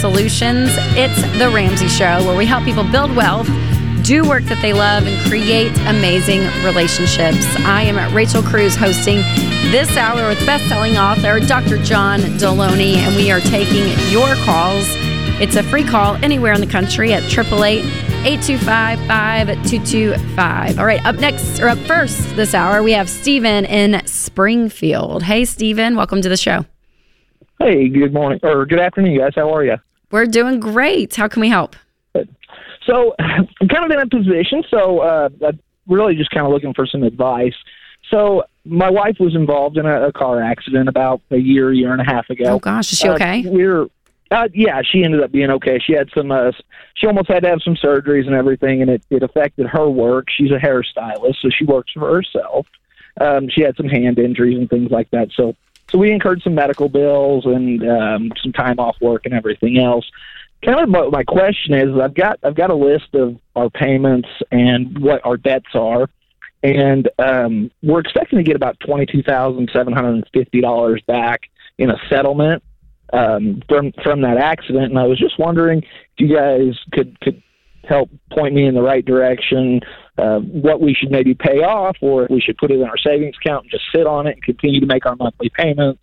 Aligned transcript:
Solutions. 0.00 0.70
It's 0.96 1.20
the 1.38 1.50
Ramsey 1.50 1.88
Show, 1.88 2.24
where 2.24 2.36
we 2.36 2.46
help 2.46 2.64
people 2.64 2.84
build 2.84 3.14
wealth, 3.16 3.48
do 4.04 4.26
work 4.28 4.44
that 4.44 4.62
they 4.62 4.72
love, 4.72 5.08
and 5.08 5.28
create 5.28 5.76
amazing 5.88 6.40
relationships. 6.64 7.44
I 7.66 7.82
am 7.82 7.98
at 7.98 8.14
Rachel 8.14 8.40
Cruz 8.40 8.76
hosting 8.76 9.16
this 9.72 9.96
hour 9.96 10.28
with 10.28 10.38
best-selling 10.46 10.96
author 10.96 11.40
Dr. 11.40 11.82
John 11.82 12.20
Delony, 12.38 12.94
and 12.94 13.16
we 13.16 13.32
are 13.32 13.40
taking 13.40 13.88
your 14.12 14.36
calls. 14.44 14.84
It's 15.40 15.56
a 15.56 15.64
free 15.64 15.82
call 15.82 16.14
anywhere 16.16 16.52
in 16.52 16.60
the 16.60 16.66
country 16.68 17.12
at 17.12 17.24
888 17.24 17.84
825 18.24 18.98
5225. 19.08 20.78
All 20.78 20.86
right, 20.86 21.04
up 21.04 21.16
next, 21.16 21.58
or 21.58 21.68
up 21.68 21.78
first 21.78 22.36
this 22.36 22.54
hour, 22.54 22.84
we 22.84 22.92
have 22.92 23.10
Stephen 23.10 23.64
in 23.64 24.06
Springfield. 24.06 25.24
Hey, 25.24 25.44
Stephen, 25.44 25.96
welcome 25.96 26.22
to 26.22 26.28
the 26.28 26.36
show. 26.36 26.66
Hey, 27.58 27.88
good 27.88 28.12
morning 28.12 28.38
or 28.44 28.64
good 28.64 28.78
afternoon, 28.78 29.18
guys. 29.18 29.32
How 29.34 29.52
are 29.52 29.64
you? 29.64 29.74
We're 30.10 30.26
doing 30.26 30.60
great. 30.60 31.14
How 31.16 31.28
can 31.28 31.40
we 31.40 31.48
help? 31.48 31.76
So, 32.86 33.14
I'm 33.18 33.68
kind 33.68 33.84
of 33.84 33.90
in 33.90 33.98
a 34.00 34.06
position, 34.06 34.64
so 34.70 35.00
uh, 35.00 35.28
I'm 35.46 35.60
really 35.86 36.14
just 36.14 36.30
kind 36.30 36.46
of 36.46 36.52
looking 36.52 36.72
for 36.74 36.86
some 36.86 37.02
advice. 37.02 37.54
So, 38.10 38.44
my 38.64 38.90
wife 38.90 39.16
was 39.20 39.34
involved 39.34 39.76
in 39.76 39.86
a, 39.86 40.08
a 40.08 40.12
car 40.12 40.42
accident 40.42 40.88
about 40.88 41.20
a 41.30 41.36
year, 41.36 41.72
year 41.72 41.92
and 41.92 42.00
a 42.00 42.04
half 42.04 42.28
ago. 42.30 42.44
Oh 42.46 42.58
gosh, 42.58 42.92
is 42.92 42.98
she 42.98 43.08
Uh, 43.08 43.14
okay? 43.14 43.42
we're 43.46 43.86
uh, 44.30 44.48
yeah, 44.52 44.82
she 44.82 45.04
ended 45.04 45.22
up 45.22 45.32
being 45.32 45.50
okay. 45.50 45.78
She 45.78 45.94
had 45.94 46.10
some, 46.14 46.30
uh, 46.30 46.52
she 46.94 47.06
almost 47.06 47.28
had 47.28 47.44
to 47.44 47.48
have 47.48 47.62
some 47.62 47.76
surgeries 47.76 48.26
and 48.26 48.34
everything, 48.34 48.82
and 48.82 48.90
it, 48.90 49.02
it 49.08 49.22
affected 49.22 49.66
her 49.66 49.88
work. 49.88 50.26
She's 50.30 50.50
a 50.50 50.58
hairstylist, 50.58 51.36
so 51.40 51.48
she 51.48 51.64
works 51.64 51.92
for 51.92 52.14
herself. 52.14 52.66
Um, 53.20 53.48
she 53.48 53.62
had 53.62 53.74
some 53.76 53.88
hand 53.88 54.18
injuries 54.18 54.58
and 54.58 54.68
things 54.68 54.90
like 54.90 55.10
that. 55.12 55.28
So, 55.34 55.54
so 55.90 55.98
we 55.98 56.12
incurred 56.12 56.42
some 56.42 56.54
medical 56.54 56.88
bills 56.88 57.44
and 57.46 57.82
um, 57.88 58.32
some 58.42 58.52
time 58.52 58.78
off 58.78 58.96
work 59.00 59.24
and 59.24 59.34
everything 59.34 59.78
else. 59.78 60.04
Kind 60.64 60.80
of 60.80 60.88
my, 60.88 61.08
my 61.08 61.24
question 61.24 61.74
is, 61.74 61.88
I've 62.00 62.14
got 62.14 62.38
I've 62.42 62.56
got 62.56 62.70
a 62.70 62.74
list 62.74 63.14
of 63.14 63.36
our 63.54 63.70
payments 63.70 64.28
and 64.50 64.98
what 64.98 65.24
our 65.24 65.36
debts 65.36 65.74
are, 65.74 66.10
and 66.62 67.08
um, 67.18 67.70
we're 67.82 68.00
expecting 68.00 68.38
to 68.38 68.42
get 68.42 68.56
about 68.56 68.78
twenty 68.80 69.06
two 69.06 69.22
thousand 69.22 69.70
seven 69.72 69.92
hundred 69.92 70.14
and 70.14 70.24
fifty 70.34 70.60
dollars 70.60 71.00
back 71.06 71.42
in 71.78 71.90
a 71.90 71.96
settlement 72.10 72.62
um, 73.12 73.62
from 73.68 73.92
from 74.02 74.22
that 74.22 74.36
accident, 74.36 74.86
and 74.86 74.98
I 74.98 75.04
was 75.04 75.18
just 75.18 75.38
wondering 75.38 75.78
if 75.82 76.18
you 76.18 76.34
guys 76.34 76.76
could 76.92 77.18
could 77.20 77.40
help 77.84 78.10
point 78.32 78.54
me 78.54 78.66
in 78.66 78.74
the 78.74 78.82
right 78.82 79.04
direction, 79.04 79.80
uh, 80.18 80.40
what 80.40 80.80
we 80.80 80.94
should 80.94 81.10
maybe 81.10 81.34
pay 81.34 81.58
off, 81.62 81.96
or 82.00 82.24
if 82.24 82.30
we 82.30 82.40
should 82.40 82.56
put 82.58 82.70
it 82.70 82.74
in 82.80 82.84
our 82.84 82.98
savings 82.98 83.36
account 83.44 83.64
and 83.64 83.70
just 83.70 83.84
sit 83.94 84.06
on 84.06 84.26
it 84.26 84.32
and 84.34 84.42
continue 84.42 84.80
to 84.80 84.86
make 84.86 85.06
our 85.06 85.16
monthly 85.16 85.50
payments 85.50 86.02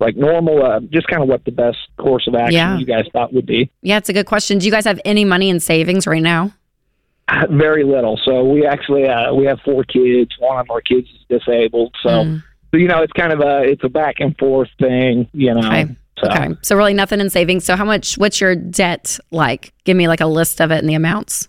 like 0.00 0.16
normal. 0.16 0.64
Uh, 0.64 0.80
just 0.90 1.08
kind 1.08 1.22
of 1.22 1.28
what 1.28 1.44
the 1.44 1.50
best 1.50 1.78
course 1.98 2.26
of 2.28 2.34
action 2.36 2.54
Yeah. 2.54 2.78
you 2.78 2.86
guys 2.86 3.04
thought 3.12 3.32
would 3.34 3.46
be. 3.46 3.70
Yeah, 3.82 3.96
it's 3.98 4.08
a 4.08 4.12
good 4.12 4.26
question. 4.26 4.58
Do 4.58 4.66
you 4.66 4.70
guys 4.72 4.84
have 4.84 5.00
any 5.04 5.24
money 5.24 5.50
in 5.50 5.58
savings 5.60 6.06
right 6.06 6.22
now? 6.22 6.52
Very 7.50 7.84
little. 7.84 8.18
So 8.24 8.44
we 8.44 8.64
actually 8.66 9.06
uh, 9.06 9.34
we 9.34 9.44
have 9.46 9.58
four 9.64 9.84
kids. 9.84 10.30
One 10.38 10.58
of 10.58 10.70
our 10.70 10.80
kids 10.80 11.08
is 11.08 11.38
disabled. 11.40 11.94
So, 12.02 12.08
Mm. 12.08 12.42
so 12.70 12.76
you 12.78 12.86
know 12.88 13.02
it's 13.02 13.12
kind 13.12 13.32
of 13.32 13.40
a 13.40 13.62
it's 13.64 13.82
a 13.84 13.88
back 13.88 14.16
and 14.20 14.36
forth 14.38 14.68
thing. 14.78 15.28
You 15.32 15.54
know. 15.54 15.66
Okay. 15.68 15.86
So. 16.22 16.30
Okay. 16.30 16.48
So 16.62 16.74
really 16.76 16.94
nothing 16.94 17.20
in 17.20 17.28
savings. 17.30 17.64
So 17.64 17.76
how 17.76 17.84
much 17.84 18.16
what's 18.18 18.40
your 18.40 18.56
debt 18.56 19.18
like? 19.30 19.72
Give 19.84 19.96
me 19.96 20.08
like 20.08 20.20
a 20.20 20.26
list 20.26 20.60
of 20.60 20.70
it 20.70 20.78
and 20.78 20.88
the 20.88 20.94
amounts. 20.94 21.48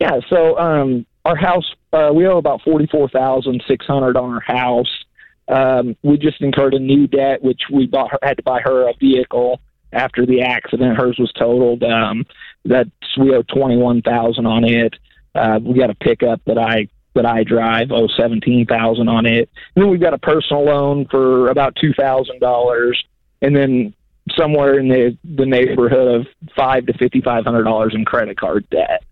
Yeah, 0.00 0.18
so 0.28 0.58
um, 0.58 1.06
our 1.24 1.36
house, 1.36 1.70
uh, 1.92 2.10
we 2.14 2.26
owe 2.26 2.38
about 2.38 2.62
forty 2.62 2.86
four 2.86 3.08
thousand 3.08 3.62
six 3.68 3.86
hundred 3.86 4.16
on 4.16 4.34
our 4.34 4.40
house. 4.40 5.04
Um, 5.48 5.96
we 6.02 6.18
just 6.18 6.40
incurred 6.40 6.74
a 6.74 6.78
new 6.78 7.06
debt, 7.06 7.42
which 7.42 7.62
we 7.72 7.86
bought 7.86 8.12
her, 8.12 8.18
had 8.22 8.36
to 8.38 8.42
buy 8.42 8.60
her 8.60 8.88
a 8.88 8.94
vehicle 8.98 9.60
after 9.92 10.24
the 10.24 10.42
accident. 10.42 10.96
Hers 10.96 11.16
was 11.18 11.32
totaled. 11.32 11.82
Um, 11.82 12.24
that's 12.64 12.90
we 13.18 13.34
owe 13.34 13.42
twenty 13.42 13.76
one 13.76 14.02
thousand 14.02 14.46
on 14.46 14.64
it. 14.64 14.94
Uh, 15.34 15.58
we 15.62 15.78
got 15.78 15.90
a 15.90 15.94
pickup 15.94 16.40
that 16.46 16.58
I 16.58 16.88
that 17.14 17.26
I 17.26 17.44
drive, 17.44 17.90
owe 17.90 18.08
seventeen 18.16 18.66
thousand 18.66 19.08
on 19.08 19.26
it. 19.26 19.50
And 19.74 19.84
then 19.84 19.90
we've 19.90 20.00
got 20.00 20.14
a 20.14 20.18
personal 20.18 20.64
loan 20.64 21.06
for 21.10 21.48
about 21.48 21.76
two 21.76 21.92
thousand 21.92 22.40
dollars, 22.40 23.02
and 23.42 23.54
then 23.54 23.94
somewhere 24.36 24.78
in 24.78 24.88
the 24.88 25.16
the 25.24 25.46
neighborhood 25.46 26.20
of 26.20 26.26
five 26.56 26.86
to 26.86 26.92
fifty 26.94 27.20
five 27.20 27.44
hundred 27.44 27.64
dollars 27.64 27.94
in 27.94 28.04
credit 28.04 28.38
card 28.38 28.68
debt. 28.70 29.04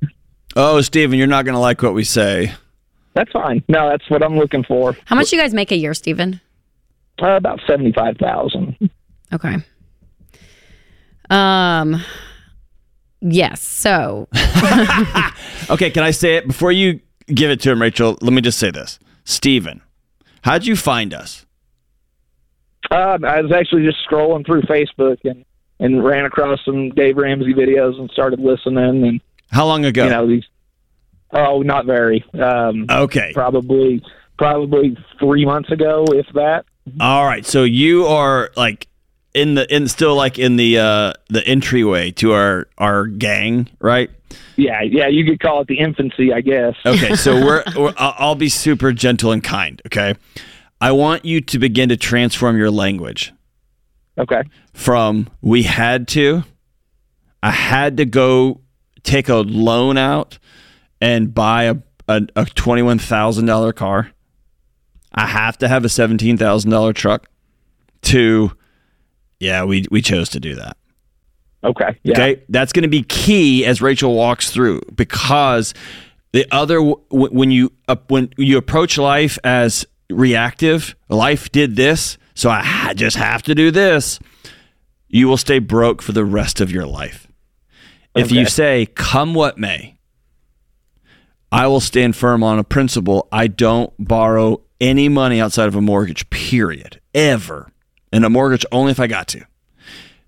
Oh, 0.63 0.81
Steven, 0.83 1.19
you're 1.19 1.27
not 1.27 1.47
going 1.47 1.55
to 1.55 1.59
like 1.59 1.83
what 1.83 1.95
we 1.95 2.05
say. 2.05 2.53
That's 3.15 3.33
fine. 3.33 3.65
No, 3.67 3.89
that's 3.89 4.09
what 4.11 4.23
I'm 4.23 4.37
looking 4.37 4.63
for. 4.63 4.95
How 5.07 5.17
much 5.17 5.31
do 5.31 5.37
you 5.37 5.43
guys 5.43 5.55
make 5.55 5.73
a 5.73 5.77
year, 5.77 5.95
Stephen? 5.95 6.41
Uh, 7.21 7.31
about 7.37 7.61
seventy 7.67 7.93
five 7.93 8.17
thousand. 8.19 8.77
Okay. 9.33 9.57
Um 11.29 12.03
yes. 13.21 13.63
So 13.63 14.29
Okay, 15.71 15.91
can 15.91 16.03
I 16.03 16.11
say 16.11 16.37
it 16.37 16.47
before 16.47 16.73
you 16.73 17.01
give 17.27 17.51
it 17.51 17.61
to 17.61 17.71
him, 17.71 17.81
Rachel? 17.81 18.19
Let 18.21 18.33
me 18.33 18.41
just 18.43 18.59
say 18.59 18.71
this. 18.71 18.99
Steven, 19.25 19.81
how'd 20.43 20.67
you 20.67 20.77
find 20.77 21.15
us? 21.15 21.47
Uh, 22.91 23.19
I 23.25 23.41
was 23.41 23.53
actually 23.53 23.85
just 23.85 23.99
scrolling 24.09 24.45
through 24.45 24.63
Facebook 24.63 25.19
and 25.25 25.45
and 25.79 26.05
ran 26.05 26.27
across 26.27 26.59
some 26.65 26.91
Dave 26.91 27.17
Ramsey 27.17 27.55
videos 27.55 27.99
and 27.99 28.11
started 28.11 28.41
listening 28.41 29.07
and 29.07 29.21
How 29.51 29.67
long 29.67 29.85
ago? 29.85 30.05
you 30.05 30.11
know 30.11 30.27
these. 30.27 30.45
Oh, 31.33 31.63
not 31.63 31.87
very. 31.87 32.25
Um, 32.35 32.87
okay. 32.91 33.31
probably 33.35 34.03
probably 34.39 34.97
three 35.19 35.45
months 35.45 35.71
ago, 35.71 36.05
if 36.09 36.27
that. 36.35 36.65
All 36.99 37.25
right. 37.25 37.45
So 37.47 37.63
you 37.65 38.07
are 38.07 38.51
like 38.57 38.89
in 39.35 39.55
the 39.55 39.73
in 39.75 39.87
still 39.87 40.17
like 40.17 40.39
in 40.39 40.57
the 40.57 40.79
uh 40.79 41.13
the 41.29 41.47
entryway 41.47 42.11
to 42.13 42.33
our 42.33 42.67
our 42.79 43.07
gang, 43.07 43.69
right? 43.81 44.11
Yeah, 44.57 44.83
yeah, 44.83 45.07
you 45.09 45.25
could 45.25 45.41
call 45.41 45.61
it 45.63 45.69
the 45.69 45.79
infancy, 45.79 46.33
I 46.33 46.41
guess. 46.41 46.75
Okay, 46.85 47.15
so 47.15 47.35
we're, 47.45 47.65
we're 47.77 47.95
I'll 47.97 48.15
I'll 48.19 48.35
be 48.35 48.49
super 48.49 48.93
gentle 48.93 49.33
and 49.33 49.43
kind, 49.43 49.81
okay? 49.87 50.15
I 50.81 50.93
want 50.93 51.25
you 51.25 51.41
to 51.43 51.59
begin 51.59 51.89
to 51.91 51.97
transform 51.97 52.57
your 52.57 52.71
language 52.71 53.33
Okay. 54.19 54.43
from 54.73 55.29
we 55.43 55.63
had 55.63 56.09
to 56.09 56.45
I 57.43 57.51
had 57.51 57.97
to 57.99 58.05
go 58.05 58.61
take 59.03 59.29
a 59.29 59.37
loan 59.37 59.97
out 59.97 60.39
and 61.01 61.35
buy 61.35 61.65
a 61.65 61.77
a, 62.11 62.17
a 62.35 62.45
$21,000 62.45 63.75
car. 63.77 64.11
I 65.15 65.27
have 65.27 65.57
to 65.59 65.69
have 65.69 65.85
a 65.85 65.89
$17,000 65.89 66.95
truck 66.95 67.29
to 68.03 68.53
yeah, 69.39 69.65
we 69.65 69.87
we 69.91 70.03
chose 70.03 70.29
to 70.31 70.41
do 70.41 70.55
that. 70.57 70.77
Okay. 71.65 71.99
Yeah. 72.03 72.13
Okay, 72.13 72.43
that's 72.51 72.73
going 72.73 72.83
to 72.83 72.89
be 72.89 73.03
key 73.03 73.65
as 73.65 73.81
Rachel 73.81 74.15
walks 74.15 74.51
through 74.51 74.83
because 74.95 75.73
the 76.33 76.47
other 76.51 76.77
w- 76.77 77.01
when 77.11 77.51
you 77.51 77.73
when 78.09 78.31
you 78.37 78.59
approach 78.59 78.99
life 78.99 79.39
as 79.43 79.87
reactive, 80.11 80.95
life 81.09 81.51
did 81.53 81.77
this, 81.77 82.19
so 82.35 82.51
I 82.51 82.93
just 82.95 83.17
have 83.17 83.43
to 83.45 83.55
do 83.55 83.71
this. 83.71 84.19
You 85.09 85.27
will 85.27 85.39
stay 85.39 85.59
broke 85.59 86.03
for 86.03 86.13
the 86.13 86.25
rest 86.25 86.61
of 86.61 86.71
your 86.71 86.87
life. 86.87 87.27
If 88.15 88.33
you 88.33 88.47
say, 88.47 88.87
"Come 88.87 89.35
what 89.35 89.59
may," 89.59 89.99
I 91.53 91.67
will 91.67 91.81
stand 91.81 92.17
firm 92.17 92.43
on 92.43 92.59
a 92.59 92.65
principle. 92.65 93.29
I 93.31 93.47
don't 93.47 93.93
borrow 93.99 94.63
any 94.81 95.09
money 95.09 95.41
outside 95.41 95.69
of 95.69 95.77
a 95.77 95.81
mortgage. 95.81 96.29
Period. 96.31 97.01
Ever, 97.15 97.71
and 98.13 98.25
a 98.25 98.31
mortgage 98.31 98.65
only 98.73 98.93
if 98.93 99.01
I 99.01 99.07
got 99.07 99.29
to. 99.29 99.45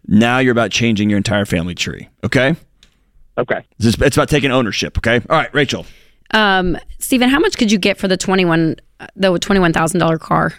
Now 0.07 0.39
you're 0.39 0.53
about 0.53 0.71
changing 0.71 1.11
your 1.11 1.17
entire 1.17 1.45
family 1.45 1.75
tree. 1.75 2.09
Okay? 2.25 2.57
Okay. 3.39 3.65
It's, 3.79 4.01
it's 4.01 4.17
about 4.17 4.29
taking 4.29 4.51
ownership. 4.51 4.99
Okay? 4.99 5.21
All 5.31 5.37
right, 5.37 5.53
Rachel. 5.55 5.87
um 6.33 6.77
Stephen, 6.99 7.29
how 7.29 7.39
much 7.39 7.57
could 7.57 7.71
you 7.71 7.79
get 7.79 7.99
for 7.99 8.09
the 8.09 8.17
twenty 8.17 8.45
one 8.45 8.77
the 9.17 9.39
twenty 9.39 9.61
one 9.61 9.73
thousand 9.73 10.01
dollar 10.01 10.19
car? 10.19 10.55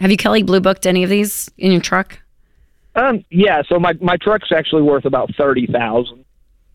Have 0.00 0.10
you 0.10 0.16
Kelley 0.16 0.42
Blue 0.42 0.60
booked 0.60 0.86
any 0.86 1.02
of 1.02 1.10
these 1.10 1.50
in 1.58 1.72
your 1.72 1.80
truck? 1.80 2.18
Um, 2.94 3.24
yeah, 3.30 3.62
so 3.68 3.78
my 3.78 3.92
my 4.00 4.16
truck's 4.16 4.52
actually 4.52 4.82
worth 4.82 5.04
about 5.04 5.34
thirty 5.36 5.66
thousand 5.66 6.24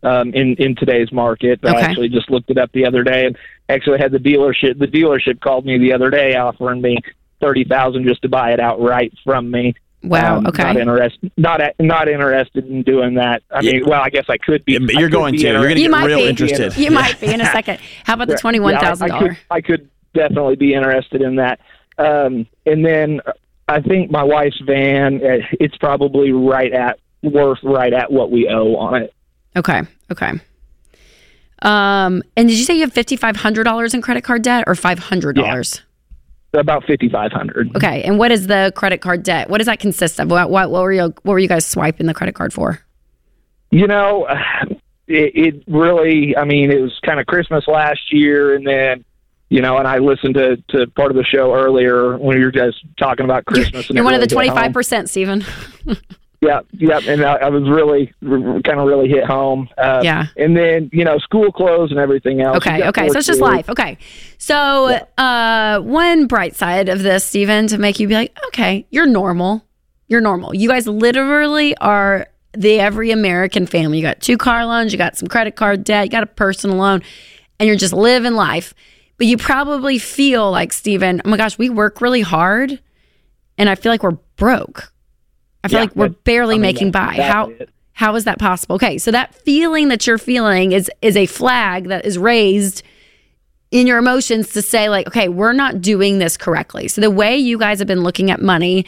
um, 0.03 0.33
in 0.33 0.55
in 0.55 0.75
today's 0.75 1.11
market. 1.11 1.59
I 1.63 1.79
actually 1.81 2.09
just 2.09 2.29
looked 2.29 2.49
it 2.49 2.57
up 2.57 2.71
the 2.73 2.85
other 2.85 3.03
day, 3.03 3.25
and 3.25 3.37
actually 3.69 3.99
had 3.99 4.11
the 4.11 4.17
dealership. 4.19 4.77
The 4.79 4.87
dealership 4.87 5.39
called 5.41 5.65
me 5.65 5.77
the 5.77 5.93
other 5.93 6.09
day, 6.09 6.35
offering 6.35 6.81
me 6.81 6.97
thirty 7.41 7.63
thousand 7.63 8.05
just 8.05 8.21
to 8.23 8.29
buy 8.29 8.51
it 8.51 8.59
outright 8.59 9.13
from 9.23 9.49
me. 9.51 9.73
Wow, 10.03 10.39
Um, 10.39 10.47
okay. 10.47 10.63
Not 10.63 10.75
interested. 10.77 11.31
Not 11.37 11.61
a- 11.61 11.73
not 11.79 12.09
interested 12.09 12.65
in 12.67 12.83
doing 12.83 13.13
that. 13.15 13.41
I 13.49 13.61
Yeah. 13.61 13.71
mean, 13.71 13.83
well, 13.87 14.01
I 14.01 14.09
guess 14.09 14.25
I 14.27 14.37
could 14.37 14.65
be. 14.65 14.73
Yeah, 14.73 14.79
but 14.81 14.95
you're 14.95 15.03
could 15.07 15.11
going 15.13 15.31
be 15.31 15.37
to. 15.39 15.47
You're 15.47 15.61
going 15.63 15.75
to 15.75 15.81
get 15.81 15.91
might 15.91 16.05
real 16.05 16.17
be. 16.17 16.27
interested. 16.27 16.75
You 16.77 16.91
might 16.91 17.19
be 17.21 17.27
in 17.33 17.39
a 17.39 17.45
second. 17.45 17.79
How 18.03 18.15
about 18.15 18.27
the 18.27 18.35
twenty 18.37 18.59
one 18.59 18.77
thousand 18.77 19.07
Yeah, 19.07 19.13
I, 19.15 19.17
I, 19.17 19.21
could, 19.21 19.37
I 19.51 19.61
could 19.61 19.89
definitely 20.13 20.57
be 20.57 20.73
interested 20.73 21.21
in 21.21 21.37
that. 21.37 21.61
Um, 21.97 22.45
and 22.65 22.85
then 22.85 23.21
I 23.69 23.79
think 23.79 24.11
my 24.11 24.23
wife's 24.23 24.59
van, 24.65 25.21
uh, 25.23 25.37
it's 25.53 25.77
probably 25.77 26.33
right 26.33 26.73
at 26.73 26.99
worth 27.21 27.59
right 27.63 27.93
at 27.93 28.11
what 28.11 28.29
we 28.29 28.49
owe 28.49 28.75
on 28.75 29.03
it. 29.03 29.13
Okay. 29.55 29.81
Okay. 30.11 30.31
Um, 31.61 32.23
and 32.35 32.49
did 32.49 32.57
you 32.57 32.65
say 32.65 32.75
you 32.75 32.81
have 32.81 32.93
fifty 32.93 33.15
five 33.15 33.37
hundred 33.37 33.63
dollars 33.63 33.93
in 33.93 34.01
credit 34.01 34.23
card 34.23 34.41
debt 34.41 34.65
or 34.67 34.75
five 34.75 34.99
hundred 34.99 35.35
dollars? 35.35 35.81
about 36.53 36.83
fifty 36.85 37.09
five 37.09 37.31
hundred. 37.31 37.75
Okay, 37.75 38.03
and 38.03 38.19
what 38.19 38.31
is 38.31 38.47
the 38.47 38.71
credit 38.75 39.01
card 39.01 39.23
debt? 39.23 39.49
What 39.49 39.57
does 39.57 39.67
that 39.67 39.79
consist 39.79 40.19
of? 40.19 40.29
What, 40.29 40.49
what, 40.49 40.69
what 40.69 40.83
were 40.83 40.93
you 40.93 41.01
what 41.01 41.33
were 41.33 41.39
you 41.39 41.47
guys 41.47 41.65
swiping 41.65 42.05
the 42.05 42.13
credit 42.13 42.35
card 42.35 42.53
for? 42.53 42.79
You 43.71 43.87
know, 43.87 44.27
it, 45.07 45.31
it 45.35 45.63
really. 45.67 46.35
I 46.37 46.45
mean, 46.45 46.71
it 46.71 46.81
was 46.81 46.97
kind 47.05 47.19
of 47.19 47.25
Christmas 47.25 47.67
last 47.67 48.11
year, 48.11 48.55
and 48.55 48.65
then 48.65 49.03
you 49.49 49.61
know, 49.61 49.77
and 49.77 49.87
I 49.87 49.99
listened 49.99 50.35
to, 50.35 50.57
to 50.69 50.87
part 50.87 51.11
of 51.11 51.17
the 51.17 51.23
show 51.23 51.53
earlier 51.53 52.17
when 52.17 52.37
you 52.37 52.45
were 52.45 52.51
guys 52.51 52.73
talking 52.97 53.25
about 53.25 53.45
Christmas. 53.45 53.89
You're, 53.89 53.97
you're 53.97 54.05
one 54.05 54.13
of 54.13 54.21
the 54.21 54.27
twenty 54.27 54.49
five 54.49 54.73
percent, 54.73 55.09
Stephen. 55.09 55.45
Yeah, 56.43 56.61
yeah, 56.73 56.99
and 57.07 57.23
I, 57.23 57.35
I 57.35 57.49
was 57.49 57.69
really 57.69 58.13
kind 58.21 58.79
of 58.79 58.85
really 58.85 59.07
hit 59.07 59.23
home. 59.23 59.69
Uh, 59.77 60.01
yeah, 60.03 60.27
and 60.35 60.57
then 60.57 60.89
you 60.91 61.05
know 61.05 61.17
school 61.19 61.51
closed 61.51 61.91
and 61.91 61.99
everything 61.99 62.41
else. 62.41 62.57
Okay, 62.57 62.87
okay, 62.87 63.07
so 63.09 63.17
it's 63.17 63.27
just 63.27 63.39
life. 63.39 63.69
Okay, 63.69 63.97
so 64.37 64.89
yeah. 64.89 65.77
uh, 65.77 65.81
one 65.81 66.27
bright 66.27 66.55
side 66.55 66.89
of 66.89 67.01
this, 67.01 67.23
Stephen, 67.23 67.67
to 67.67 67.77
make 67.77 67.99
you 67.99 68.07
be 68.07 68.15
like, 68.15 68.37
okay, 68.47 68.85
you're 68.89 69.05
normal. 69.05 69.65
You're 70.07 70.21
normal. 70.21 70.53
You 70.53 70.67
guys 70.67 70.85
literally 70.85 71.77
are 71.77 72.27
the 72.51 72.79
every 72.79 73.11
American 73.11 73.65
family. 73.65 73.97
You 73.97 74.03
got 74.03 74.19
two 74.19 74.37
car 74.37 74.65
loans, 74.65 74.91
you 74.91 74.97
got 74.97 75.17
some 75.17 75.29
credit 75.29 75.55
card 75.55 75.83
debt, 75.83 76.05
you 76.05 76.09
got 76.09 76.23
a 76.23 76.27
personal 76.27 76.77
loan, 76.77 77.01
and 77.57 77.67
you're 77.67 77.77
just 77.77 77.93
living 77.93 78.33
life. 78.33 78.73
But 79.17 79.27
you 79.27 79.37
probably 79.37 79.97
feel 79.97 80.51
like 80.51 80.73
Stephen. 80.73 81.21
Oh 81.23 81.29
my 81.29 81.37
gosh, 81.37 81.57
we 81.57 81.69
work 81.69 82.01
really 82.01 82.21
hard, 82.21 82.81
and 83.57 83.69
I 83.69 83.75
feel 83.75 83.93
like 83.93 84.03
we're 84.03 84.17
broke 84.35 84.92
I 85.63 85.67
feel 85.67 85.79
yeah, 85.79 85.83
like 85.83 85.95
we're 85.95 86.09
barely 86.09 86.55
I 86.55 86.57
mean, 86.57 86.61
making 86.61 86.91
by. 86.91 87.15
How 87.15 87.49
it. 87.49 87.69
how 87.93 88.15
is 88.15 88.25
that 88.25 88.39
possible? 88.39 88.75
Okay, 88.75 88.97
so 88.97 89.11
that 89.11 89.33
feeling 89.33 89.87
that 89.89 90.05
you're 90.05 90.17
feeling 90.17 90.71
is 90.71 90.89
is 91.01 91.15
a 91.15 91.25
flag 91.25 91.87
that 91.87 92.05
is 92.05 92.17
raised 92.17 92.83
in 93.71 93.87
your 93.87 93.97
emotions 93.97 94.49
to 94.51 94.61
say 94.61 94.87
like, 94.87 95.07
okay, 95.07 95.29
we're 95.29 95.53
not 95.53 95.81
doing 95.81 96.19
this 96.19 96.37
correctly. 96.37 96.87
So 96.87 97.01
the 97.01 97.09
way 97.09 97.37
you 97.37 97.57
guys 97.57 97.79
have 97.79 97.87
been 97.87 98.03
looking 98.03 98.29
at 98.29 98.39
money 98.39 98.85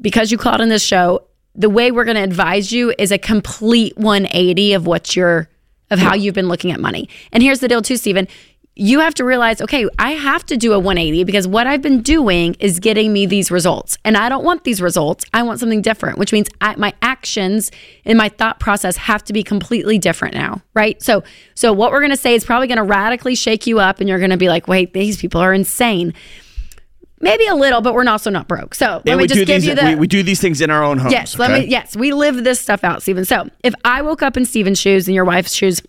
because 0.00 0.32
you 0.32 0.38
called 0.38 0.62
in 0.62 0.70
this 0.70 0.82
show, 0.82 1.26
the 1.54 1.68
way 1.68 1.90
we're 1.90 2.04
going 2.04 2.16
to 2.16 2.22
advise 2.22 2.72
you 2.72 2.94
is 2.98 3.12
a 3.12 3.18
complete 3.18 3.96
180 3.98 4.72
of 4.72 4.86
what 4.86 5.16
you're 5.16 5.48
of 5.90 5.98
how 6.00 6.14
you've 6.14 6.34
been 6.34 6.48
looking 6.48 6.72
at 6.72 6.80
money. 6.80 7.08
And 7.30 7.42
here's 7.42 7.60
the 7.60 7.68
deal 7.68 7.82
too, 7.82 7.96
Stephen 7.96 8.26
you 8.78 9.00
have 9.00 9.14
to 9.14 9.24
realize, 9.24 9.62
okay, 9.62 9.88
I 9.98 10.12
have 10.12 10.44
to 10.46 10.56
do 10.56 10.74
a 10.74 10.78
180 10.78 11.24
because 11.24 11.48
what 11.48 11.66
I've 11.66 11.80
been 11.80 12.02
doing 12.02 12.54
is 12.60 12.78
getting 12.78 13.10
me 13.10 13.24
these 13.24 13.50
results. 13.50 13.96
And 14.04 14.18
I 14.18 14.28
don't 14.28 14.44
want 14.44 14.64
these 14.64 14.82
results. 14.82 15.24
I 15.32 15.42
want 15.44 15.60
something 15.60 15.80
different, 15.80 16.18
which 16.18 16.30
means 16.30 16.48
I, 16.60 16.76
my 16.76 16.92
actions 17.00 17.70
and 18.04 18.18
my 18.18 18.28
thought 18.28 18.60
process 18.60 18.98
have 18.98 19.24
to 19.24 19.32
be 19.32 19.42
completely 19.42 19.96
different 19.96 20.34
now, 20.34 20.60
right? 20.74 21.02
So, 21.02 21.24
so 21.54 21.72
what 21.72 21.90
we're 21.90 22.00
going 22.00 22.10
to 22.10 22.18
say 22.18 22.34
is 22.34 22.44
probably 22.44 22.66
going 22.66 22.76
to 22.76 22.84
radically 22.84 23.34
shake 23.34 23.66
you 23.66 23.80
up 23.80 24.00
and 24.00 24.10
you're 24.10 24.18
going 24.18 24.30
to 24.30 24.36
be 24.36 24.50
like, 24.50 24.68
wait, 24.68 24.92
these 24.92 25.16
people 25.16 25.40
are 25.40 25.54
insane. 25.54 26.12
Maybe 27.18 27.46
a 27.46 27.54
little, 27.54 27.80
but 27.80 27.94
we're 27.94 28.06
also 28.06 28.28
not 28.28 28.46
broke. 28.46 28.74
So 28.74 29.00
let 29.06 29.16
me 29.16 29.26
just 29.26 29.46
give 29.46 29.62
these, 29.62 29.66
you 29.66 29.74
the. 29.74 29.84
We, 29.84 29.94
we, 29.94 30.06
do 30.06 30.22
these 30.22 30.38
things 30.38 30.60
in 30.60 30.68
our 30.68 30.84
own 30.84 30.98
homes. 30.98 31.12
Yes, 31.12 31.34
okay? 31.34 31.48
let 31.48 31.60
me. 31.62 31.66
Yes, 31.66 31.96
we 31.96 32.12
live 32.12 32.44
this 32.44 32.60
stuff 32.60 32.84
out, 32.84 33.00
Stephen. 33.00 33.24
So 33.24 33.48
if 33.64 33.74
I 33.86 34.02
woke 34.02 34.20
up 34.20 34.36
in 34.36 34.44
Stephen's 34.44 34.78
shoes 34.78 35.08
and 35.08 35.14
your 35.14 35.24
wife's 35.24 35.54
shoes, 35.54 35.80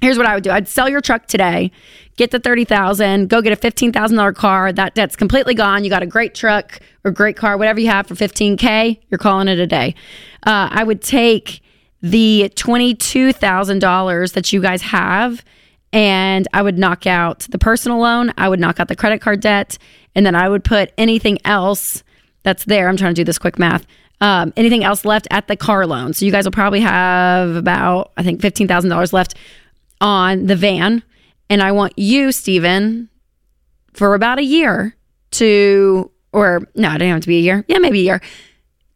here's 0.00 0.16
what 0.16 0.26
I 0.26 0.34
would 0.34 0.44
do. 0.44 0.50
I'd 0.50 0.68
sell 0.68 0.88
your 0.88 1.00
truck 1.00 1.26
today, 1.26 1.70
get 2.16 2.30
the 2.30 2.38
30,000, 2.38 3.28
go 3.28 3.42
get 3.42 3.52
a 3.52 3.56
$15,000 3.56 4.34
car. 4.34 4.72
That 4.72 4.94
debt's 4.94 5.16
completely 5.16 5.54
gone. 5.54 5.84
You 5.84 5.90
got 5.90 6.02
a 6.02 6.06
great 6.06 6.34
truck 6.34 6.80
or 7.04 7.10
great 7.10 7.36
car, 7.36 7.56
whatever 7.56 7.80
you 7.80 7.88
have 7.88 8.06
for 8.06 8.14
15K, 8.14 9.00
you're 9.10 9.18
calling 9.18 9.48
it 9.48 9.58
a 9.58 9.66
day. 9.66 9.94
Uh, 10.46 10.68
I 10.70 10.84
would 10.84 11.02
take 11.02 11.62
the 12.02 12.50
$22,000 12.56 14.32
that 14.32 14.52
you 14.52 14.60
guys 14.60 14.82
have 14.82 15.44
and 15.92 16.46
I 16.52 16.62
would 16.62 16.78
knock 16.78 17.06
out 17.06 17.40
the 17.50 17.58
personal 17.58 17.98
loan, 17.98 18.32
I 18.38 18.48
would 18.48 18.60
knock 18.60 18.78
out 18.78 18.88
the 18.88 18.96
credit 18.96 19.20
card 19.20 19.40
debt, 19.40 19.76
and 20.14 20.24
then 20.24 20.34
I 20.34 20.48
would 20.48 20.64
put 20.64 20.92
anything 20.96 21.38
else 21.44 22.04
that's 22.42 22.64
there. 22.64 22.88
I'm 22.88 22.96
trying 22.96 23.14
to 23.14 23.20
do 23.20 23.24
this 23.24 23.38
quick 23.38 23.58
math. 23.58 23.86
Um, 24.20 24.52
anything 24.56 24.84
else 24.84 25.04
left 25.04 25.26
at 25.30 25.48
the 25.48 25.56
car 25.56 25.86
loan. 25.86 26.12
So 26.12 26.26
you 26.26 26.32
guys 26.32 26.44
will 26.44 26.52
probably 26.52 26.80
have 26.80 27.56
about, 27.56 28.12
I 28.16 28.22
think, 28.22 28.40
$15,000 28.40 29.12
left 29.12 29.34
on 30.00 30.46
the 30.46 30.56
van. 30.56 31.02
And 31.48 31.62
I 31.62 31.72
want 31.72 31.98
you, 31.98 32.32
Stephen, 32.32 33.08
for 33.92 34.14
about 34.14 34.38
a 34.38 34.44
year 34.44 34.96
to, 35.32 36.10
or 36.32 36.62
no, 36.74 36.90
it 36.90 36.98
didn't 36.98 37.12
have 37.12 37.22
to 37.22 37.28
be 37.28 37.38
a 37.38 37.42
year. 37.42 37.64
Yeah, 37.68 37.78
maybe 37.78 38.00
a 38.00 38.04
year 38.04 38.20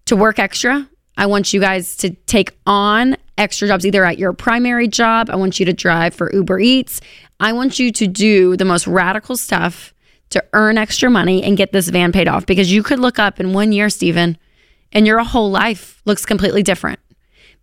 to 0.06 0.16
work 0.16 0.38
extra. 0.38 0.88
I 1.16 1.26
want 1.26 1.52
you 1.52 1.60
guys 1.60 1.96
to 1.98 2.10
take 2.10 2.56
on 2.66 3.16
extra 3.38 3.68
jobs, 3.68 3.86
either 3.86 4.04
at 4.04 4.18
your 4.18 4.32
primary 4.32 4.88
job. 4.88 5.30
I 5.30 5.36
want 5.36 5.58
you 5.58 5.66
to 5.66 5.72
drive 5.72 6.14
for 6.14 6.32
Uber 6.32 6.60
Eats. 6.60 7.00
I 7.40 7.52
want 7.52 7.78
you 7.78 7.90
to 7.92 8.06
do 8.06 8.56
the 8.56 8.64
most 8.64 8.86
radical 8.86 9.36
stuff 9.36 9.92
to 10.30 10.44
earn 10.52 10.78
extra 10.78 11.10
money 11.10 11.42
and 11.42 11.56
get 11.56 11.72
this 11.72 11.88
van 11.88 12.12
paid 12.12 12.28
off 12.28 12.46
because 12.46 12.72
you 12.72 12.82
could 12.82 12.98
look 12.98 13.18
up 13.18 13.38
in 13.38 13.52
one 13.52 13.72
year, 13.72 13.90
Stephen, 13.90 14.38
and 14.92 15.06
your 15.06 15.20
whole 15.20 15.50
life 15.50 16.00
looks 16.04 16.24
completely 16.24 16.62
different. 16.62 16.98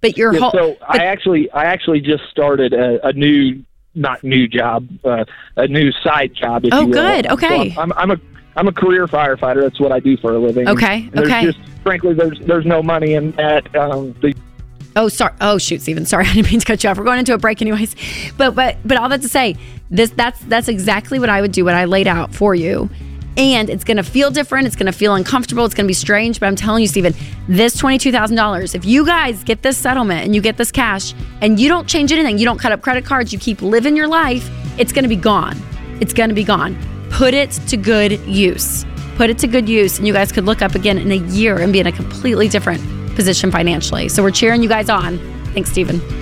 But 0.02 0.18
your 0.18 0.34
yeah, 0.34 0.40
whole 0.40 0.52
so 0.52 0.78
but, 0.80 1.02
I 1.02 1.06
actually 1.06 1.50
I 1.52 1.66
actually 1.66 2.02
just 2.02 2.24
started 2.30 2.74
a, 2.74 3.06
a 3.08 3.14
new 3.14 3.64
not 3.94 4.24
new 4.24 4.48
job 4.48 4.88
uh, 5.06 5.26
a 5.58 5.68
new 5.68 5.92
side 6.04 6.34
job. 6.34 6.66
oh, 6.72 6.88
good. 6.88 7.28
Okay. 7.28 7.74
So 7.74 7.82
I'm, 7.82 7.94
I'm 7.94 8.12
a 8.12 8.18
I'm 8.56 8.68
a 8.68 8.74
career 8.74 9.08
firefighter. 9.08 9.62
That's 9.62 9.80
what 9.80 9.92
I 9.92 10.00
do 10.00 10.18
for 10.18 10.34
a 10.34 10.40
living. 10.40 10.68
Okay. 10.68 11.10
And 11.14 11.20
okay. 11.20 11.44
Just, 11.44 11.60
frankly, 11.84 12.14
there's 12.14 12.40
there's 12.42 12.66
no 12.66 12.82
money 12.84 13.14
in 13.14 13.32
that. 13.32 13.74
Um, 13.76 14.14
the, 14.22 14.34
Oh, 14.94 15.08
sorry. 15.08 15.34
Oh, 15.40 15.58
shoot, 15.58 15.82
Stephen. 15.82 16.06
Sorry, 16.06 16.26
I 16.28 16.34
didn't 16.34 16.52
mean 16.52 16.60
to 16.60 16.66
cut 16.66 16.84
you 16.84 16.90
off. 16.90 16.98
We're 16.98 17.06
going 17.06 17.20
into 17.20 17.34
a 17.34 17.38
break, 17.38 17.62
anyways. 17.62 17.96
But 18.38 18.56
but 18.56 18.78
but 18.84 18.98
all 18.98 19.08
that 19.10 19.22
to 19.22 19.30
say, 19.30 19.56
this 19.90 20.10
that's 20.10 20.40
that's 20.42 20.68
exactly 20.68 21.20
what 21.20 21.30
I 21.30 21.42
would 21.42 21.52
do. 21.52 21.64
What 21.64 21.76
I 21.76 21.86
laid 21.86 22.08
out 22.08 22.34
for 22.34 22.56
you 22.56 22.90
and 23.38 23.70
it's 23.70 23.84
going 23.84 23.98
to 23.98 24.04
feel 24.04 24.32
different. 24.32 24.68
It's 24.68 24.76
going 24.76 24.92
to 24.92 24.92
feel 24.92 25.16
uncomfortable. 25.16 25.66
It's 25.66 25.74
going 25.74 25.86
to 25.86 25.90
be 25.90 25.94
strange. 25.94 26.40
But 26.40 26.48
I'm 26.48 26.56
telling 26.56 26.82
you, 26.82 26.88
Stephen, 26.88 27.14
this 27.48 27.76
$22,000, 27.82 28.76
if 28.76 28.86
you 28.86 29.06
guys 29.06 29.44
get 29.44 29.62
this 29.62 29.78
settlement 29.78 30.26
and 30.26 30.36
you 30.36 30.42
get 30.42 30.58
this 30.58 30.72
cash 30.72 31.14
and 31.42 31.60
you 31.60 31.70
don't 31.70 31.88
change 31.88 32.12
anything, 32.12 32.38
you 32.38 32.46
don't 32.46 32.60
cut 32.60 32.72
up 32.72 32.82
credit 32.82 33.06
cards, 33.06 33.32
you 33.32 33.40
keep 33.40 33.62
living 33.62 33.96
your 33.96 34.08
life, 34.08 34.50
it's 34.78 34.92
going 34.92 35.04
to 35.04 35.10
be 35.10 35.16
gone. 35.16 35.58
It's 36.02 36.14
going 36.14 36.30
to 36.30 36.36
be 36.36 36.44
gone. 36.44 36.78
Put 37.10 37.34
it 37.34 37.52
to 37.52 37.78
good 37.78 38.20
use. 38.22 38.86
Put 39.16 39.30
it 39.30 39.38
to 39.40 39.48
good 39.48 39.70
use. 39.70 39.98
And 39.98 40.08
you 40.08 40.14
guys 40.14 40.32
could 40.32 40.46
look 40.46 40.62
up 40.62 40.76
again 40.76 40.98
in 40.98 41.12
a 41.12 41.28
year 41.32 41.60
and 41.60 41.72
be 41.72 41.80
in 41.80 41.88
a 41.88 41.92
completely 41.92 42.48
different 42.48 42.82
position 43.16 43.52
financially. 43.52 44.10
So 44.10 44.24
we're 44.24 44.32
cheering 44.32 44.64
you 44.64 44.70
guys 44.70 44.90
on. 44.90 45.20
Thanks, 45.54 45.70
Stephen. 45.70 46.21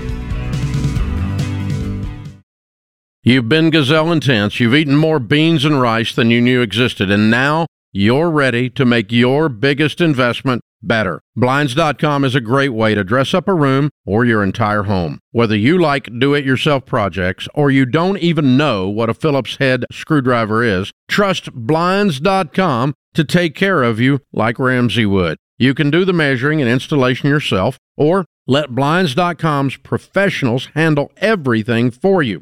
You've 3.29 3.47
been 3.47 3.69
gazelle 3.69 4.11
intense. 4.11 4.59
You've 4.59 4.73
eaten 4.73 4.95
more 4.95 5.19
beans 5.19 5.63
and 5.63 5.79
rice 5.79 6.15
than 6.15 6.31
you 6.31 6.41
knew 6.41 6.63
existed, 6.63 7.11
and 7.11 7.29
now 7.29 7.67
you're 7.91 8.31
ready 8.31 8.71
to 8.71 8.85
make 8.85 9.11
your 9.11 9.49
biggest 9.49 10.01
investment 10.01 10.63
better. 10.81 11.21
Blinds.com 11.35 12.25
is 12.25 12.33
a 12.33 12.41
great 12.41 12.69
way 12.69 12.95
to 12.95 13.03
dress 13.03 13.35
up 13.35 13.47
a 13.47 13.53
room 13.53 13.91
or 14.03 14.25
your 14.25 14.43
entire 14.43 14.81
home. 14.81 15.19
Whether 15.29 15.55
you 15.55 15.77
like 15.77 16.09
do 16.17 16.33
it 16.33 16.43
yourself 16.43 16.87
projects 16.87 17.47
or 17.53 17.69
you 17.69 17.85
don't 17.85 18.17
even 18.17 18.57
know 18.57 18.89
what 18.89 19.11
a 19.11 19.13
Phillips 19.13 19.57
head 19.57 19.85
screwdriver 19.91 20.63
is, 20.63 20.91
trust 21.07 21.53
Blinds.com 21.53 22.95
to 23.13 23.23
take 23.23 23.53
care 23.53 23.83
of 23.83 23.99
you 23.99 24.21
like 24.33 24.57
Ramsey 24.57 25.05
would. 25.05 25.37
You 25.59 25.75
can 25.75 25.91
do 25.91 26.03
the 26.03 26.13
measuring 26.13 26.61
and 26.61 26.69
installation 26.71 27.29
yourself 27.29 27.77
or 27.95 28.25
let 28.47 28.73
Blinds.com's 28.73 29.77
professionals 29.77 30.69
handle 30.73 31.11
everything 31.17 31.91
for 31.91 32.23
you. 32.23 32.41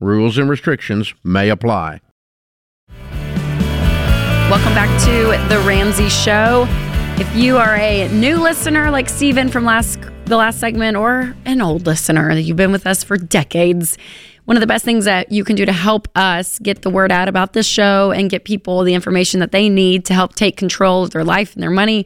Rules 0.00 0.36
and 0.36 0.50
restrictions 0.50 1.14
may 1.24 1.48
apply. 1.48 2.00
Welcome 4.50 4.74
back 4.74 4.90
to 5.04 5.48
The 5.48 5.58
Ramsey 5.66 6.10
Show. 6.10 6.66
If 7.18 7.34
you 7.34 7.56
are 7.56 7.76
a 7.76 8.06
new 8.08 8.36
listener 8.36 8.90
like 8.90 9.08
Steven 9.08 9.48
from 9.48 9.64
last 9.64 9.98
the 10.26 10.36
last 10.36 10.60
segment 10.60 10.98
or 10.98 11.34
an 11.46 11.62
old 11.62 11.86
listener 11.86 12.34
that 12.34 12.42
you've 12.42 12.58
been 12.58 12.72
with 12.72 12.86
us 12.86 13.02
for 13.02 13.16
decades, 13.16 13.96
one 14.44 14.56
of 14.56 14.60
the 14.60 14.66
best 14.66 14.84
things 14.84 15.06
that 15.06 15.32
you 15.32 15.44
can 15.44 15.56
do 15.56 15.64
to 15.64 15.72
help 15.72 16.08
us 16.14 16.58
get 16.58 16.82
the 16.82 16.90
word 16.90 17.10
out 17.10 17.28
about 17.28 17.54
this 17.54 17.66
show 17.66 18.10
and 18.10 18.28
get 18.28 18.44
people 18.44 18.82
the 18.82 18.92
information 18.92 19.40
that 19.40 19.52
they 19.52 19.68
need 19.70 20.04
to 20.04 20.14
help 20.14 20.34
take 20.34 20.58
control 20.58 21.04
of 21.04 21.10
their 21.12 21.24
life 21.24 21.54
and 21.54 21.62
their 21.62 21.70
money 21.70 22.04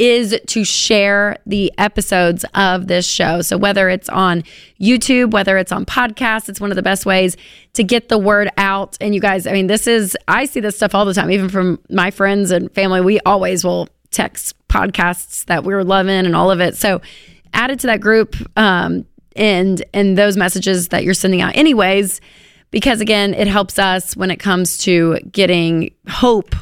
is 0.00 0.34
to 0.46 0.64
share 0.64 1.36
the 1.44 1.70
episodes 1.76 2.46
of 2.54 2.86
this 2.86 3.06
show. 3.06 3.42
So 3.42 3.58
whether 3.58 3.90
it's 3.90 4.08
on 4.08 4.44
YouTube, 4.80 5.32
whether 5.32 5.58
it's 5.58 5.72
on 5.72 5.84
podcasts, 5.84 6.48
it's 6.48 6.58
one 6.58 6.72
of 6.72 6.76
the 6.76 6.82
best 6.82 7.04
ways 7.04 7.36
to 7.74 7.84
get 7.84 8.08
the 8.08 8.16
word 8.16 8.48
out. 8.56 8.96
And 9.02 9.14
you 9.14 9.20
guys, 9.20 9.46
I 9.46 9.52
mean, 9.52 9.66
this 9.66 9.86
is 9.86 10.16
I 10.26 10.46
see 10.46 10.60
this 10.60 10.76
stuff 10.76 10.94
all 10.94 11.04
the 11.04 11.12
time, 11.12 11.30
even 11.30 11.50
from 11.50 11.78
my 11.90 12.10
friends 12.10 12.50
and 12.50 12.72
family. 12.72 13.02
We 13.02 13.20
always 13.26 13.62
will 13.62 13.90
text 14.10 14.56
podcasts 14.68 15.44
that 15.44 15.64
we 15.64 15.74
were 15.74 15.84
loving 15.84 16.24
and 16.24 16.34
all 16.34 16.50
of 16.50 16.60
it. 16.60 16.78
So 16.78 17.02
add 17.52 17.70
it 17.70 17.80
to 17.80 17.88
that 17.88 18.00
group 18.00 18.36
um, 18.56 19.04
and 19.36 19.84
and 19.92 20.16
those 20.16 20.34
messages 20.34 20.88
that 20.88 21.04
you're 21.04 21.12
sending 21.12 21.42
out 21.42 21.54
anyways 21.56 22.22
because 22.70 23.00
again 23.00 23.32
it 23.34 23.46
helps 23.46 23.78
us 23.78 24.16
when 24.16 24.30
it 24.30 24.38
comes 24.38 24.78
to 24.78 25.18
getting 25.30 25.90
hope 26.08 26.54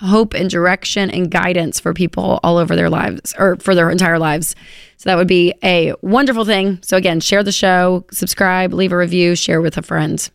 hope 0.00 0.34
and 0.34 0.48
direction 0.48 1.10
and 1.10 1.30
guidance 1.30 1.78
for 1.78 1.92
people 1.92 2.40
all 2.42 2.56
over 2.56 2.74
their 2.74 2.90
lives 2.90 3.34
or 3.38 3.56
for 3.56 3.74
their 3.74 3.90
entire 3.90 4.18
lives. 4.18 4.56
So 4.96 5.10
that 5.10 5.16
would 5.16 5.28
be 5.28 5.54
a 5.62 5.94
wonderful 6.02 6.44
thing. 6.44 6.78
So 6.82 6.96
again 6.96 7.20
share 7.20 7.42
the 7.42 7.52
show 7.52 8.04
subscribe 8.10 8.72
leave 8.72 8.92
a 8.92 8.96
review 8.96 9.36
share 9.36 9.60
with 9.60 9.76
a 9.76 9.82
friend. 9.82 10.28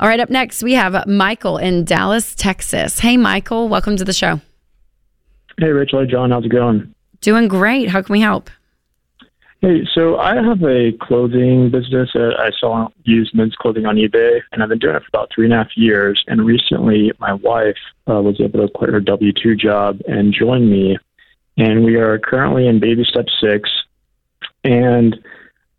All 0.00 0.08
right 0.08 0.20
up 0.20 0.30
next 0.30 0.62
we 0.62 0.74
have 0.74 1.06
michael 1.06 1.58
in 1.58 1.84
dallas 1.84 2.34
texas. 2.34 2.98
Hey 2.98 3.16
michael 3.16 3.68
welcome 3.68 3.96
to 3.96 4.04
the 4.04 4.12
show. 4.12 4.40
Hey 5.58 5.68
rachel. 5.68 6.00
Hey 6.00 6.10
john. 6.10 6.30
How's 6.30 6.44
it 6.44 6.48
going? 6.48 6.94
Doing 7.20 7.48
great. 7.48 7.88
How 7.88 8.02
can 8.02 8.12
we 8.12 8.20
help 8.20 8.50
Hey, 9.64 9.88
so 9.94 10.18
I 10.18 10.34
have 10.34 10.62
a 10.62 10.92
clothing 11.00 11.70
business. 11.70 12.10
Uh, 12.14 12.32
I 12.38 12.50
sell 12.60 12.92
used 13.04 13.34
men's 13.34 13.54
clothing 13.54 13.86
on 13.86 13.96
eBay, 13.96 14.42
and 14.52 14.62
I've 14.62 14.68
been 14.68 14.78
doing 14.78 14.94
it 14.94 15.00
for 15.00 15.08
about 15.08 15.30
three 15.34 15.46
and 15.46 15.54
a 15.54 15.56
half 15.56 15.70
years. 15.74 16.22
And 16.26 16.44
recently, 16.44 17.12
my 17.18 17.32
wife 17.32 17.78
uh, 18.06 18.20
was 18.20 18.38
able 18.42 18.60
to 18.60 18.68
quit 18.74 18.90
her 18.90 19.00
W 19.00 19.32
2 19.32 19.56
job 19.56 20.02
and 20.06 20.34
join 20.34 20.70
me. 20.70 20.98
And 21.56 21.82
we 21.82 21.96
are 21.96 22.18
currently 22.18 22.68
in 22.68 22.78
baby 22.78 23.06
step 23.08 23.24
six. 23.40 23.70
And 24.64 25.16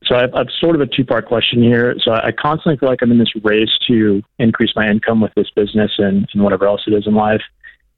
so 0.05 0.15
I've, 0.15 0.33
I've 0.33 0.49
sort 0.59 0.73
of 0.73 0.81
a 0.81 0.87
two 0.87 1.05
part 1.05 1.27
question 1.27 1.61
here. 1.61 1.95
So 2.03 2.11
I 2.11 2.31
constantly 2.31 2.79
feel 2.79 2.89
like 2.89 3.03
I'm 3.03 3.11
in 3.11 3.19
this 3.19 3.35
race 3.43 3.77
to 3.87 4.23
increase 4.39 4.71
my 4.75 4.89
income 4.89 5.21
with 5.21 5.35
this 5.35 5.51
business 5.55 5.91
and, 5.99 6.27
and 6.33 6.43
whatever 6.43 6.65
else 6.65 6.81
it 6.87 6.93
is 6.95 7.05
in 7.05 7.13
life. 7.13 7.43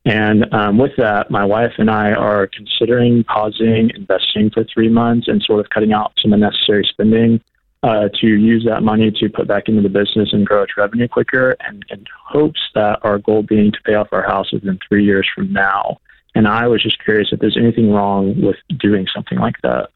And 0.08 0.54
um, 0.54 0.78
with 0.78 0.94
that, 0.96 1.30
my 1.30 1.44
wife 1.44 1.74
and 1.78 1.92
I 1.92 2.14
are 2.14 2.48
considering 2.48 3.26
pausing 3.26 3.92
investing 3.94 4.50
for 4.50 4.64
three 4.64 4.88
months 4.88 5.28
and 5.28 5.44
sort 5.44 5.60
of 5.60 5.70
cutting 5.70 5.92
out 5.92 6.14
some 6.22 6.32
unnecessary 6.32 6.88
spending 6.90 7.42
uh, 7.84 8.08
to 8.22 8.28
use 8.28 8.64
that 8.66 8.84
money 8.84 9.12
to 9.12 9.28
put 9.28 9.50
back 9.50 9.68
into 9.68 9.82
the 9.82 9.90
business 9.90 10.30
and 10.32 10.48
grow 10.48 10.64
its 10.64 10.78
revenue 10.78 11.10
quicker, 11.10 11.58
and 11.60 11.84
in 11.90 12.06
hopes 12.26 12.62
that 12.74 13.00
our 13.04 13.20
goal 13.20 13.44
being 13.44 13.70
to 13.74 13.78
pay 13.84 13.96
off 13.96 14.08
our 14.14 14.24
house 14.24 14.54
within 14.54 14.80
three 14.88 15.04
years 15.04 15.28
from 15.36 15.52
now. 15.52 15.98
And 16.36 16.48
I 16.48 16.68
was 16.68 16.82
just 16.82 17.04
curious 17.04 17.28
if 17.34 17.42
there's 17.42 17.58
anything 17.58 17.92
wrong 17.92 18.42
with 18.42 18.56
doing 18.80 19.08
something 19.14 19.38
like 19.38 19.56
that. 19.64 19.90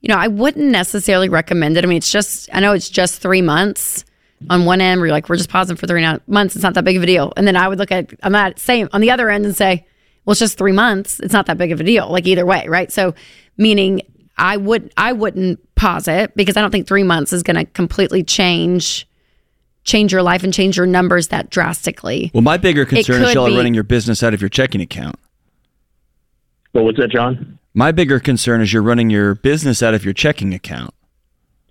You 0.00 0.08
know, 0.08 0.16
I 0.16 0.28
wouldn't 0.28 0.70
necessarily 0.70 1.28
recommend 1.28 1.76
it. 1.76 1.84
I 1.84 1.86
mean, 1.86 1.98
it's 1.98 2.10
just, 2.10 2.48
I 2.54 2.60
know 2.60 2.72
it's 2.72 2.88
just 2.88 3.20
three 3.20 3.42
months 3.42 4.06
on 4.48 4.64
one 4.64 4.80
end 4.80 5.00
where 5.00 5.08
you're 5.08 5.12
like, 5.12 5.28
we're 5.28 5.36
just 5.36 5.50
pausing 5.50 5.76
for 5.76 5.86
three 5.86 6.04
months. 6.26 6.56
It's 6.56 6.62
not 6.62 6.74
that 6.74 6.84
big 6.84 6.96
of 6.96 7.02
a 7.02 7.06
deal. 7.06 7.32
And 7.36 7.46
then 7.46 7.56
I 7.56 7.68
would 7.68 7.78
look 7.78 7.92
at, 7.92 8.12
I'm 8.22 8.32
not 8.32 8.58
same 8.58 8.88
on 8.92 9.00
the 9.00 9.10
other 9.10 9.28
end 9.28 9.44
and 9.44 9.56
say, 9.56 9.86
well, 10.24 10.32
it's 10.32 10.40
just 10.40 10.56
three 10.56 10.72
months. 10.72 11.20
It's 11.20 11.32
not 11.32 11.46
that 11.46 11.58
big 11.58 11.72
of 11.72 11.80
a 11.80 11.84
deal. 11.84 12.10
Like 12.10 12.26
either 12.26 12.46
way, 12.46 12.66
right? 12.68 12.90
So 12.90 13.14
meaning 13.56 14.02
I 14.38 14.56
would, 14.56 14.92
I 14.96 15.12
wouldn't 15.12 15.74
pause 15.74 16.08
it 16.08 16.34
because 16.34 16.56
I 16.56 16.62
don't 16.62 16.70
think 16.70 16.86
three 16.86 17.02
months 17.02 17.32
is 17.32 17.42
going 17.42 17.56
to 17.56 17.64
completely 17.64 18.22
change 18.22 19.06
change 19.82 20.12
your 20.12 20.22
life 20.22 20.42
and 20.44 20.52
change 20.52 20.76
your 20.76 20.86
numbers 20.86 21.28
that 21.28 21.50
drastically. 21.50 22.30
Well, 22.34 22.42
my 22.42 22.58
bigger 22.58 22.84
concern 22.84 23.22
is 23.22 23.34
y'all 23.34 23.52
are 23.52 23.56
running 23.56 23.74
your 23.74 23.82
business 23.82 24.22
out 24.22 24.34
of 24.34 24.40
your 24.40 24.50
checking 24.50 24.80
account. 24.82 25.16
What 26.72 26.84
was 26.84 26.96
that, 26.96 27.10
John? 27.10 27.58
My 27.72 27.90
bigger 27.90 28.20
concern 28.20 28.60
is 28.60 28.72
you're 28.72 28.82
running 28.82 29.10
your 29.10 29.34
business 29.34 29.82
out 29.82 29.94
of 29.94 30.04
your 30.04 30.14
checking 30.14 30.52
account. 30.52 30.94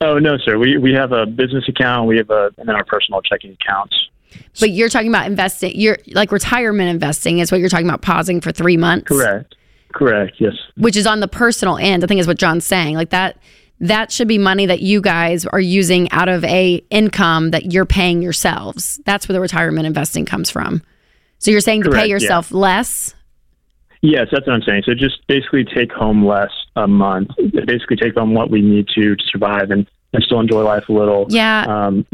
Oh 0.01 0.17
no, 0.17 0.37
sir. 0.37 0.57
We 0.57 0.77
we 0.77 0.93
have 0.93 1.11
a 1.11 1.25
business 1.25 1.67
account. 1.67 2.07
We 2.07 2.17
have 2.17 2.29
a 2.29 2.51
and 2.57 2.67
then 2.67 2.75
our 2.75 2.85
personal 2.85 3.21
checking 3.21 3.51
accounts. 3.61 3.95
But 4.59 4.71
you're 4.71 4.89
talking 4.89 5.09
about 5.09 5.27
investing. 5.27 5.73
You're 5.75 5.97
like 6.13 6.31
retirement 6.31 6.89
investing 6.89 7.39
is 7.39 7.51
what 7.51 7.59
you're 7.59 7.69
talking 7.69 7.87
about. 7.87 8.01
Pausing 8.01 8.41
for 8.41 8.51
three 8.51 8.77
months. 8.77 9.07
Correct. 9.07 9.55
Correct. 9.93 10.35
Yes. 10.39 10.53
Which 10.77 10.95
is 10.95 11.07
on 11.07 11.19
the 11.19 11.27
personal 11.27 11.77
end. 11.77 12.03
I 12.03 12.07
think 12.07 12.21
is 12.21 12.27
what 12.27 12.37
John's 12.37 12.65
saying. 12.65 12.95
Like 12.95 13.09
that. 13.09 13.37
That 13.81 14.11
should 14.11 14.27
be 14.27 14.37
money 14.37 14.65
that 14.65 14.81
you 14.81 14.99
guys 14.99 15.45
are 15.45 15.59
using 15.59 16.11
out 16.11 16.27
of 16.27 16.43
a 16.43 16.83
income 16.89 17.51
that 17.51 17.71
you're 17.71 17.85
paying 17.85 18.21
yourselves. 18.21 18.99
That's 19.05 19.29
where 19.29 19.33
the 19.33 19.39
retirement 19.39 19.87
investing 19.87 20.25
comes 20.25 20.49
from. 20.49 20.83
So 21.37 21.49
you're 21.49 21.61
saying 21.61 21.83
to 21.83 21.89
Correct, 21.89 22.03
pay 22.03 22.09
yourself 22.09 22.51
yeah. 22.51 22.57
less. 22.57 23.15
Yes, 24.01 24.27
that's 24.31 24.47
what 24.47 24.53
I'm 24.53 24.61
saying. 24.61 24.83
So 24.85 24.93
just 24.93 25.25
basically 25.27 25.65
take 25.65 25.91
home 25.91 26.25
less 26.25 26.51
a 26.75 26.87
month. 26.87 27.31
Basically 27.65 27.97
take 27.97 28.15
home 28.15 28.33
what 28.33 28.49
we 28.49 28.61
need 28.61 28.87
to 28.95 29.15
to 29.15 29.23
survive 29.25 29.71
and, 29.71 29.85
and 30.13 30.23
still 30.23 30.39
enjoy 30.39 30.63
life 30.63 30.87
a 30.87 30.93
little. 30.93 31.25
Yeah. 31.29 31.65
Um, 31.67 32.05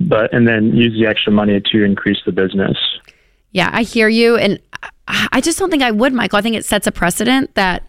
but 0.00 0.34
and 0.34 0.46
then 0.46 0.76
use 0.76 0.92
the 0.92 1.06
extra 1.06 1.32
money 1.32 1.62
to 1.72 1.82
increase 1.82 2.18
the 2.26 2.32
business. 2.32 2.76
Yeah, 3.52 3.70
I 3.72 3.84
hear 3.84 4.08
you, 4.08 4.36
and 4.36 4.60
I 5.06 5.40
just 5.40 5.58
don't 5.58 5.70
think 5.70 5.82
I 5.82 5.92
would, 5.92 6.12
Michael. 6.12 6.38
I 6.38 6.42
think 6.42 6.56
it 6.56 6.64
sets 6.64 6.86
a 6.86 6.92
precedent 6.92 7.54
that 7.54 7.86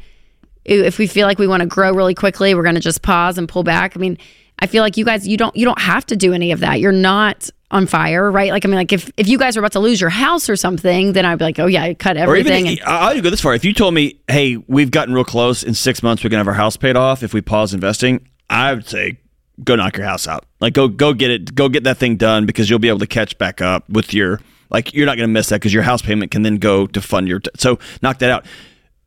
if 0.64 0.98
we 0.98 1.08
feel 1.08 1.28
like 1.28 1.40
we 1.40 1.48
want 1.48 1.62
to 1.62 1.68
grow 1.68 1.92
really 1.92 2.14
quickly, 2.14 2.54
we're 2.54 2.64
going 2.64 2.76
to 2.76 2.82
just 2.82 3.02
pause 3.02 3.38
and 3.38 3.50
pull 3.50 3.64
back. 3.64 3.98
I 3.98 4.00
mean, 4.00 4.18
I 4.60 4.68
feel 4.68 4.84
like 4.84 4.96
you 4.96 5.06
guys, 5.06 5.28
you 5.28 5.38
don't, 5.38 5.56
you 5.56 5.66
don't 5.66 5.80
have 5.80 6.06
to 6.08 6.16
do 6.16 6.34
any 6.34 6.52
of 6.52 6.60
that. 6.60 6.80
You're 6.80 6.92
not 6.92 7.50
on 7.76 7.88
fire, 7.88 8.32
right? 8.32 8.52
Like, 8.52 8.64
I 8.66 8.68
mean, 8.68 8.78
like 8.78 8.94
if, 8.94 9.12
if 9.18 9.28
you 9.28 9.38
guys 9.38 9.56
were 9.56 9.60
about 9.60 9.74
to 9.74 9.80
lose 9.80 10.00
your 10.00 10.10
house 10.10 10.50
or 10.50 10.56
something, 10.56 11.14
then 11.14 11.26
I'd 11.26 11.38
be 11.38 11.44
like, 11.44 11.60
oh 11.60 11.66
yeah, 11.66 11.84
I 11.84 11.94
cut 11.94 12.16
everything. 12.16 12.68
Or 12.68 12.72
even, 12.72 12.80
and- 12.80 12.88
I'll 12.88 13.22
go 13.22 13.30
this 13.30 13.42
far. 13.42 13.54
If 13.54 13.66
you 13.66 13.74
told 13.74 13.94
me, 13.94 14.20
hey, 14.30 14.58
we've 14.68 14.92
gotten 14.92 15.14
real 15.14 15.26
close 15.26 15.62
in 15.62 15.74
six 15.74 16.02
months, 16.02 16.24
we 16.24 16.30
can 16.30 16.38
have 16.38 16.48
our 16.48 16.54
house 16.54 16.78
paid 16.78 16.96
off 16.96 17.22
if 17.22 17.34
we 17.34 17.42
pause 17.42 17.74
investing, 17.74 18.28
I 18.50 18.74
would 18.74 18.88
say 18.88 19.20
go 19.64 19.76
knock 19.76 19.98
your 19.98 20.06
house 20.06 20.28
out. 20.28 20.46
Like 20.62 20.74
go 20.74 20.88
go 20.88 21.14
get 21.14 21.32
it, 21.32 21.54
go 21.54 21.70
get 21.70 21.84
that 21.84 21.98
thing 21.98 22.16
done 22.16 22.46
because 22.46 22.70
you'll 22.70 22.80
be 22.80 22.90
able 22.90 23.00
to 23.00 23.08
catch 23.08 23.38
back 23.38 23.62
up 23.62 23.90
with 23.90 24.14
your 24.14 24.40
like 24.70 24.94
you're 24.94 25.06
not 25.06 25.18
going 25.18 25.30
to 25.30 25.34
miss 25.34 25.50
that 25.50 25.58
because 25.58 25.74
your 25.74 25.84
house 25.84 26.02
payment 26.02 26.32
can 26.32 26.42
then 26.44 26.58
go 26.58 26.88
to 26.88 27.02
fund 27.02 27.28
your. 27.28 27.40
T- 27.40 27.52
so 27.58 27.78
knock 28.02 28.20
that 28.20 28.32
out. 28.32 28.46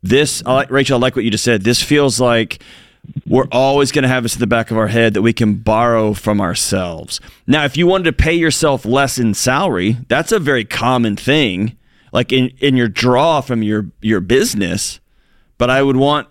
This, 0.01 0.41
I 0.45 0.53
like, 0.53 0.71
Rachel, 0.71 0.97
I 0.97 1.01
like 1.01 1.15
what 1.15 1.25
you 1.25 1.31
just 1.31 1.43
said. 1.43 1.63
This 1.63 1.83
feels 1.83 2.21
like 2.21 2.63
we're 3.25 3.47
always 3.51 3.91
going 3.91 4.03
to 4.03 4.09
have 4.09 4.23
this 4.23 4.35
in 4.35 4.39
the 4.39 4.47
back 4.47 4.71
of 4.71 4.77
our 4.77 4.87
head 4.87 5.13
that 5.13 5.21
we 5.21 5.33
can 5.33 5.55
borrow 5.55 6.13
from 6.13 6.41
ourselves. 6.41 7.19
Now, 7.47 7.65
if 7.65 7.77
you 7.77 7.87
wanted 7.87 8.05
to 8.05 8.13
pay 8.13 8.33
yourself 8.33 8.85
less 8.85 9.17
in 9.17 9.33
salary, 9.33 9.97
that's 10.07 10.31
a 10.31 10.39
very 10.39 10.65
common 10.65 11.15
thing, 11.15 11.77
like 12.11 12.31
in, 12.31 12.51
in 12.59 12.75
your 12.75 12.87
draw 12.87 13.41
from 13.41 13.63
your, 13.63 13.87
your 14.01 14.19
business. 14.19 14.99
But 15.57 15.69
I 15.69 15.81
would 15.81 15.97
want 15.97 16.27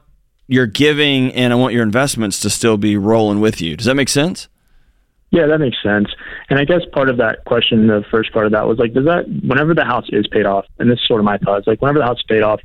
your 0.46 0.66
giving 0.66 1.32
and 1.34 1.52
I 1.52 1.56
want 1.56 1.74
your 1.74 1.82
investments 1.82 2.40
to 2.40 2.50
still 2.50 2.76
be 2.76 2.96
rolling 2.96 3.40
with 3.40 3.60
you. 3.60 3.76
Does 3.76 3.86
that 3.86 3.94
make 3.94 4.08
sense? 4.08 4.48
Yeah, 5.30 5.46
that 5.46 5.58
makes 5.58 5.76
sense. 5.82 6.08
And 6.48 6.58
I 6.58 6.64
guess 6.64 6.80
part 6.92 7.10
of 7.10 7.18
that 7.18 7.44
question, 7.44 7.86
the 7.86 8.02
first 8.10 8.32
part 8.32 8.46
of 8.46 8.52
that 8.52 8.66
was 8.66 8.78
like, 8.78 8.94
does 8.94 9.04
that, 9.04 9.28
whenever 9.46 9.74
the 9.74 9.84
house 9.84 10.06
is 10.08 10.26
paid 10.26 10.46
off, 10.46 10.64
and 10.78 10.90
this 10.90 10.98
is 10.98 11.06
sort 11.06 11.20
of 11.20 11.26
my 11.26 11.36
thoughts, 11.36 11.66
like 11.66 11.82
whenever 11.82 11.98
the 11.98 12.06
house 12.06 12.16
is 12.16 12.24
paid 12.26 12.42
off, 12.42 12.60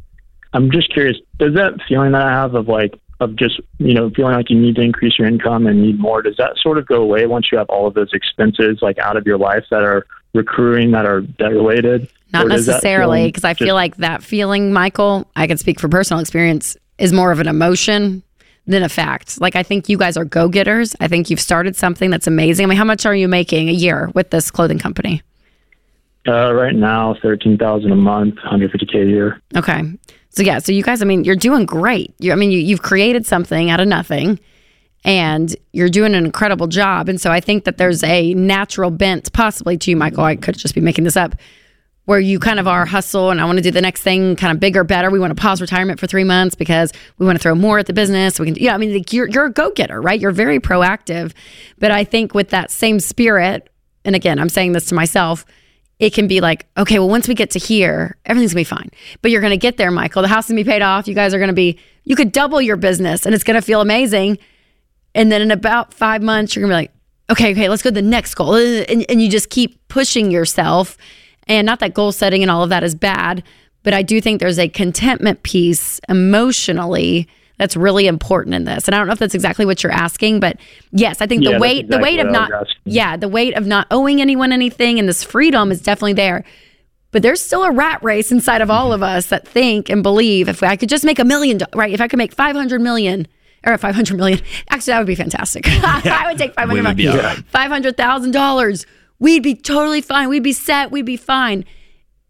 I'm 0.54 0.72
just 0.72 0.94
curious, 0.94 1.18
does 1.40 1.56
that 1.56 1.74
feeling 1.90 2.14
that 2.14 2.22
I 2.22 2.32
have 2.32 2.56
of 2.56 2.70
like, 2.70 2.98
of 3.24 3.36
just 3.36 3.60
you 3.80 3.94
know 3.94 4.10
feeling 4.12 4.34
like 4.34 4.50
you 4.50 4.60
need 4.60 4.76
to 4.76 4.82
increase 4.82 5.18
your 5.18 5.28
income 5.28 5.66
and 5.68 5.82
need 5.82 6.00
more 6.00 6.22
does 6.22 6.38
that 6.38 6.58
sort 6.62 6.78
of 6.78 6.86
go 6.86 7.02
away 7.02 7.26
once 7.26 7.48
you 7.52 7.58
have 7.58 7.70
all 7.70 7.88
of 7.88 7.94
those 7.94 8.14
expenses 8.14 8.80
like 8.82 8.98
out 9.00 9.18
of 9.18 9.26
your 9.26 9.38
life 9.38 9.66
that 9.72 9.84
are 9.84 10.06
recurring 10.34 10.92
that 10.92 11.06
are 11.06 11.22
debt 11.22 11.52
related 11.52 12.10
not 12.32 12.48
necessarily 12.48 13.28
because 13.28 13.44
i 13.44 13.54
feel 13.54 13.76
like 13.76 13.96
that 13.98 14.24
feeling 14.24 14.72
michael 14.72 15.28
i 15.36 15.48
can 15.48 15.58
speak 15.58 15.80
from 15.80 15.90
personal 15.90 16.20
experience 16.20 16.78
is 16.98 17.12
more 17.12 17.32
of 17.32 17.40
an 17.40 17.48
emotion 17.48 18.24
than 18.66 18.84
a 18.84 18.90
fact. 18.90 19.42
Like 19.42 19.56
i 19.56 19.64
think 19.64 19.90
you 19.90 19.98
guys 19.98 20.18
are 20.18 20.26
go-getters. 20.26 20.96
I 21.00 21.08
think 21.08 21.30
you've 21.30 21.42
started 21.42 21.76
something 21.76 22.10
that's 22.10 22.28
amazing. 22.28 22.66
I 22.66 22.68
mean 22.68 22.78
how 22.78 22.86
much 22.86 23.06
are 23.06 23.16
you 23.16 23.28
making 23.28 23.70
a 23.70 23.74
year 23.74 24.10
with 24.14 24.30
this 24.30 24.52
clothing 24.52 24.80
company? 24.80 25.22
Uh, 26.26 26.54
right 26.54 26.74
now, 26.74 27.18
thirteen 27.22 27.58
thousand 27.58 27.92
a 27.92 27.98
month, 27.98 28.38
hundred 28.38 28.72
fifty 28.72 28.86
k 28.86 29.02
a 29.02 29.06
year. 29.06 29.42
Okay, 29.58 29.84
so 30.34 30.42
yeah, 30.42 30.58
so 30.58 30.72
you 30.72 30.82
guys, 30.82 31.02
I 31.02 31.06
mean, 31.06 31.24
you're 31.24 31.36
doing 31.36 31.66
great. 31.66 32.14
You, 32.18 32.32
I 32.32 32.36
mean, 32.36 32.50
you, 32.50 32.58
you've 32.58 32.82
created 32.82 33.26
something 33.26 33.70
out 33.70 33.80
of 33.80 33.88
nothing, 33.88 34.40
and 35.06 35.56
you're 35.74 35.90
doing 35.90 36.16
an 36.16 36.26
incredible 36.26 36.66
job. 36.68 37.08
And 37.08 37.22
so 37.22 37.32
I 37.32 37.40
think 37.40 37.66
that 37.66 37.78
there's 37.78 38.04
a 38.04 38.34
natural 38.34 38.90
bent, 38.90 39.32
possibly 39.32 39.78
to 39.78 39.92
you, 39.92 39.96
Michael. 39.96 40.24
I 40.24 40.36
could 40.36 40.58
just 40.58 40.74
be 40.74 40.82
making 40.82 41.04
this 41.04 41.16
up, 41.16 41.36
where 42.06 42.20
you 42.20 42.40
kind 42.40 42.60
of 42.60 42.68
are 42.68 42.86
hustle 42.86 43.30
and 43.30 43.40
I 43.40 43.46
want 43.46 43.58
to 43.58 43.62
do 43.62 43.72
the 43.72 43.80
next 43.80 44.02
thing, 44.02 44.36
kind 44.36 44.52
of 44.52 44.60
bigger, 44.60 44.84
better. 44.84 45.10
We 45.10 45.20
want 45.20 45.36
to 45.36 45.42
pause 45.42 45.62
retirement 45.62 46.00
for 46.00 46.08
three 46.08 46.24
months 46.24 46.56
because 46.56 46.92
we 47.18 47.26
want 47.26 47.38
to 47.38 47.42
throw 47.42 47.56
more 47.56 47.80
at 47.80 47.86
the 47.86 47.94
business. 47.94 48.40
We 48.40 48.48
can, 48.48 48.56
yeah, 48.56 48.74
I 48.74 48.78
mean, 48.78 48.94
like 48.94 49.14
you're 49.14 49.30
you're 49.30 49.46
a 49.46 49.52
go 49.52 49.72
getter, 49.72 50.02
right? 50.02 50.20
You're 50.20 50.32
very 50.32 50.60
proactive. 50.60 51.32
But 51.78 51.92
I 51.92 52.04
think 52.04 52.34
with 52.34 52.50
that 52.50 52.72
same 52.72 53.00
spirit, 53.00 53.70
and 54.04 54.16
again, 54.16 54.40
I'm 54.40 54.50
saying 54.50 54.72
this 54.72 54.88
to 54.88 54.96
myself 54.96 55.46
it 56.04 56.14
can 56.14 56.28
be 56.28 56.42
like, 56.42 56.68
okay, 56.78 57.00
well, 57.00 57.08
once 57.08 57.30
we 57.30 57.34
get 57.34 57.52
to 57.52 57.60
here, 57.60 58.18
everything's 58.26 58.52
gonna 58.52 58.60
be 58.60 58.66
fine. 58.66 58.90
But 59.22 59.32
you're 59.32 59.40
gonna 59.40 59.56
get 59.56 59.78
there, 59.78 59.90
Michael. 59.90 60.22
The 60.22 60.28
house 60.28 60.46
is 60.46 60.50
gonna 60.50 60.62
be 60.62 60.70
paid 60.70 60.82
off. 60.82 61.08
You 61.08 61.16
guys 61.16 61.34
are 61.34 61.40
gonna 61.40 61.54
be, 61.54 61.80
you 62.04 62.18
could 62.18 62.34
double 62.34 62.62
your 62.62 62.76
business 62.76 63.26
and 63.26 63.34
it's 63.34 63.46
gonna 63.46 63.62
feel 63.62 63.80
amazing. 63.80 64.38
And 65.16 65.32
then 65.32 65.42
in 65.42 65.50
about 65.50 65.94
five 65.94 66.22
months, 66.22 66.56
you're 66.56 66.64
gonna 66.64 66.74
be 66.74 66.76
like, 66.76 66.92
okay, 67.32 67.52
okay, 67.54 67.70
let's 67.70 67.82
go 67.82 67.90
to 67.90 67.94
the 67.94 68.02
next 68.02 68.36
goal. 68.36 68.54
And, 68.54 69.06
and 69.10 69.22
you 69.22 69.30
just 69.30 69.50
keep 69.50 69.88
pushing 69.88 70.30
yourself. 70.30 70.98
And 71.48 71.66
not 71.66 71.80
that 71.80 71.94
goal 71.94 72.12
setting 72.12 72.42
and 72.42 72.52
all 72.52 72.64
of 72.64 72.70
that 72.70 72.84
is 72.84 72.96
bad, 72.96 73.42
but 73.84 73.94
I 73.94 74.02
do 74.02 74.20
think 74.20 74.42
there's 74.42 74.60
a 74.60 74.68
contentment 74.68 75.44
piece 75.44 76.02
emotionally 76.10 77.30
that's 77.64 77.78
really 77.78 78.08
important 78.08 78.56
in 78.56 78.66
this. 78.66 78.90
And 78.90 78.94
I 78.94 78.98
don't 78.98 79.08
know 79.08 79.14
if 79.14 79.20
that's 79.20 79.34
exactly 79.34 79.66
what 79.66 79.84
you're 79.84 79.92
asking, 79.94 80.42
but 80.42 80.58
yes, 80.92 81.22
I 81.22 81.28
think 81.28 81.44
yeah, 81.44 81.54
the 81.54 81.60
weight 81.60 81.86
exactly 81.86 81.98
the 81.98 82.04
weight 82.04 82.20
of 82.20 82.30
not 82.30 82.68
yeah, 82.84 83.16
the 83.16 83.30
weight 83.30 83.56
of 83.56 83.66
not 83.66 83.88
owing 83.90 84.20
anyone 84.20 84.52
anything 84.52 85.00
and 85.00 85.08
this 85.08 85.24
freedom 85.24 85.72
is 85.72 85.82
definitely 85.82 86.14
there. 86.14 86.44
But 87.12 87.22
there's 87.22 87.40
still 87.40 87.64
a 87.64 87.72
rat 87.72 88.04
race 88.04 88.34
inside 88.34 88.60
of 88.60 88.70
all 88.70 88.88
mm-hmm. 88.88 88.96
of 88.96 89.04
us 89.04 89.28
that 89.28 89.48
think 89.48 89.88
and 89.88 90.04
believe 90.04 90.50
if 90.50 90.62
I 90.62 90.76
could 90.76 90.90
just 90.90 91.06
make 91.06 91.20
a 91.20 91.24
million, 91.24 91.62
right? 91.74 91.94
If 91.94 92.02
I 92.02 92.10
could 92.10 92.18
make 92.18 92.34
500 92.34 92.82
million 92.82 93.30
or 93.66 93.78
500 93.78 94.18
million, 94.18 94.42
actually, 94.70 94.92
that 94.92 94.98
would 94.98 95.08
be 95.08 95.16
fantastic. 95.16 95.64
I 95.68 96.26
would 96.28 96.38
take 96.38 96.54
500 96.56 96.74
We 96.74 96.86
would 96.86 96.98
be 96.98 97.06
million. 97.06 97.24
right. 97.24 97.38
$500,000. 97.72 98.86
We'd 99.20 99.44
be 99.44 99.56
totally 99.56 100.02
fine. 100.02 100.28
We'd 100.28 100.44
be 100.44 100.52
set. 100.52 100.92
We'd 100.92 101.06
be 101.06 101.16
fine. 101.16 101.64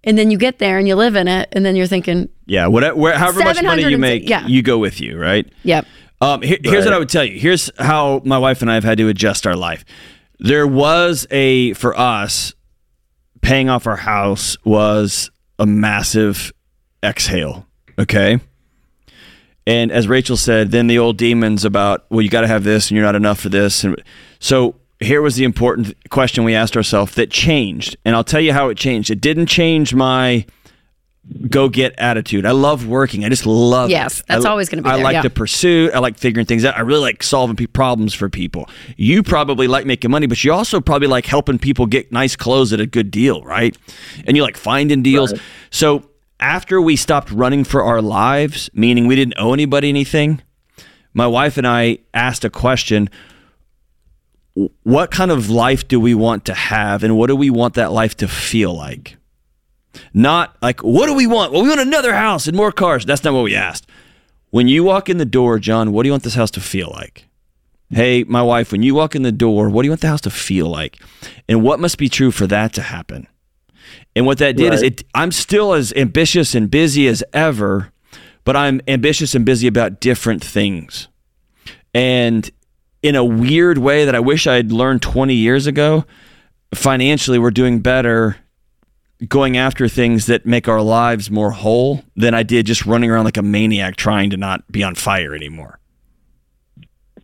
And 0.03 0.17
then 0.17 0.29
you 0.31 0.37
get 0.37 0.59
there 0.59 0.77
and 0.77 0.87
you 0.87 0.95
live 0.95 1.15
in 1.15 1.27
it. 1.27 1.49
And 1.53 1.65
then 1.65 1.75
you're 1.75 1.87
thinking, 1.87 2.29
Yeah, 2.45 2.67
whatever, 2.67 2.95
where, 2.97 3.17
however 3.17 3.39
much 3.39 3.61
money 3.63 3.83
you 3.83 3.97
make, 3.97 4.27
yeah. 4.27 4.45
you 4.47 4.61
go 4.61 4.77
with 4.77 4.99
you, 4.99 5.17
right? 5.17 5.51
yep. 5.63 5.85
Um, 6.21 6.41
here- 6.41 6.57
Here's 6.63 6.85
what 6.85 6.93
I 6.93 6.99
would 6.99 7.09
tell 7.09 7.23
you. 7.23 7.37
Here's 7.39 7.69
how 7.79 8.21
my 8.23 8.37
wife 8.37 8.61
and 8.61 8.71
I 8.71 8.75
have 8.75 8.83
had 8.83 8.97
to 8.97 9.07
adjust 9.09 9.45
our 9.47 9.55
life. 9.55 9.83
There 10.39 10.67
was 10.67 11.25
a 11.31 11.73
for 11.73 11.97
us 11.97 12.53
paying 13.41 13.69
off 13.69 13.87
our 13.87 13.97
house 13.97 14.57
was 14.65 15.29
a 15.59 15.65
massive 15.65 16.51
exhale. 17.03 17.67
Okay. 17.99 18.39
And 19.65 19.91
as 19.91 20.07
Rachel 20.07 20.35
said, 20.35 20.71
then 20.71 20.87
the 20.87 20.99
old 20.99 21.17
demons 21.17 21.63
about, 21.63 22.05
well, 22.09 22.21
you 22.21 22.29
got 22.29 22.41
to 22.41 22.47
have 22.47 22.63
this 22.63 22.89
and 22.89 22.95
you're 22.97 23.05
not 23.05 23.15
enough 23.15 23.39
for 23.39 23.49
this. 23.49 23.83
And 23.83 24.01
so 24.39 24.75
here 25.03 25.21
was 25.21 25.35
the 25.35 25.43
important 25.43 25.95
question 26.09 26.43
we 26.43 26.55
asked 26.55 26.75
ourselves 26.77 27.15
that 27.15 27.29
changed. 27.29 27.97
And 28.05 28.15
I'll 28.15 28.23
tell 28.23 28.41
you 28.41 28.53
how 28.53 28.69
it 28.69 28.77
changed. 28.77 29.11
It 29.11 29.21
didn't 29.21 29.47
change 29.47 29.93
my 29.93 30.45
go 31.49 31.69
get 31.69 31.93
attitude. 31.97 32.45
I 32.45 32.51
love 32.51 32.85
working. 32.85 33.23
I 33.23 33.29
just 33.29 33.45
love 33.45 33.89
Yes, 33.89 34.19
it. 34.19 34.25
that's 34.27 34.45
I- 34.45 34.49
always 34.49 34.67
gonna 34.67 34.81
be 34.81 34.89
I 34.89 34.95
there, 34.95 35.03
like 35.05 35.13
yeah. 35.13 35.21
the 35.21 35.29
pursuit. 35.29 35.93
I 35.93 35.99
like 35.99 36.17
figuring 36.17 36.45
things 36.45 36.65
out. 36.65 36.77
I 36.77 36.81
really 36.81 36.99
like 36.99 37.23
solving 37.23 37.55
pe- 37.55 37.65
problems 37.67 38.13
for 38.13 38.27
people. 38.29 38.69
You 38.97 39.23
probably 39.23 39.67
like 39.69 39.85
making 39.85 40.11
money, 40.11 40.27
but 40.27 40.43
you 40.43 40.51
also 40.51 40.81
probably 40.81 41.07
like 41.07 41.25
helping 41.25 41.59
people 41.59 41.85
get 41.85 42.11
nice 42.11 42.35
clothes 42.35 42.73
at 42.73 42.81
a 42.81 42.85
good 42.85 43.09
deal, 43.09 43.41
right? 43.43 43.77
And 44.27 44.35
you 44.35 44.43
like 44.43 44.57
finding 44.57 45.01
deals. 45.01 45.33
So 45.69 46.09
after 46.41 46.81
we 46.81 46.97
stopped 46.97 47.31
running 47.31 47.63
for 47.63 47.83
our 47.83 48.01
lives, 48.01 48.69
meaning 48.73 49.07
we 49.07 49.15
didn't 49.15 49.35
owe 49.37 49.53
anybody 49.53 49.87
anything, 49.87 50.41
my 51.13 51.27
wife 51.27 51.57
and 51.57 51.65
I 51.65 51.99
asked 52.13 52.43
a 52.43 52.49
question 52.49 53.09
what 54.83 55.11
kind 55.11 55.31
of 55.31 55.49
life 55.49 55.87
do 55.87 55.99
we 55.99 56.13
want 56.13 56.45
to 56.45 56.53
have 56.53 57.03
and 57.03 57.17
what 57.17 57.27
do 57.27 57.35
we 57.35 57.49
want 57.49 57.73
that 57.73 57.91
life 57.91 58.15
to 58.17 58.27
feel 58.27 58.73
like? 58.73 59.17
Not 60.13 60.55
like, 60.61 60.81
what 60.83 61.07
do 61.07 61.13
we 61.13 61.27
want? 61.27 61.51
Well, 61.51 61.63
we 61.63 61.69
want 61.69 61.81
another 61.81 62.13
house 62.13 62.47
and 62.47 62.55
more 62.55 62.71
cars. 62.71 63.05
That's 63.05 63.23
not 63.23 63.33
what 63.33 63.43
we 63.43 63.55
asked. 63.55 63.87
When 64.49 64.67
you 64.67 64.83
walk 64.83 65.09
in 65.09 65.17
the 65.17 65.25
door, 65.25 65.57
John, 65.59 65.91
what 65.91 66.03
do 66.03 66.07
you 66.07 66.13
want 66.13 66.23
this 66.23 66.35
house 66.35 66.51
to 66.51 66.61
feel 66.61 66.89
like? 66.91 67.27
Hey, 67.89 68.23
my 68.23 68.41
wife, 68.41 68.71
when 68.71 68.81
you 68.81 68.95
walk 68.95 69.15
in 69.15 69.21
the 69.21 69.31
door, 69.31 69.69
what 69.69 69.81
do 69.81 69.87
you 69.87 69.91
want 69.91 70.01
the 70.01 70.07
house 70.07 70.21
to 70.21 70.31
feel 70.31 70.67
like? 70.67 70.99
And 71.47 71.63
what 71.63 71.79
must 71.79 71.97
be 71.97 72.09
true 72.09 72.31
for 72.31 72.47
that 72.47 72.73
to 72.73 72.81
happen? 72.81 73.27
And 74.15 74.25
what 74.25 74.37
that 74.39 74.55
did 74.55 74.73
is 74.73 74.81
it 74.81 75.03
I'm 75.13 75.31
still 75.31 75.73
as 75.73 75.93
ambitious 75.93 76.55
and 76.55 76.69
busy 76.69 77.07
as 77.07 77.23
ever, 77.33 77.91
but 78.43 78.55
I'm 78.55 78.81
ambitious 78.87 79.35
and 79.35 79.45
busy 79.45 79.67
about 79.67 79.99
different 79.99 80.43
things. 80.43 81.07
And 81.93 82.49
in 83.03 83.15
a 83.15 83.23
weird 83.23 83.77
way 83.77 84.05
that 84.05 84.15
I 84.15 84.19
wish 84.19 84.47
I 84.47 84.55
had 84.55 84.71
learned 84.71 85.01
20 85.01 85.33
years 85.35 85.67
ago, 85.67 86.05
financially 86.73 87.37
we're 87.37 87.51
doing 87.51 87.79
better 87.81 88.37
going 89.27 89.57
after 89.57 89.87
things 89.87 90.25
that 90.25 90.45
make 90.45 90.67
our 90.67 90.81
lives 90.81 91.29
more 91.29 91.51
whole 91.51 92.03
than 92.15 92.33
I 92.33 92.43
did 92.43 92.65
just 92.65 92.85
running 92.85 93.11
around 93.11 93.25
like 93.25 93.37
a 93.37 93.41
maniac 93.43 93.95
trying 93.95 94.31
to 94.31 94.37
not 94.37 94.69
be 94.71 94.83
on 94.83 94.95
fire 94.95 95.35
anymore. 95.35 95.79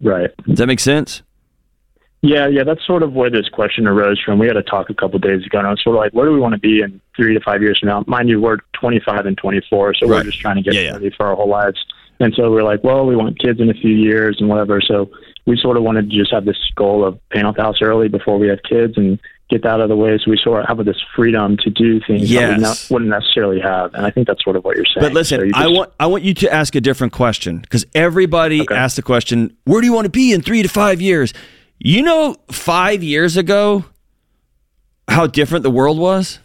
Right. 0.02 0.30
Does 0.46 0.60
that 0.60 0.68
make 0.68 0.80
sense? 0.80 1.24
Yeah, 2.22 2.48
yeah, 2.48 2.64
that's 2.66 2.86
sort 2.86 3.02
of 3.02 3.14
where 3.14 3.30
this 3.30 3.48
question 3.48 3.88
arose 3.88 4.20
from. 4.22 4.40
We 4.40 4.48
had 4.48 4.58
a 4.58 4.64
talk 4.64 4.90
a 4.90 4.94
couple 4.94 5.20
days 5.20 5.46
ago, 5.46 5.58
and 5.60 5.68
I 5.68 5.72
was 5.72 5.82
sort 5.82 5.96
of 5.96 6.02
like, 6.02 6.12
where 6.14 6.26
do 6.26 6.34
we 6.34 6.40
want 6.40 6.54
to 6.54 6.60
be 6.60 6.82
in 6.82 7.00
three 7.16 7.34
to 7.34 7.40
five 7.40 7.62
years 7.62 7.80
from 7.80 7.88
now? 7.88 8.04
Mind 8.08 8.28
you, 8.28 8.42
we're 8.42 8.58
25 8.74 9.26
and 9.26 9.38
24, 9.38 9.94
so 9.96 10.06
Right. 10.08 10.18
we're 10.18 10.24
just 10.24 10.40
trying 10.40 10.58
to 10.58 10.62
get 10.62 10.74
Yeah, 10.74 10.82
yeah. 10.82 10.92
ready 10.94 11.12
for 11.12 11.26
our 11.28 11.36
whole 11.36 11.48
lives. 11.48 11.78
And 12.20 12.34
so 12.36 12.52
we're 12.52 12.64
like, 12.64 12.84
well, 12.84 13.06
we 13.06 13.16
want 13.16 13.40
kids 13.40 13.62
in 13.62 13.70
a 13.70 13.74
few 13.74 13.94
years 13.96 14.36
and 14.42 14.50
whatever. 14.50 14.82
So 14.82 15.10
we 15.50 15.58
sort 15.58 15.78
of 15.78 15.84
wanted 15.84 16.10
to 16.12 16.16
just 16.16 16.32
have 16.32 16.46
this 16.46 16.58
goal 16.76 17.04
of 17.04 17.20
paying 17.30 17.44
off 17.46 17.56
the 17.56 17.64
house 17.64 17.82
early 17.82 18.08
before 18.08 18.38
we 18.38 18.48
had 18.48 18.62
kids 18.64 18.94
and 18.98 19.20
get 19.50 19.64
that 19.64 19.70
out 19.70 19.82
of 19.82 19.90
the 19.90 19.96
way. 19.96 20.16
So 20.24 20.30
we 20.30 20.38
sort 20.38 20.62
of 20.62 20.68
have 20.68 20.86
this 20.86 21.02
freedom 21.16 21.58
to 21.58 21.72
do 21.72 22.00
things 22.06 22.30
that 22.30 22.56
we 22.56 22.62
not, 22.62 22.86
wouldn't 22.92 23.10
necessarily 23.10 23.60
have. 23.60 23.96
And 23.96 24.06
I 24.06 24.12
think 24.12 24.28
that's 24.28 24.44
sort 24.44 24.56
of 24.56 24.64
what 24.64 24.76
you're 24.76 24.86
saying. 24.86 25.02
But 25.02 25.14
listen, 25.14 25.40
So 25.40 25.44
you 25.46 25.52
I 25.56 25.68
want 25.68 25.92
I 26.00 26.06
want 26.06 26.24
you 26.24 26.36
to 26.36 26.54
ask 26.54 26.76
a 26.76 26.82
different 26.82 27.14
question 27.14 27.58
because 27.58 27.84
everybody 27.96 28.62
Okay. 28.62 28.76
asks 28.76 28.96
the 28.96 29.02
question, 29.02 29.58
"Where 29.66 29.82
do 29.82 29.88
you 29.88 29.94
want 29.94 30.06
to 30.06 30.12
be 30.12 30.34
in 30.34 30.42
three 30.44 30.62
to 30.62 30.70
five 30.70 31.02
years?" 31.02 31.34
You 31.80 32.04
know, 32.04 32.36
five 32.52 33.02
years 33.02 33.36
ago, 33.38 33.86
how 35.08 35.26
different 35.26 35.64
the 35.64 35.72
world 35.72 35.98
was. 35.98 36.40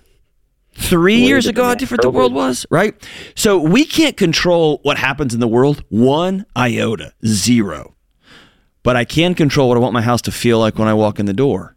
Three 0.77 1.21
Way 1.21 1.29
years 1.29 1.47
ago, 1.47 1.65
how 1.65 1.75
different 1.75 2.03
the 2.03 2.11
world 2.11 2.33
was, 2.33 2.67
right? 2.71 2.95
So 3.37 3.59
we 3.59 3.85
can't 3.85 4.17
control 4.17 4.81
what 4.83 4.97
happens 4.99 5.33
in 5.35 5.39
the 5.41 5.47
world 5.47 5.85
one 5.89 6.47
iota, 6.57 7.13
zero. 7.25 7.95
But 8.85 8.95
I 8.95 9.05
can 9.05 9.35
control 9.35 9.69
what 9.69 9.77
I 9.77 9.81
want 9.81 9.95
my 9.95 10.03
house 10.03 10.23
to 10.23 10.33
feel 10.33 10.61
like 10.61 10.79
when 10.79 10.87
I 10.87 10.95
walk 10.95 11.19
in 11.19 11.27
the 11.27 11.33
door. 11.33 11.75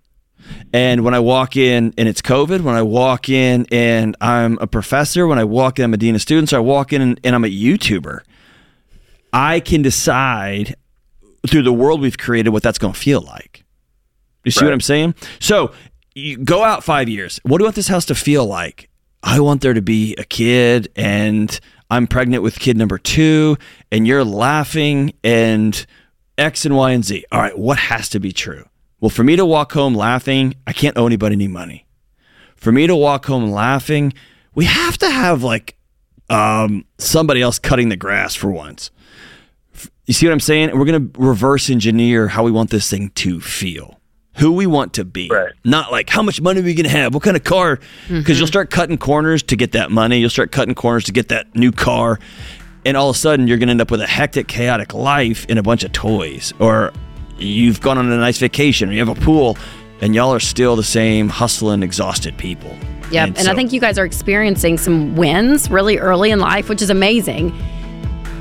And 0.72 1.04
when 1.04 1.14
I 1.14 1.20
walk 1.20 1.58
in 1.58 1.94
and 1.98 2.08
it's 2.08 2.22
COVID, 2.22 2.62
when 2.62 2.76
I 2.76 2.84
walk 2.84 3.30
in 3.30 3.66
and 3.72 4.16
I'm 4.22 4.60
a 4.62 4.68
professor, 4.68 5.26
when 5.26 5.40
I 5.40 5.44
walk 5.44 5.80
in, 5.80 5.86
I'm 5.86 5.94
a 5.94 5.98
dean 5.98 6.14
of 6.14 6.22
students, 6.22 6.54
or 6.54 6.58
I 6.58 6.60
walk 6.60 6.94
in 6.94 7.02
and, 7.02 7.20
and 7.24 7.36
I'm 7.36 7.44
a 7.44 7.50
YouTuber, 7.50 8.20
I 9.34 9.60
can 9.60 9.82
decide 9.82 10.76
through 11.48 11.64
the 11.64 11.74
world 11.74 12.02
we've 12.02 12.18
created 12.18 12.50
what 12.50 12.64
that's 12.64 12.78
going 12.78 12.94
to 12.94 13.00
feel 13.00 13.22
like. 13.22 13.64
You 14.44 14.52
see 14.52 14.64
what 14.64 14.74
I'm 14.74 14.82
saying? 14.82 15.16
So 15.40 15.74
you 16.16 16.38
go 16.38 16.64
out 16.64 16.84
five 16.84 17.10
years. 17.10 17.40
What 17.44 17.58
do 17.58 17.66
I 17.66 17.68
want 17.68 17.76
this 17.76 17.90
house 17.90 18.06
to 18.06 18.16
feel 18.16 18.46
like? 18.46 18.90
I 19.24 19.40
want 19.40 19.62
there 19.62 19.74
to 19.74 19.82
be 19.82 20.16
a 20.18 20.24
kid 20.24 20.90
and 20.96 21.60
I'm 21.90 22.08
pregnant 22.08 22.44
with 22.44 22.60
kid 22.60 22.78
number 22.78 22.98
two 22.98 23.58
and 23.92 24.08
you're 24.08 24.24
laughing 24.24 25.14
and 25.24 25.86
X 26.38 26.66
and 26.66 26.76
Y 26.76 26.92
and 26.92 27.04
Z. 27.04 27.26
All 27.32 27.42
right, 27.42 27.58
what 27.58 27.78
has 27.78 28.10
to 28.10 28.20
be 28.20 28.32
true? 28.32 28.68
Well, 29.00 29.10
for 29.10 29.24
me 29.24 29.36
to 29.36 29.46
walk 29.46 29.74
home 29.74 29.94
laughing, 29.96 30.56
I 30.66 30.74
can't 30.74 30.98
owe 30.98 31.06
anybody 31.06 31.34
any 31.34 31.48
money. 31.48 31.86
For 32.56 32.72
me 32.72 32.88
to 32.88 32.96
walk 32.96 33.26
home 33.26 33.52
laughing, 33.52 34.14
we 34.56 34.66
have 34.66 34.98
to 35.00 35.10
have 35.10 35.44
like 35.44 35.78
um, 36.30 36.86
somebody 36.98 37.42
else 37.42 37.60
cutting 37.60 37.90
the 37.90 37.96
grass 37.96 38.34
for 38.36 38.50
once. 38.50 38.90
You 40.06 40.14
see 40.14 40.26
what 40.26 40.34
I'm 40.34 40.40
saying? 40.40 40.78
We're 40.78 40.86
going 40.86 41.12
to 41.12 41.20
reverse 41.22 41.70
engineer 41.70 42.28
how 42.30 42.44
we 42.44 42.52
want 42.52 42.70
this 42.70 42.90
thing 42.90 43.10
to 43.16 43.40
feel, 43.40 44.00
who 44.38 44.54
we 44.54 44.66
want 44.66 44.94
to 44.94 45.06
be. 45.06 45.30
Right. 45.30 45.54
Not 45.64 45.92
like 45.92 46.10
how 46.10 46.24
much 46.24 46.42
money 46.42 46.62
are 46.62 46.64
we 46.64 46.74
going 46.74 46.86
to 46.86 46.90
have, 46.90 47.14
what 47.14 47.24
kind 47.24 47.38
of 47.38 47.44
car? 47.44 47.80
Because 48.08 48.40
you'll 48.40 48.48
start 48.48 48.72
cutting 48.72 48.98
corners 48.98 49.44
to 49.44 49.56
get 49.56 49.74
that 49.74 49.92
money. 49.92 50.18
You'll 50.20 50.30
start 50.30 50.52
cutting 50.52 50.76
corners 50.76 51.04
to 51.06 51.12
get 51.12 51.28
that 51.30 51.56
new 51.56 51.72
car. 51.72 52.20
And 52.88 52.96
all 52.96 53.10
of 53.10 53.18
a 53.18 53.20
sudden, 53.20 53.50
you're 53.50 53.58
going 53.58 53.68
to 53.68 53.72
end 53.72 53.82
up 53.82 53.92
with 53.92 54.00
a 54.00 54.08
hectic, 54.08 54.48
chaotic 54.48 54.94
life 54.94 55.46
and 55.50 55.60
a 55.60 55.62
bunch 55.62 55.84
of 55.84 55.92
toys. 55.92 56.54
Or 56.58 56.94
you've 57.38 57.82
gone 57.82 57.98
on 57.98 58.10
a 58.10 58.16
nice 58.16 58.38
vacation 58.38 58.88
or 58.88 58.94
you 58.94 59.06
have 59.06 59.10
a 59.10 59.22
pool 59.26 59.58
and 60.00 60.16
y'all 60.16 60.34
are 60.34 60.40
still 60.40 60.78
the 60.78 60.84
same 60.84 61.28
hustling, 61.28 61.84
exhausted 61.84 62.38
people. 62.38 62.74
Yep. 63.12 63.28
And, 63.28 63.40
I 63.40 63.42
so- 63.42 63.56
think 63.56 63.74
you 63.74 63.82
guys 63.82 64.00
are 64.00 64.06
experiencing 64.06 64.78
some 64.78 65.18
wins 65.18 65.70
really 65.70 65.98
early 65.98 66.32
in 66.32 66.40
life, 66.40 66.70
which 66.70 66.82
is 66.82 66.90
amazing. 66.90 67.52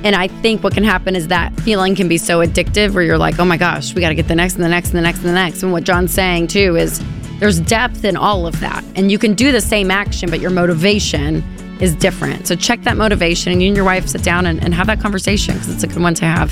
And 0.05 0.15
I 0.15 0.29
think 0.29 0.63
what 0.63 0.75
can 0.75 0.85
happen 0.85 1.17
is 1.17 1.27
that 1.27 1.53
feeling 1.63 1.97
can 1.97 2.07
be 2.07 2.17
so 2.17 2.39
addictive 2.39 2.95
where 2.95 3.03
you're 3.03 3.19
like, 3.19 3.41
oh 3.41 3.45
my 3.45 3.57
gosh, 3.57 3.97
we 3.97 4.01
got 4.01 4.11
to 4.11 4.15
get 4.15 4.29
the 4.29 4.37
next 4.37 4.55
and 4.55 4.63
the 4.63 4.69
next 4.69 4.91
and 4.91 4.99
the 4.99 5.03
next 5.03 5.19
and 5.19 5.27
the 5.27 5.33
next. 5.33 5.65
And 5.65 5.73
what 5.73 5.83
John's 5.83 6.15
saying 6.15 6.47
too 6.47 6.77
is 6.77 7.03
there's 7.41 7.59
depth 7.59 8.05
in 8.05 8.17
all 8.17 8.47
of 8.47 8.61
that. 8.61 8.85
And 8.95 9.11
you 9.11 9.19
can 9.19 9.35
do 9.35 9.51
the 9.51 9.61
same 9.61 9.91
action, 9.91 10.31
but 10.31 10.39
your 10.39 10.53
motivation 10.53 11.43
is 11.81 11.95
different. 11.95 12.47
So 12.47 12.57
check 12.57 12.83
that 12.83 12.97
motivation 12.97 13.53
and 13.53 13.63
you 13.63 13.69
and 13.69 13.77
your 13.77 13.85
wife 13.85 14.09
sit 14.09 14.23
down 14.23 14.47
and, 14.47 14.63
and 14.63 14.75
have 14.75 14.87
that 14.87 15.01
conversation 15.01 15.55
because 15.55 15.69
it's 15.69 15.83
a 15.83 15.87
good 15.87 16.03
one 16.03 16.15
to 16.15 16.25
have. 16.25 16.51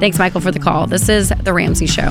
Thanks, 0.00 0.18
Michael, 0.18 0.40
for 0.40 0.50
the 0.50 0.60
call. 0.60 0.86
This 0.86 1.08
is 1.08 1.32
The 1.42 1.52
Ramsey 1.52 1.86
Show. 1.86 2.08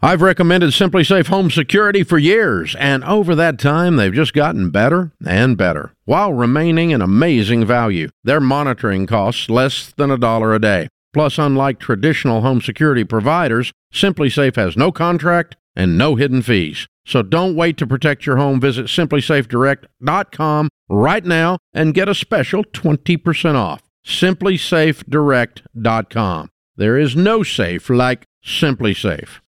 I've 0.00 0.22
recommended 0.22 0.70
SimpliSafe 0.70 1.26
Home 1.26 1.50
Security 1.50 2.04
for 2.04 2.18
years, 2.18 2.76
and 2.76 3.02
over 3.02 3.34
that 3.34 3.58
time, 3.58 3.96
they've 3.96 4.14
just 4.14 4.32
gotten 4.32 4.70
better 4.70 5.10
and 5.26 5.56
better 5.56 5.92
while 6.04 6.32
remaining 6.32 6.92
an 6.92 7.02
amazing 7.02 7.66
value. 7.66 8.08
Their 8.22 8.40
monitoring 8.40 9.08
costs 9.08 9.50
less 9.50 9.92
than 9.96 10.12
a 10.12 10.16
dollar 10.16 10.54
a 10.54 10.60
day. 10.60 10.88
Plus, 11.12 11.36
unlike 11.36 11.80
traditional 11.80 12.42
home 12.42 12.60
security 12.60 13.02
providers, 13.02 13.72
SimpliSafe 13.92 14.54
has 14.54 14.76
no 14.76 14.92
contract 14.92 15.56
and 15.74 15.98
no 15.98 16.14
hidden 16.14 16.42
fees. 16.42 16.86
So 17.08 17.22
don't 17.22 17.56
wait 17.56 17.76
to 17.78 17.86
protect 17.86 18.26
your 18.26 18.36
home. 18.36 18.60
Visit 18.60 18.84
simplysafedirect.com 18.84 20.68
right 20.90 21.24
now 21.24 21.56
and 21.72 21.94
get 21.94 22.06
a 22.06 22.14
special 22.14 22.64
20% 22.64 23.54
off. 23.54 23.80
simplysafedirect.com. 24.04 26.50
There 26.76 26.98
is 26.98 27.16
no 27.16 27.42
safe 27.42 27.88
like 27.88 28.26
SimpliSafe. 28.44 29.40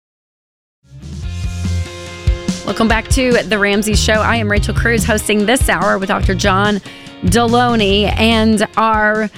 Welcome 2.64 2.88
back 2.88 3.08
to 3.08 3.42
The 3.42 3.58
Ramsey 3.58 3.94
Show. 3.94 4.14
I 4.14 4.36
am 4.36 4.50
Rachel 4.50 4.74
Cruz 4.74 5.04
hosting 5.04 5.44
this 5.44 5.68
hour 5.68 5.98
with 5.98 6.08
Dr. 6.08 6.34
John 6.34 6.76
Delony 7.24 8.04
and 8.18 8.66
our 8.78 9.28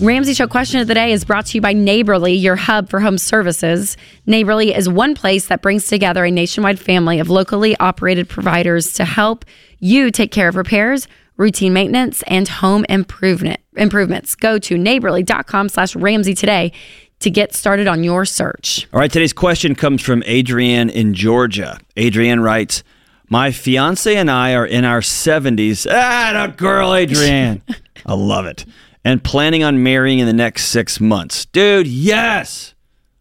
Ramsey 0.00 0.32
Show 0.32 0.46
question 0.46 0.78
of 0.78 0.86
the 0.86 0.94
day 0.94 1.10
is 1.10 1.24
brought 1.24 1.46
to 1.46 1.56
you 1.56 1.60
by 1.60 1.72
Neighborly, 1.72 2.32
your 2.32 2.54
hub 2.54 2.88
for 2.88 3.00
home 3.00 3.18
services. 3.18 3.96
Neighborly 4.26 4.72
is 4.72 4.88
one 4.88 5.16
place 5.16 5.48
that 5.48 5.60
brings 5.60 5.88
together 5.88 6.24
a 6.24 6.30
nationwide 6.30 6.78
family 6.78 7.18
of 7.18 7.30
locally 7.30 7.76
operated 7.78 8.28
providers 8.28 8.92
to 8.92 9.04
help 9.04 9.44
you 9.80 10.12
take 10.12 10.30
care 10.30 10.46
of 10.46 10.54
repairs, 10.54 11.08
routine 11.36 11.72
maintenance, 11.72 12.22
and 12.28 12.46
home 12.46 12.86
improvement 12.88 13.58
improvements. 13.76 14.36
Go 14.36 14.56
to 14.60 14.78
neighborly.com 14.78 15.68
slash 15.68 15.96
Ramsey 15.96 16.34
today 16.34 16.70
to 17.18 17.28
get 17.28 17.52
started 17.52 17.88
on 17.88 18.04
your 18.04 18.24
search. 18.24 18.86
All 18.92 19.00
right, 19.00 19.10
today's 19.10 19.32
question 19.32 19.74
comes 19.74 20.00
from 20.00 20.22
Adrienne 20.28 20.90
in 20.90 21.12
Georgia. 21.12 21.76
Adrienne 21.98 22.38
writes, 22.38 22.84
My 23.28 23.50
fiance 23.50 24.14
and 24.14 24.30
I 24.30 24.54
are 24.54 24.66
in 24.66 24.84
our 24.84 25.00
70s. 25.00 25.88
Ah, 25.90 26.44
a 26.44 26.48
girl, 26.48 26.94
Adrienne. 26.94 27.62
I 28.06 28.14
love 28.14 28.46
it. 28.46 28.64
And 29.08 29.24
planning 29.24 29.64
on 29.64 29.82
marrying 29.82 30.18
in 30.18 30.26
the 30.26 30.34
next 30.34 30.66
six 30.66 31.00
months. 31.00 31.46
Dude, 31.46 31.86
yes. 31.86 32.74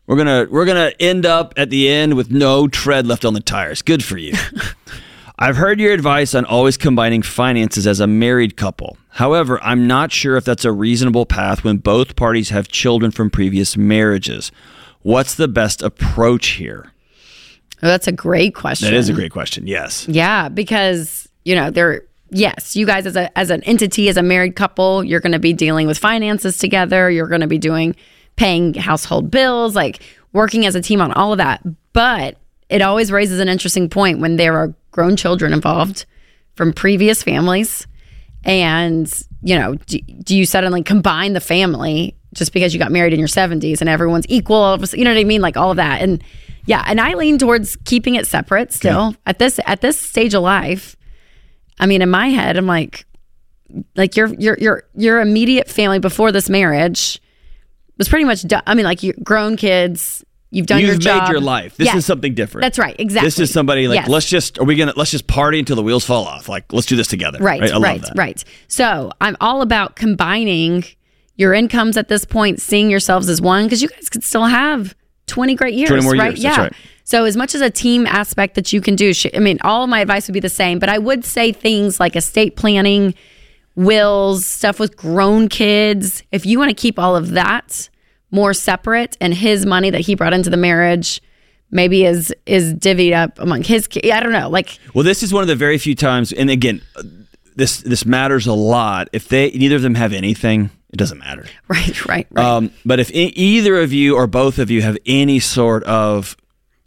We're 0.06 0.18
gonna 0.18 0.46
we're 0.52 0.66
gonna 0.66 0.92
end 1.00 1.26
up 1.26 1.54
at 1.56 1.70
the 1.70 1.88
end 1.88 2.16
with 2.16 2.30
no 2.30 2.68
tread 2.68 3.08
left 3.08 3.24
on 3.24 3.34
the 3.34 3.40
tires. 3.40 3.82
Good 3.82 4.04
for 4.04 4.18
you. 4.18 4.34
I've 5.40 5.56
heard 5.56 5.80
your 5.80 5.94
advice 5.94 6.36
on 6.36 6.44
always 6.44 6.76
combining 6.76 7.22
finances 7.22 7.88
as 7.88 8.02
a 8.02 8.08
married 8.08 8.58
couple. 8.58 8.98
However, 9.12 9.64
I'm 9.64 9.88
not 9.88 10.12
sure 10.12 10.36
if 10.36 10.44
that's 10.44 10.66
a 10.66 10.74
reasonable 10.74 11.26
path 11.26 11.64
when 11.64 11.78
both 11.78 12.18
parties 12.18 12.50
have 12.50 12.68
children 12.68 13.12
from 13.12 13.30
previous 13.30 13.78
marriages. 13.78 14.52
What's 15.04 15.36
the 15.36 15.48
best 15.48 15.82
approach 15.82 16.48
here? 16.48 16.92
Oh, 17.82 17.88
that's 17.88 18.08
a 18.08 18.12
great 18.12 18.56
question. 18.56 18.92
That 18.92 18.98
is 18.98 19.08
a 19.08 19.14
great 19.14 19.32
question. 19.32 19.68
Yes. 19.68 20.06
Yeah, 20.10 20.50
because 20.50 21.30
you 21.46 21.56
know 21.56 21.72
they're 21.72 22.04
yes, 22.30 22.76
you 22.76 22.86
guys 22.86 23.06
as 23.06 23.16
a 23.16 23.36
as 23.38 23.50
an 23.50 23.64
entity 23.64 24.10
as 24.10 24.18
a 24.18 24.24
married 24.24 24.56
couple, 24.56 25.04
you're 25.04 25.20
going 25.20 25.32
to 25.32 25.40
be 25.40 25.54
dealing 25.54 25.88
with 25.88 25.98
finances 25.98 26.58
together. 26.58 27.10
You're 27.10 27.28
going 27.28 27.42
to 27.42 27.48
be 27.48 27.58
doing 27.58 27.96
paying 28.36 28.74
household 28.74 29.32
bills, 29.32 29.76
like 29.76 30.02
working 30.34 30.66
as 30.66 30.76
a 30.76 30.82
team 30.82 31.02
on 31.02 31.12
all 31.14 31.32
of 31.32 31.38
that. 31.38 31.62
But 31.94 32.38
it 32.70 32.82
always 32.82 33.12
raises 33.12 33.40
an 33.40 33.50
interesting 33.50 33.90
point 33.90 34.20
when 34.20 34.36
there 34.36 34.56
are 34.58 34.74
grown 34.92 35.16
children 35.16 35.54
involved 35.54 36.06
from 36.56 36.74
previous 36.74 37.24
families, 37.24 37.88
and 38.44 39.12
you 39.42 39.58
know, 39.58 39.76
do, 39.76 40.00
do 40.00 40.36
you 40.36 40.46
suddenly 40.46 40.84
combine 40.84 41.34
the 41.34 41.42
family 41.42 42.16
just 42.34 42.52
because 42.54 42.74
you 42.74 42.80
got 42.80 42.92
married 42.92 43.14
in 43.14 43.20
your 43.20 43.28
70s 43.28 43.80
and 43.80 43.90
everyone's 43.90 44.26
equal? 44.28 44.78
You 44.94 45.04
know 45.04 45.14
what 45.14 45.20
I 45.20 45.24
mean? 45.24 45.42
Like 45.42 45.58
all 45.58 45.72
of 45.72 45.78
that 45.78 46.02
and. 46.02 46.24
Yeah, 46.70 46.84
and 46.86 47.00
I 47.00 47.14
lean 47.14 47.38
towards 47.38 47.78
keeping 47.86 48.16
it 48.16 48.28
separate 48.28 48.74
still 48.74 49.08
okay. 49.08 49.18
at 49.26 49.40
this 49.40 49.58
at 49.66 49.80
this 49.80 49.98
stage 49.98 50.34
of 50.34 50.44
life. 50.44 50.97
I 51.80 51.86
mean, 51.86 52.02
in 52.02 52.10
my 52.10 52.30
head, 52.30 52.58
I'm 52.58 52.66
like, 52.68 53.06
like 53.96 54.16
your 54.16 54.28
your 54.36 54.58
your 54.60 54.84
your 54.96 55.22
immediate 55.22 55.70
family 55.70 56.00
before 56.00 56.32
this 56.32 56.50
marriage 56.50 57.22
was 57.98 58.08
pretty 58.10 58.26
much 58.26 58.44
done. 58.44 58.64
I 58.66 58.74
mean, 58.76 58.86
like 58.86 59.04
you 59.04 59.14
grown 59.24 59.58
kids. 59.58 60.24
You've 60.50 60.66
done 60.66 60.80
You've 60.80 60.88
your 60.92 60.98
job. 60.98 61.24
made 61.24 61.30
your 61.32 61.42
life. 61.42 61.76
This 61.76 61.88
Yes. 61.88 61.98
is 61.98 62.06
something 62.06 62.34
different. 62.34 62.64
That's 62.64 62.80
right. 62.80 62.96
Exactly. 62.98 63.28
This 63.28 63.38
is 63.40 63.52
somebody 63.52 63.90
like 63.90 63.98
Yes. 63.98 64.08
let's 64.08 64.26
just 64.30 64.58
are 64.60 64.64
we 64.64 64.76
gonna 64.76 64.94
let's 64.96 65.12
just 65.12 65.28
party 65.28 65.60
until 65.60 65.76
the 65.76 65.84
wheels 65.84 66.06
fall 66.06 66.24
off. 66.26 66.48
Like 66.48 66.72
let's 66.72 66.88
do 66.88 66.96
this 66.96 67.08
together. 67.08 67.40
Right, 67.40 67.62
I 67.62 67.74
love 67.74 67.82
right, 67.84 68.02
that. 68.02 68.14
right. 68.16 68.42
So 68.70 69.12
I'm 69.20 69.36
all 69.42 69.62
about 69.62 69.98
combining 69.98 70.86
your 71.36 71.54
incomes 71.54 71.98
at 71.98 72.08
this 72.08 72.24
point, 72.24 72.62
seeing 72.62 72.90
yourselves 72.90 73.28
as 73.28 73.42
one, 73.42 73.66
because 73.66 73.82
you 73.82 73.90
guys 73.90 74.08
could 74.08 74.24
still 74.24 74.46
have 74.46 74.96
20 75.28 75.56
great 75.56 75.74
years, 75.76 75.90
20 75.90 76.04
more 76.04 76.14
right? 76.14 76.30
years, 76.32 76.44
Yeah. 76.44 76.62
right. 76.62 76.74
So 77.04 77.24
as 77.24 77.38
much 77.38 77.56
as 77.56 77.62
a 77.62 77.70
team 77.70 78.06
aspect 78.06 78.56
that 78.56 78.74
you 78.74 78.82
can 78.82 78.96
do, 78.96 79.14
I 79.34 79.40
mean, 79.40 79.60
all 79.62 79.84
of 79.84 79.90
my 79.90 80.02
advice 80.02 80.28
would 80.28 80.34
be 80.34 80.42
the 80.42 80.50
same, 80.50 80.78
but 80.80 80.90
I 80.90 80.98
would 80.98 81.24
say 81.24 81.54
things 81.54 82.00
like 82.02 82.16
estate 82.18 82.56
planning, 82.58 83.14
wills, 83.76 84.46
stuff 84.46 84.80
with 84.80 84.98
grown 84.98 85.48
kids. 85.48 86.24
If 86.32 86.46
you 86.46 86.60
want 86.60 86.70
to 86.70 86.76
keep 86.76 87.00
all 87.00 87.16
of 87.16 87.32
that 87.32 87.90
more 88.30 88.54
separate, 88.54 89.16
and 89.22 89.34
his 89.34 89.66
money 89.66 89.90
that 89.90 90.02
he 90.02 90.16
brought 90.16 90.34
into 90.34 90.50
the 90.50 90.58
marriage 90.58 91.22
maybe 91.72 92.04
is 92.06 92.34
is 92.46 92.74
divvied 92.74 93.14
up 93.14 93.40
among 93.40 93.64
his 93.64 93.88
kids. 93.88 94.10
I 94.12 94.20
don't 94.20 94.34
know, 94.34 94.50
like. 94.50 94.78
Well, 94.94 95.04
this 95.06 95.24
is 95.24 95.34
one 95.34 95.44
of 95.44 95.48
the 95.48 95.56
very 95.56 95.78
few 95.78 95.96
times, 95.96 96.34
and 96.34 96.50
again, 96.50 96.82
this 97.56 97.80
this 97.82 98.06
matters 98.06 98.48
a 98.48 98.54
lot. 98.54 99.08
If 99.14 99.30
they 99.30 99.52
neither 99.52 99.78
of 99.78 99.82
them 99.82 99.96
have 99.96 100.12
anything, 100.12 100.72
it 100.92 100.98
doesn't 100.98 101.20
matter. 101.20 101.46
Right, 101.68 102.06
right, 102.06 102.28
right. 102.32 102.46
Um, 102.46 102.72
but 102.86 103.00
if 103.00 103.12
e- 103.12 103.34
either 103.36 103.80
of 103.82 103.92
you 103.92 104.16
or 104.16 104.26
both 104.28 104.58
of 104.58 104.72
you 104.72 104.82
have 104.82 104.98
any 105.06 105.40
sort 105.40 105.84
of 105.84 106.38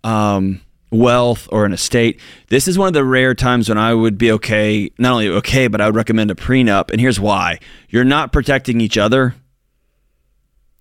um, 0.04 0.62
wealth 0.90 1.48
or 1.52 1.64
an 1.66 1.72
estate, 1.72 2.18
this 2.48 2.66
is 2.66 2.78
one 2.78 2.88
of 2.88 2.94
the 2.94 3.04
rare 3.04 3.34
times 3.34 3.68
when 3.68 3.78
I 3.78 3.92
would 3.94 4.16
be 4.16 4.32
okay. 4.32 4.90
Not 4.98 5.12
only 5.12 5.28
okay, 5.28 5.68
but 5.68 5.80
I 5.80 5.86
would 5.86 5.96
recommend 5.96 6.30
a 6.30 6.34
prenup. 6.34 6.90
And 6.90 7.00
here's 7.00 7.20
why: 7.20 7.58
you're 7.88 8.04
not 8.04 8.32
protecting 8.32 8.80
each 8.80 8.96
other. 8.96 9.34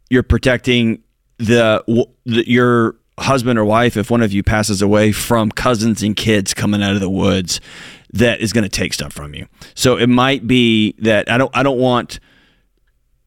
You're 0.10 0.23
protecting 0.23 1.03
the, 1.38 1.84
the 2.25 2.49
your 2.49 2.95
husband 3.19 3.60
or 3.60 3.65
wife 3.65 3.97
if 3.97 4.10
one 4.10 4.21
of 4.21 4.32
you 4.32 4.41
passes 4.43 4.82
away 4.82 5.12
from 5.12 5.51
cousins 5.51 6.01
and 6.01 6.15
kids 6.15 6.53
coming 6.53 6.82
out 6.82 6.93
of 6.93 7.01
the 7.01 7.10
woods 7.10 7.60
that 8.13 8.39
is 8.39 8.53
going 8.53 8.63
to 8.63 8.69
take 8.69 8.93
stuff 8.93 9.13
from 9.13 9.36
you. 9.36 9.45
So 9.75 9.97
it 9.97 10.08
might 10.08 10.47
be 10.47 10.95
that 10.99 11.29
I 11.29 11.38
don't 11.38 11.55
I 11.55 11.63
don't 11.63 11.79
want 11.79 12.19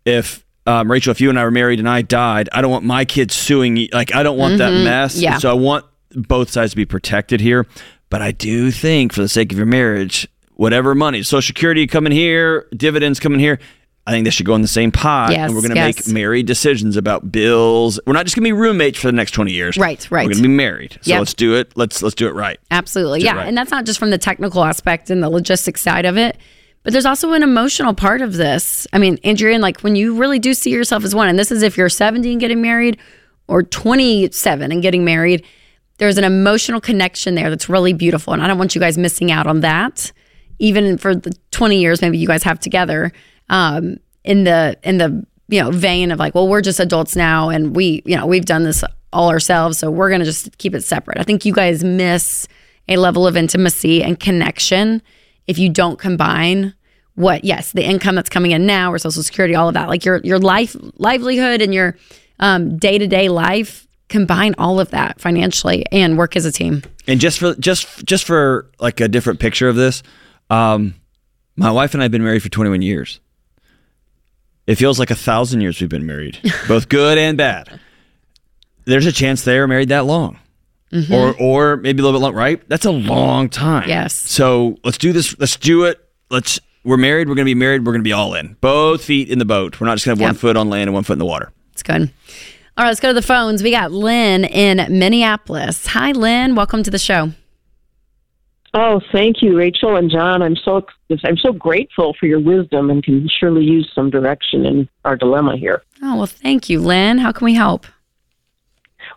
if 0.05 0.45
um, 0.67 0.91
Rachel, 0.91 1.11
if 1.11 1.21
you 1.21 1.29
and 1.31 1.39
I 1.39 1.45
were 1.45 1.51
married 1.51 1.79
and 1.79 1.89
I 1.89 2.03
died, 2.03 2.49
I 2.53 2.61
don't 2.63 2.71
want 2.71 2.85
my 2.85 3.05
kids 3.05 3.35
suing 3.35 3.77
you. 3.77 3.89
Like, 3.93 4.15
I 4.15 4.23
don't 4.23 4.39
want 4.39 4.59
that 4.59 4.71
mess. 4.71 5.15
Mm-hmm. 5.15 5.23
Yeah. 5.25 5.39
So 5.39 5.51
I 5.51 5.55
want 5.55 5.85
both 6.15 6.51
sides 6.51 6.73
to 6.73 6.77
be 6.77 6.85
protected 6.85 7.41
here. 7.41 7.67
But 8.11 8.23
I 8.23 8.31
do 8.31 8.71
think, 8.71 9.13
for 9.13 9.23
the 9.23 9.29
sake 9.29 9.53
of 9.53 9.59
your 9.59 9.67
marriage, 9.67 10.29
whatever 10.55 10.95
money, 10.95 11.23
Social 11.23 11.47
Security 11.47 11.87
coming 11.87 12.13
here, 12.13 12.69
dividends 12.77 13.19
coming 13.19 13.41
here, 13.41 13.59
I 14.07 14.11
think 14.11 14.25
they 14.25 14.31
should 14.31 14.47
go 14.47 14.55
in 14.55 14.63
the 14.63 14.69
same 14.69 14.91
pot. 14.91 15.31
Yes, 15.31 15.47
and 15.47 15.55
we're 15.55 15.63
going 15.63 15.75
to 15.75 15.77
yes. 15.77 16.07
make 16.07 16.15
married 16.15 16.47
decisions 16.47 16.97
about 16.97 17.31
bills. 17.31 18.01
We're 18.05 18.13
not 18.13 18.27
just 18.27 18.35
going 18.37 18.43
to 18.45 18.49
be 18.49 18.53
roommates 18.53 18.99
for 19.01 19.07
the 19.07 19.13
next 19.13 19.31
20 19.31 19.53
years. 19.53 19.77
Right, 19.79 19.99
right. 20.11 20.25
We're 20.27 20.33
going 20.33 20.43
to 20.43 20.49
be 20.49 20.55
married. 20.55 20.99
So 21.03 21.11
Yep. 21.11 21.19
let's 21.21 21.35
do 21.35 21.55
it. 21.55 21.73
Let's 21.77 22.03
let's 22.03 22.17
do 22.17 22.27
it 22.27 22.35
right. 22.35 22.59
Absolutely. 22.71 23.21
Yeah. 23.21 23.37
right. 23.37 23.47
And 23.47 23.57
that's 23.57 23.71
not 23.71 23.87
just 23.87 23.99
from 24.01 24.11
the 24.11 24.19
technical 24.19 24.65
aspect 24.65 25.09
and 25.09 25.23
the 25.23 25.31
logistics 25.31 25.81
side 25.81 26.05
of 26.05 26.19
it, 26.19 26.37
but 26.83 26.93
there's 26.93 27.07
also 27.07 27.33
an 27.33 27.43
emotional 27.43 27.95
part 27.95 28.23
of 28.23 28.35
this. 28.35 28.87
I 28.93 28.99
mean, 28.99 29.19
Andrea, 29.25 29.59
like 29.59 29.81
when 29.81 29.97
you 29.97 30.17
really 30.17 30.39
do 30.39 30.55
see 30.55 30.71
yourself 30.71 31.05
as 31.05 31.15
one, 31.15 31.29
and 31.29 31.39
this 31.39 31.53
is 31.53 31.63
if 31.63 31.77
you're 31.77 31.89
70 31.89 32.31
and 32.31 32.41
getting 32.41 32.61
married 32.61 32.99
or 33.47 33.63
27 33.63 34.73
and 34.73 34.83
getting 34.83 35.05
married, 35.05 35.45
there's 35.99 36.19
an 36.19 36.25
emotional 36.25 36.81
connection 36.81 37.35
there 37.35 37.51
that's 37.51 37.69
really 37.69 37.93
beautiful. 37.93 38.33
And 38.33 38.43
I 38.43 38.49
don't 38.49 38.59
want 38.59 38.75
you 38.75 38.81
guys 38.81 38.99
missing 38.99 39.31
out 39.31 39.47
on 39.47 39.61
that, 39.61 40.13
even 40.59 40.99
for 40.99 41.15
the 41.15 41.33
20 41.53 41.79
years 41.79 42.03
maybe 42.03 42.19
you 42.19 42.27
guys 42.27 42.43
have 42.43 42.59
together. 42.59 43.13
Um, 43.49 43.99
in 44.25 44.45
the 44.45 44.79
in 44.83 44.99
the 44.99 45.27
you 45.49 45.63
know 45.63 45.71
vein 45.71 46.11
of 46.11 46.19
like, 46.19 46.35
well, 46.35 46.49
we're 46.49 46.61
just 46.63 46.81
adults 46.81 47.17
now, 47.17 47.49
and 47.49 47.77
we 47.77 48.03
you 48.07 48.17
know 48.17 48.27
we've 48.27 48.45
done 48.45 48.65
this 48.65 48.83
all 49.13 49.29
ourselves, 49.29 49.79
so 49.79 49.91
we're 49.91 50.11
gonna 50.11 50.25
just 50.25 50.57
keep 50.59 50.75
it 50.75 50.83
separate. 50.83 51.19
I 51.19 51.23
think 51.23 51.45
you 51.45 51.53
guys 51.53 51.85
miss 51.85 52.49
a 52.89 52.97
level 52.97 53.27
of 53.27 53.37
intimacy 53.37 54.03
and 54.03 54.19
connection 54.19 55.03
if 55.47 55.59
you 55.59 55.69
don't 55.69 55.99
combine 55.99 56.75
what 57.15 57.45
yes 57.45 57.73
the 57.73 57.85
income 57.85 58.15
that's 58.15 58.31
coming 58.31 58.53
in 58.53 58.65
now 58.65 58.91
or 58.93 58.99
social 58.99 59.23
security 59.23 59.55
all 59.55 59.69
of 59.69 59.75
that 59.75 59.89
like 59.89 60.05
your 60.05 60.21
your 60.25 60.39
life 60.39 60.75
livelihood 60.97 61.61
and 61.61 61.75
your 61.75 61.97
um, 62.41 62.77
day-to-day 62.79 63.29
life 63.29 63.87
combine 64.09 64.55
all 64.59 64.81
of 64.81 64.91
that 64.91 65.21
financially 65.21 65.85
and 65.93 66.19
work 66.19 66.37
as 66.37 66.45
a 66.45 66.53
team 66.53 66.83
And 67.07 67.21
just 67.21 67.39
for 67.39 67.55
just 67.57 68.05
just 68.05 68.25
for 68.25 68.71
like 68.79 69.01
a 69.01 69.09
different 69.09 69.41
picture 69.41 69.69
of 69.69 69.77
this, 69.77 70.03
um, 70.51 70.95
my 71.57 71.71
wife 71.71 71.95
and 71.95 72.03
I 72.03 72.05
have 72.05 72.13
been 72.13 72.23
married 72.23 72.43
for 72.43 72.49
21 72.49 72.83
years. 72.83 73.21
It 74.67 74.77
feels 74.77 74.99
like 75.01 75.11
a 75.11 75.17
thousand 75.17 75.61
years 75.63 75.81
we've 75.81 75.91
been 75.91 76.07
married, 76.07 76.39
both 76.69 76.89
good 76.89 77.19
and 77.19 77.37
bad. 77.37 77.81
There's 78.85 79.07
a 79.07 79.13
chance 79.13 79.43
they 79.43 79.59
are 79.59 79.67
married 79.67 79.89
that 79.89 80.05
long, 80.07 80.39
Mm-hmm. 80.93 81.13
or 81.15 81.35
or 81.41 81.77
maybe 81.79 82.01
a 82.01 82.05
little 82.05 82.21
bit 82.21 82.23
long, 82.23 82.35
right? 82.35 82.63
That's 82.69 82.85
a 82.85 82.91
long 82.93 83.49
time. 83.49 83.89
Yes. 83.89 84.13
So 84.15 84.77
let's 84.85 84.99
do 84.99 85.13
this. 85.13 85.39
Let's 85.39 85.57
do 85.57 85.85
it. 85.85 85.99
Let's. 86.31 86.61
We're 86.85 86.97
married. 86.99 87.29
We're 87.29 87.35
gonna 87.35 87.47
be 87.47 87.55
married. 87.55 87.87
We're 87.87 87.93
gonna 87.93 88.03
be 88.03 88.13
all 88.13 88.35
in. 88.35 88.57
Both 88.61 89.05
feet 89.05 89.29
in 89.31 89.39
the 89.39 89.45
boat. 89.45 89.81
We're 89.81 89.87
not 89.87 89.95
just 89.95 90.05
gonna 90.05 90.17
have 90.19 90.29
one 90.29 90.35
foot 90.35 90.57
on 90.57 90.69
land 90.69 90.89
and 90.89 90.95
one 90.95 91.05
foot 91.05 91.15
in 91.15 91.19
the 91.19 91.25
water. 91.25 91.51
it's 91.73 91.83
good 91.83 92.11
all 92.79 92.85
right 92.85 92.89
let's 92.89 93.01
go 93.01 93.09
to 93.09 93.15
the 93.15 93.21
phones 93.21 93.63
we 93.63 93.71
got 93.71 93.93
lynn 93.93 94.45
in 94.47 94.79
minneapolis 94.99 95.87
hi 95.87 96.11
lynn 96.13 96.55
welcome 96.55 96.83
to 96.83 96.91
the 96.91 96.99
show 96.99 97.31
Oh, 98.75 99.03
thank 99.13 99.43
you, 99.43 99.55
Rachel 99.55 99.97
and 99.97 100.11
John. 100.11 100.41
I'm 100.41 100.57
so 100.57 100.87
I'm 101.25 101.37
so 101.37 101.53
grateful 101.53 102.15
for 102.19 102.25
your 102.25 102.41
wisdom 102.41 102.89
and 102.89 103.05
can 103.05 103.29
surely 103.39 103.63
use 103.63 103.91
some 103.95 104.09
direction 104.09 104.65
in 104.65 104.89
our 105.05 105.15
dilemma 105.17 105.57
here. 105.59 105.83
oh 106.03 106.17
well 106.17 106.27
thank 106.27 106.71
you 106.71 106.81
lynn 106.81 107.19
how 107.19 107.33
can 107.33 107.45
we 107.45 107.53
help 107.55 107.87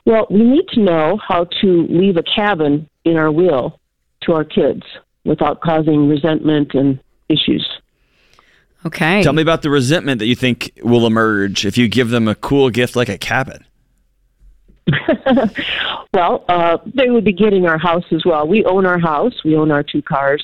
Well, 0.06 0.28
we 0.30 0.44
need 0.44 0.68
to 0.70 0.82
know 0.82 1.18
how 1.26 1.46
to 1.62 1.88
leave 1.90 2.18
a 2.18 2.24
cabin 2.24 2.88
in 3.04 3.18
our 3.18 3.32
will 3.32 3.80
to 4.22 4.34
our 4.34 4.44
kids 4.44 4.84
without 5.24 5.62
causing 5.62 6.08
resentment 6.08 6.74
and 6.74 7.00
issues. 7.30 7.68
okay 8.86 9.24
Tell 9.24 9.34
me 9.34 9.42
about 9.42 9.64
the 9.64 9.70
resentment 9.70 10.20
that 10.20 10.28
you 10.28 10.36
think 10.36 10.72
will 10.84 11.08
emerge 11.08 11.66
if 11.66 11.78
you 11.78 11.88
give 11.88 12.10
them 12.10 12.28
a 12.28 12.36
cool 12.36 12.70
gift 12.70 12.96
like 12.96 13.10
a 13.10 13.18
cabin. 13.18 13.66
Well, 16.16 16.46
uh, 16.48 16.78
they 16.94 17.10
would 17.10 17.26
be 17.26 17.34
getting 17.34 17.68
our 17.68 17.78
house 17.78 18.06
as 18.14 18.24
well. 18.26 18.48
We 18.48 18.64
own 18.64 18.86
our 18.86 18.98
house, 18.98 19.34
we 19.44 19.58
own 19.58 19.70
our 19.70 19.84
two 19.84 20.02
cars, 20.02 20.42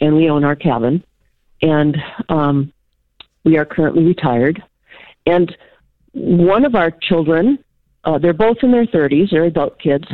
and 0.00 0.16
we 0.16 0.28
own 0.28 0.42
our 0.42 0.56
cabin. 0.56 1.04
And 1.62 1.96
um, 2.28 2.72
we 3.44 3.56
are 3.56 3.64
currently 3.64 4.02
retired. 4.02 4.60
and 5.24 5.56
one 6.12 6.64
of 6.64 6.74
our 6.74 6.90
children, 6.90 7.58
uh, 8.04 8.18
they're 8.18 8.32
both 8.32 8.58
in 8.62 8.70
their 8.72 8.86
30s, 8.86 9.30
they're 9.30 9.44
adult 9.44 9.78
kids. 9.78 10.06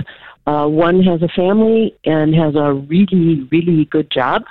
Uh, 0.47 0.67
one 0.67 1.03
has 1.03 1.23
a 1.23 1.29
family 1.29 1.97
and 2.05 2.35
has 2.35 2.55
a 2.57 2.73
really, 2.73 3.49
really 3.51 3.85
good 3.87 4.11
job, 4.11 4.43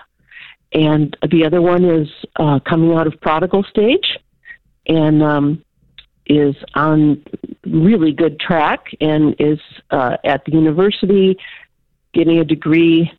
and 0.73 1.17
the 1.31 1.45
other 1.45 1.61
one 1.61 1.83
is 1.83 2.07
uh, 2.39 2.59
coming 2.59 2.95
out 2.95 3.07
of 3.07 3.19
prodigal 3.21 3.63
stage 3.63 4.17
and 4.87 5.23
um, 5.23 5.63
is 6.27 6.55
on 6.75 7.23
really 7.65 8.11
good 8.11 8.39
track 8.39 8.85
and 9.01 9.35
is 9.39 9.59
uh, 9.91 10.17
at 10.23 10.45
the 10.45 10.51
university 10.51 11.37
getting 12.13 12.39
a 12.39 12.45
degree, 12.45 13.11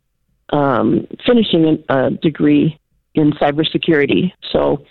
um, 0.49 1.07
finishing 1.25 1.83
a 1.89 2.11
degree 2.11 2.77
in 3.15 3.31
cybersecurity. 3.33 4.31
So, 4.51 4.85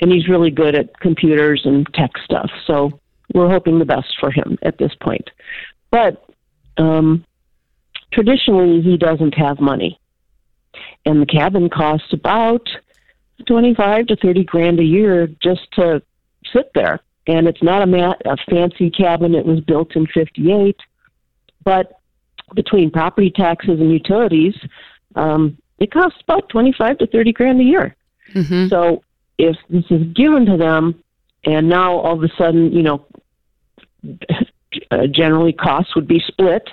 and 0.00 0.10
he's 0.10 0.28
really 0.28 0.50
good 0.50 0.74
at 0.74 0.98
computers 1.00 1.62
and 1.64 1.86
tech 1.94 2.10
stuff. 2.24 2.50
So 2.66 2.98
we're 3.34 3.50
hoping 3.50 3.78
the 3.78 3.84
best 3.84 4.16
for 4.20 4.30
him 4.30 4.58
at 4.62 4.78
this 4.78 4.92
point. 5.00 5.30
But 5.90 6.24
um, 6.78 7.24
traditionally, 8.12 8.82
he 8.82 8.96
doesn't 8.96 9.34
have 9.34 9.60
money, 9.60 9.98
and 11.04 11.20
the 11.20 11.26
cabin 11.26 11.68
costs 11.68 12.12
about 12.12 12.68
twenty-five 13.46 14.06
to 14.06 14.16
thirty 14.16 14.44
grand 14.44 14.80
a 14.80 14.84
year 14.84 15.26
just 15.42 15.70
to 15.72 16.02
sit 16.52 16.70
there. 16.74 17.00
And 17.28 17.46
it's 17.46 17.62
not 17.62 17.82
a, 17.82 17.86
mat, 17.86 18.20
a 18.24 18.36
fancy 18.50 18.90
cabin; 18.90 19.34
it 19.34 19.46
was 19.46 19.60
built 19.60 19.94
in 19.94 20.06
'58, 20.06 20.76
but 21.64 22.00
between 22.54 22.90
property 22.90 23.30
taxes 23.30 23.80
and 23.80 23.92
utilities, 23.92 24.54
um, 25.14 25.56
it 25.78 25.90
costs 25.90 26.20
about 26.22 26.48
25 26.48 26.98
to 26.98 27.06
30 27.06 27.32
grand 27.32 27.60
a 27.60 27.64
year. 27.64 27.96
Mm-hmm. 28.34 28.68
So 28.68 29.02
if 29.38 29.56
this 29.68 29.84
is 29.90 30.06
given 30.14 30.46
to 30.46 30.56
them, 30.56 31.02
and 31.44 31.68
now 31.68 31.96
all 31.98 32.16
of 32.16 32.22
a 32.22 32.34
sudden, 32.36 32.72
you 32.72 32.82
know, 32.82 33.04
uh, 34.90 35.06
generally 35.10 35.52
costs 35.52 35.94
would 35.94 36.08
be 36.08 36.22
split, 36.26 36.68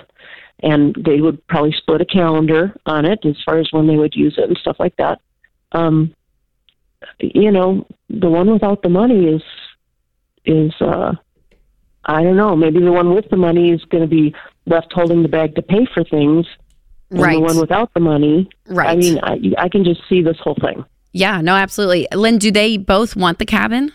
and 0.62 0.94
they 1.04 1.20
would 1.20 1.46
probably 1.46 1.72
split 1.76 2.00
a 2.00 2.04
calendar 2.06 2.74
on 2.86 3.04
it 3.04 3.20
as 3.24 3.36
far 3.44 3.58
as 3.58 3.68
when 3.72 3.86
they 3.86 3.96
would 3.96 4.14
use 4.14 4.34
it 4.38 4.48
and 4.48 4.56
stuff 4.58 4.76
like 4.78 4.96
that. 4.96 5.20
Um, 5.72 6.14
you 7.18 7.50
know, 7.50 7.86
the 8.08 8.28
one 8.28 8.52
without 8.52 8.82
the 8.82 8.88
money 8.88 9.26
is 9.26 9.42
is 10.44 10.72
uh, 10.80 11.12
I 12.04 12.22
don't 12.22 12.36
know. 12.36 12.56
Maybe 12.56 12.80
the 12.80 12.92
one 12.92 13.14
with 13.14 13.28
the 13.30 13.36
money 13.36 13.70
is 13.72 13.84
going 13.84 14.02
to 14.02 14.08
be 14.08 14.34
left 14.66 14.92
holding 14.92 15.22
the 15.22 15.28
bag 15.28 15.54
to 15.56 15.62
pay 15.62 15.86
for 15.92 16.04
things. 16.04 16.46
And 17.10 17.20
Right. 17.20 17.34
the 17.34 17.40
one 17.40 17.58
without 17.58 17.92
the 17.92 18.00
money. 18.00 18.48
Right. 18.68 18.88
I 18.90 18.94
mean, 18.96 19.18
I, 19.22 19.40
I 19.58 19.68
can 19.68 19.82
just 19.84 20.00
see 20.08 20.22
this 20.22 20.36
whole 20.38 20.56
thing. 20.60 20.84
Yeah, 21.12 21.40
no, 21.40 21.56
absolutely. 21.56 22.06
Lynn, 22.14 22.38
do 22.38 22.52
they 22.52 22.76
both 22.76 23.16
want 23.16 23.38
the 23.40 23.46
cabin? 23.46 23.92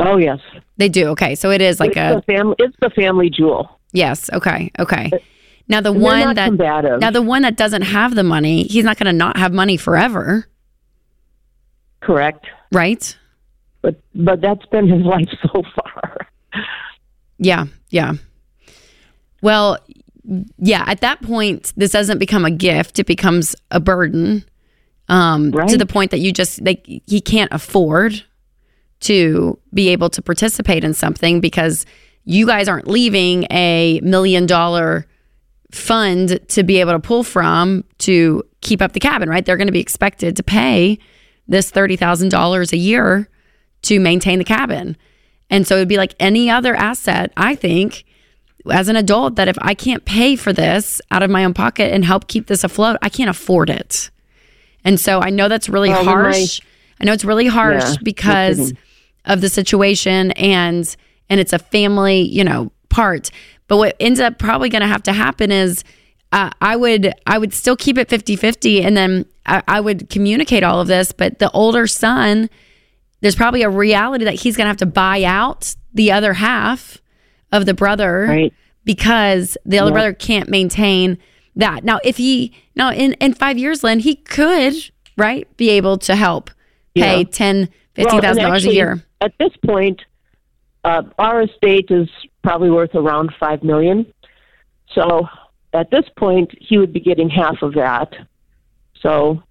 Oh 0.00 0.16
yes, 0.16 0.40
They 0.76 0.88
do. 0.88 1.08
Okay, 1.08 1.34
so 1.34 1.50
it 1.50 1.60
is 1.60 1.78
like 1.80 1.96
it's 1.96 2.18
a 2.18 2.22
family. 2.22 2.56
It's 2.58 2.76
the 2.80 2.90
family 2.90 3.30
jewel. 3.30 3.78
yes. 3.92 4.28
Okay, 4.32 4.70
okay. 4.78 5.10
Now 5.68 5.80
the 5.80 5.92
one 5.92 6.34
that 6.34 6.46
combative. 6.48 7.00
now 7.00 7.10
the 7.10 7.22
one 7.22 7.42
that 7.42 7.56
doesn't 7.56 7.82
have 7.82 8.14
the 8.14 8.22
money, 8.24 8.64
he's 8.64 8.84
not 8.84 8.98
going 8.98 9.06
to 9.06 9.12
not 9.16 9.36
have 9.38 9.52
money 9.52 9.76
forever, 9.78 10.46
Correct. 12.00 12.44
right? 12.72 13.16
But 13.82 14.00
but 14.14 14.40
that's 14.40 14.64
been 14.66 14.88
his 14.88 15.02
life 15.06 15.28
so 15.42 15.62
far. 15.74 16.16
Yeah, 17.38 17.66
yeah. 17.90 18.14
Well, 19.42 19.78
yeah. 20.58 20.84
At 20.86 21.00
that 21.00 21.22
point, 21.22 21.72
this 21.76 21.92
doesn't 21.92 22.18
become 22.18 22.44
a 22.44 22.50
gift; 22.50 22.98
it 22.98 23.06
becomes 23.06 23.54
a 23.70 23.80
burden. 23.80 24.44
Um, 25.08 25.52
To 25.52 25.76
the 25.76 25.84
point 25.86 26.10
that 26.12 26.18
you 26.20 26.32
just 26.32 26.62
like 26.62 26.86
he 27.06 27.20
can't 27.20 27.52
afford 27.52 28.24
to 29.04 29.58
be 29.72 29.88
able 29.90 30.08
to 30.10 30.20
participate 30.22 30.84
in 30.84 30.94
something 30.94 31.40
because 31.40 31.86
you 32.24 32.46
guys 32.46 32.68
aren't 32.68 32.88
leaving 32.88 33.46
a 33.50 34.00
million 34.02 34.46
dollar 34.46 35.06
fund 35.72 36.38
to 36.48 36.62
be 36.62 36.80
able 36.80 36.92
to 36.92 37.00
pull 37.00 37.22
from 37.22 37.84
to 37.98 38.42
keep 38.60 38.80
up 38.80 38.92
the 38.92 39.00
cabin, 39.00 39.28
right? 39.28 39.44
They're 39.44 39.56
going 39.56 39.66
to 39.68 39.72
be 39.72 39.80
expected 39.80 40.36
to 40.36 40.42
pay 40.42 40.98
this 41.48 41.70
$30,000 41.70 42.72
a 42.72 42.76
year 42.76 43.28
to 43.82 44.00
maintain 44.00 44.38
the 44.38 44.44
cabin. 44.44 44.96
And 45.50 45.66
so 45.66 45.76
it'd 45.76 45.88
be 45.88 45.98
like 45.98 46.14
any 46.18 46.48
other 46.48 46.74
asset, 46.74 47.32
I 47.36 47.54
think, 47.54 48.04
as 48.70 48.88
an 48.88 48.96
adult, 48.96 49.36
that 49.36 49.48
if 49.48 49.58
I 49.60 49.74
can't 49.74 50.04
pay 50.06 50.36
for 50.36 50.52
this 50.54 51.02
out 51.10 51.22
of 51.22 51.30
my 51.30 51.44
own 51.44 51.52
pocket 51.52 51.92
and 51.92 52.04
help 52.04 52.28
keep 52.28 52.46
this 52.46 52.64
afloat, 52.64 52.96
I 53.02 53.10
can't 53.10 53.28
afford 53.28 53.68
it. 53.68 54.10
And 54.84 54.98
so 54.98 55.20
I 55.20 55.28
know 55.30 55.48
that's 55.48 55.68
really 55.68 55.90
my- 55.90 56.02
harsh. 56.02 56.60
I 57.00 57.04
know 57.04 57.12
it's 57.12 57.24
really 57.24 57.46
harsh 57.46 57.82
Yeah, 57.84 57.96
because. 58.02 58.72
Of 59.26 59.40
the 59.40 59.48
situation 59.48 60.30
and 60.32 60.96
and 61.30 61.40
it's 61.40 61.52
a 61.52 61.58
family, 61.58 62.20
you 62.20 62.44
know, 62.44 62.70
part. 62.90 63.30
But 63.66 63.78
what 63.78 63.96
ends 63.98 64.20
up 64.20 64.38
probably 64.38 64.68
going 64.68 64.82
to 64.82 64.88
have 64.88 65.02
to 65.04 65.12
happen 65.12 65.50
is 65.50 65.82
uh, 66.32 66.50
I 66.60 66.76
would 66.76 67.12
I 67.26 67.38
would 67.38 67.54
still 67.54 67.76
keep 67.76 67.96
it 67.98 68.08
50-50 68.08 68.84
and 68.84 68.96
then 68.96 69.24
I, 69.46 69.62
I 69.68 69.80
would 69.80 70.10
communicate 70.10 70.62
all 70.62 70.80
of 70.80 70.88
this, 70.88 71.12
but 71.12 71.38
the 71.38 71.50
older 71.52 71.86
son 71.86 72.50
there's 73.20 73.36
probably 73.36 73.62
a 73.62 73.70
reality 73.70 74.24
that 74.26 74.34
he's 74.34 74.54
going 74.56 74.66
to 74.66 74.68
have 74.68 74.76
to 74.78 74.86
buy 74.86 75.22
out 75.24 75.74
the 75.94 76.12
other 76.12 76.34
half 76.34 76.98
of 77.52 77.64
the 77.64 77.72
brother 77.72 78.26
Right. 78.28 78.52
because 78.84 79.56
the 79.64 79.78
other 79.78 79.92
brother 79.92 80.12
can't 80.12 80.50
maintain 80.50 81.16
that. 81.56 81.84
Now, 81.84 82.00
if 82.04 82.18
he 82.18 82.52
now 82.76 82.90
in 82.92 83.14
in 83.14 83.32
5 83.32 83.56
years 83.56 83.82
Lynn, 83.82 84.00
he 84.00 84.16
could, 84.16 84.74
right, 85.16 85.48
be 85.56 85.70
able 85.70 85.96
to 85.98 86.14
help 86.16 86.50
pay 86.94 87.18
Yeah. 87.20 87.24
ten, 87.30 87.56
Well, 87.60 87.68
fifteen 87.94 88.18
and 88.18 88.22
thousand 88.22 88.42
dollars 88.42 88.64
a 88.66 88.72
year. 88.72 89.02
At 89.20 89.32
this 89.38 89.52
point, 89.64 90.02
uh, 90.84 91.02
our 91.18 91.42
estate 91.42 91.90
is 91.90 92.08
probably 92.42 92.70
worth 92.70 92.94
around 92.94 93.32
five 93.38 93.62
million. 93.62 94.12
So 94.92 95.28
at 95.72 95.90
this 95.90 96.04
point, 96.16 96.52
he 96.60 96.78
would 96.78 96.92
be 96.92 97.00
getting 97.00 97.28
half 97.28 97.62
of 97.62 97.74
that. 97.74 98.14
So 99.00 99.42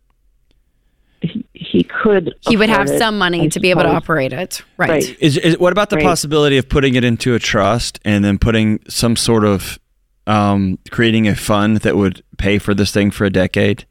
he, 1.22 1.46
he 1.54 1.84
could. 1.84 2.34
He 2.48 2.56
would 2.58 2.70
have 2.70 2.88
it, 2.88 2.98
some 2.98 3.18
money 3.18 3.42
I 3.42 3.48
to 3.50 3.60
be 3.60 3.70
able 3.72 3.84
to 3.84 3.90
operate 3.90 4.34
it. 4.34 4.64
Right. 4.78 4.90
Right. 4.90 5.18
Is, 5.20 5.38
is 5.38 5.58
what 5.58 5.72
about 5.72 5.90
the 5.90 5.98
Right. 5.98 6.06
possibility 6.06 6.58
of 6.58 6.70
putting 6.70 6.96
it 6.96 7.04
into 7.04 7.36
a 7.36 7.40
trust 7.40 8.00
and 8.06 8.24
then 8.24 8.38
putting 8.38 8.80
some 8.88 9.16
sort 9.16 9.44
of 9.44 9.80
um, 10.28 10.80
creating 10.92 11.28
a 11.28 11.36
fund 11.36 11.78
that 11.78 11.98
would 11.98 12.24
pay 12.38 12.58
for 12.58 12.74
this 12.74 12.92
thing 12.92 13.12
for 13.12 13.26
a 13.26 13.30
decade? 13.30 13.86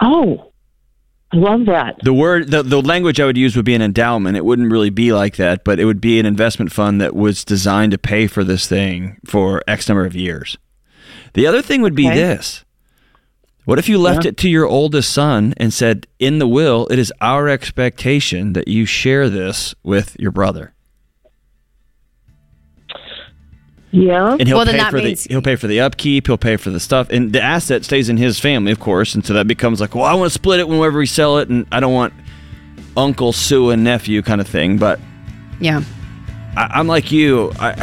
Oh, 0.00 0.49
I 1.32 1.36
love 1.36 1.66
that. 1.66 1.96
The 2.02 2.12
word, 2.12 2.50
the, 2.50 2.62
the 2.62 2.82
language 2.82 3.20
I 3.20 3.24
would 3.26 3.36
use 3.36 3.54
would 3.54 3.64
be 3.64 3.74
an 3.74 3.82
endowment. 3.82 4.36
It 4.36 4.44
wouldn't 4.44 4.72
really 4.72 4.90
be 4.90 5.12
like 5.12 5.36
that, 5.36 5.62
but 5.64 5.78
it 5.78 5.84
would 5.84 6.00
be 6.00 6.18
an 6.18 6.26
investment 6.26 6.72
fund 6.72 7.00
that 7.00 7.14
was 7.14 7.44
designed 7.44 7.92
to 7.92 7.98
pay 7.98 8.26
for 8.26 8.42
this 8.42 8.66
thing 8.66 9.18
for 9.24 9.62
X 9.68 9.88
number 9.88 10.04
of 10.04 10.16
years. 10.16 10.58
The 11.34 11.46
other 11.46 11.62
thing 11.62 11.82
would 11.82 11.94
be 11.94 12.08
Okay. 12.08 12.16
this. 12.16 12.64
What 13.64 13.78
if 13.78 13.88
you 13.88 13.98
left 13.98 14.24
it 14.24 14.36
to 14.38 14.48
your 14.48 14.66
oldest 14.66 15.12
son 15.12 15.54
and 15.56 15.72
said, 15.72 16.08
in 16.18 16.40
the 16.40 16.48
will, 16.48 16.88
it 16.90 16.98
is 16.98 17.12
our 17.20 17.48
expectation 17.48 18.54
that 18.54 18.66
you 18.66 18.84
share 18.84 19.28
this 19.28 19.74
with 19.84 20.18
your 20.18 20.32
brother? 20.32 20.74
Yeah. 23.92 24.36
and 24.38 24.46
he'll 24.46 24.56
Well, 24.58 24.64
then 24.66 24.74
pay 24.76 24.80
that 24.80 24.90
for 24.90 24.98
means- 24.98 25.24
the 25.24 25.34
he'll 25.34 25.42
pay 25.42 25.56
for 25.56 25.66
the 25.66 25.80
upkeep, 25.80 26.26
he'll 26.28 26.36
pay 26.38 26.56
for 26.56 26.70
the 26.70 26.78
stuff, 26.80 27.08
and 27.10 27.32
the 27.32 27.42
asset 27.42 27.84
stays 27.84 28.08
in 28.08 28.16
his 28.16 28.38
family, 28.38 28.70
of 28.72 28.78
course, 28.78 29.14
and 29.14 29.24
so 29.24 29.34
that 29.34 29.46
becomes 29.48 29.80
like, 29.80 29.94
well, 29.94 30.04
I 30.04 30.14
want 30.14 30.28
to 30.28 30.34
split 30.34 30.60
it 30.60 30.68
whenever 30.68 30.98
we 30.98 31.06
sell 31.06 31.38
it, 31.38 31.48
and 31.48 31.66
I 31.72 31.80
don't 31.80 31.92
want 31.94 32.12
uncle 32.96 33.32
Sue 33.32 33.70
and 33.70 33.82
nephew 33.84 34.22
kind 34.22 34.40
of 34.40 34.46
thing. 34.48 34.76
But 34.78 35.00
Yeah. 35.60 35.82
I, 36.56 36.70
I'm 36.74 36.86
like 36.86 37.10
you, 37.12 37.52
I 37.58 37.74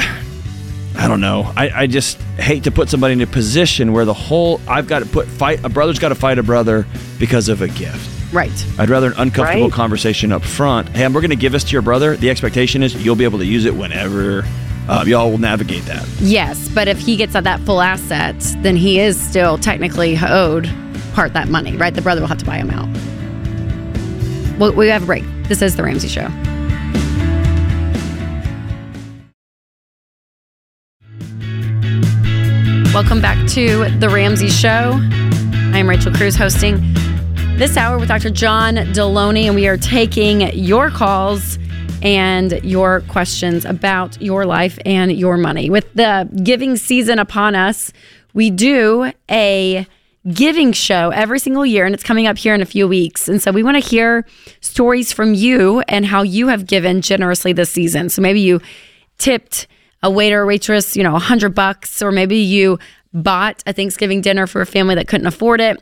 I 0.98 1.08
don't 1.08 1.22
know, 1.22 1.52
I, 1.56 1.70
I 1.84 1.88
just 1.88 2.20
hate 2.39 2.63
to 2.63 2.72
put 2.72 2.89
somebody 2.89 3.13
in 3.13 3.22
a 3.22 3.28
position 3.28 3.93
where 3.93 4.04
the 4.06 4.13
whole 4.13 4.60
I've 4.67 4.88
got 4.88 5.00
to 5.00 5.06
put 5.06 5.28
fight 5.28 5.63
a 5.63 5.70
brother's 5.70 6.00
got 6.00 6.10
to 6.10 6.15
fight 6.15 6.39
a 6.39 6.43
brother 6.43 6.88
because 7.20 7.50
of 7.50 7.62
a 7.62 7.67
gift. 7.67 8.10
Right. 8.34 8.65
I'd 8.80 8.89
rather 8.89 9.08
an 9.08 9.13
uncomfortable 9.17 9.65
Right. 9.67 9.72
conversation 9.74 10.32
up 10.32 10.43
front. 10.43 10.89
Hey, 10.89 11.08
we're 11.08 11.22
going 11.22 11.30
to 11.30 11.36
give 11.38 11.52
this 11.54 11.63
to 11.65 11.72
your 11.72 11.82
brother. 11.82 12.17
The 12.17 12.30
expectation 12.30 12.82
is 12.84 12.93
you'll 13.06 13.15
be 13.15 13.24
able 13.26 13.39
to 13.39 13.46
use 13.46 13.63
it 13.65 13.76
whenever. 13.76 14.43
Uh, 14.89 15.04
y'all 15.06 15.30
will 15.30 15.38
navigate 15.38 15.84
that. 15.84 16.08
Yes, 16.19 16.69
but 16.69 16.88
if 16.88 16.97
he 16.97 17.17
gets 17.17 17.36
at 17.36 17.43
that 17.43 17.60
full 17.62 17.82
asset, 17.82 18.36
then 18.60 18.78
he 18.78 19.00
is 19.00 19.19
still 19.19 19.58
technically 19.58 20.17
owed 20.17 20.69
part 21.13 21.34
that 21.34 21.50
money, 21.50 21.76
right? 21.76 21.93
The 21.93 22.02
brother 22.02 22.21
will 22.21 22.28
have 22.28 22.38
to 22.38 22.45
buy 22.45 22.58
him 22.58 22.69
out. 22.69 22.88
Well, 24.58 24.71
we 24.73 24.88
have 24.88 25.04
a 25.04 25.06
break. 25.06 25.26
This 25.43 25.62
is 25.62 25.76
the 25.76 25.84
Ramsey 25.84 26.08
Show. 26.08 26.30
Welcome 32.93 33.21
back 33.21 33.45
to 33.50 33.89
the 34.00 34.10
Ramsey 34.10 34.50
Show. 34.50 34.93
I 35.00 35.80
am 35.80 35.89
Rachel 35.89 36.13
Cruz 36.13 36.36
hosting 36.36 36.80
this 37.58 37.76
hour 37.76 38.00
with 38.00 38.08
Dr. 38.08 38.30
John 38.30 38.76
Delony, 38.76 39.43
and 39.43 39.56
we 39.56 39.67
are 39.67 39.78
taking 39.78 40.41
your 40.58 40.89
calls 40.89 41.60
and 42.08 42.63
your 42.63 43.02
questions 43.02 43.65
about 43.65 44.20
your 44.22 44.46
life 44.46 44.80
and 44.86 45.12
your 45.12 45.36
money. 45.36 45.70
With 45.70 45.93
the 45.93 46.30
giving 46.41 46.78
season 46.78 47.20
upon 47.20 47.54
us, 47.54 47.91
we 48.34 48.50
do 48.50 49.12
a 49.30 49.86
giving 50.32 50.72
show 50.72 51.10
every 51.10 51.38
single 51.38 51.65
year, 51.65 51.86
and 51.86 51.93
it's 51.93 52.06
coming 52.06 52.26
up 52.26 52.38
here 52.38 52.56
in 52.56 52.62
a 52.62 52.65
few 52.65 52.88
weeks. 52.88 53.28
And 53.28 53.41
so 53.41 53.52
we 53.52 53.62
want 53.62 53.76
to 53.76 53.89
hear 53.89 54.26
stories 54.62 55.12
from 55.12 55.34
you 55.34 55.82
and 55.89 56.06
how 56.06 56.22
you 56.22 56.48
have 56.48 56.65
given 56.65 57.02
generously 57.02 57.52
this 57.52 57.72
season. 57.72 58.08
So 58.08 58.22
maybe 58.22 58.39
you 58.39 58.62
tipped 59.17 59.67
a 60.02 60.10
waiter 60.10 60.43
or 60.43 60.46
waitress, 60.46 60.96
you 60.96 61.04
know, 61.04 61.17
a 61.17 61.20
hundred 61.20 61.54
bucks, 61.54 62.02
or 62.02 62.13
maybe 62.13 62.38
you 62.38 62.80
bought 63.13 63.62
a 63.65 63.74
Thanksgiving 63.74 64.22
dinner 64.22 64.48
for 64.48 64.62
a 64.62 64.65
family 64.65 64.96
that 64.96 65.10
couldn't 65.10 65.28
afford 65.28 65.60
it. 65.60 65.78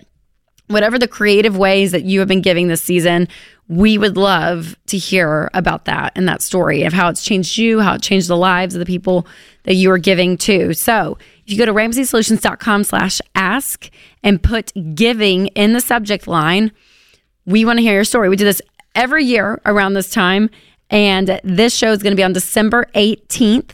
Whatever 0.68 0.98
the 0.98 1.08
creative 1.08 1.58
ways 1.58 1.92
that 1.92 2.04
you 2.04 2.20
have 2.20 2.28
been 2.28 2.42
giving 2.42 2.68
this 2.68 2.82
season, 2.82 3.28
we 3.68 3.98
would 3.98 4.18
love 4.18 4.76
to 4.88 4.98
hear 4.98 5.50
about 5.54 5.86
that 5.86 6.12
and 6.16 6.28
that 6.28 6.42
story 6.42 6.84
of 6.84 6.94
how 6.94 7.10
it's 7.10 7.24
changed 7.24 7.58
you, 7.58 7.82
how 7.82 7.96
it 7.96 8.02
changed 8.02 8.28
the 8.28 8.38
lives 8.38 8.76
of 8.76 8.80
the 8.80 8.86
people 8.86 9.28
that 9.64 9.76
you 9.76 9.92
are 9.92 9.98
giving 9.98 10.38
to. 10.38 10.74
So 10.74 11.18
if 11.46 11.52
you 11.52 11.58
go 11.58 11.66
to 11.66 11.74
ramseysolutions.com 11.74 12.84
slash 12.84 13.22
ask 13.36 13.90
and 14.24 14.42
put 14.42 14.72
giving 14.96 15.48
in 15.48 15.74
the 15.74 15.82
subject 15.82 16.28
line, 16.28 16.72
we 17.46 17.66
want 17.66 17.78
to 17.78 17.84
hear 17.84 17.94
your 17.94 18.04
story. 18.04 18.30
We 18.30 18.36
do 18.36 18.46
this 18.46 18.62
every 18.96 19.26
year 19.26 19.62
around 19.66 19.94
this 19.94 20.10
time. 20.10 20.50
And 20.90 21.40
this 21.44 21.76
show 21.76 21.92
is 21.92 22.04
going 22.04 22.12
to 22.12 22.18
be 22.18 22.24
on 22.24 22.34
December 22.34 22.88
18th. 22.96 23.72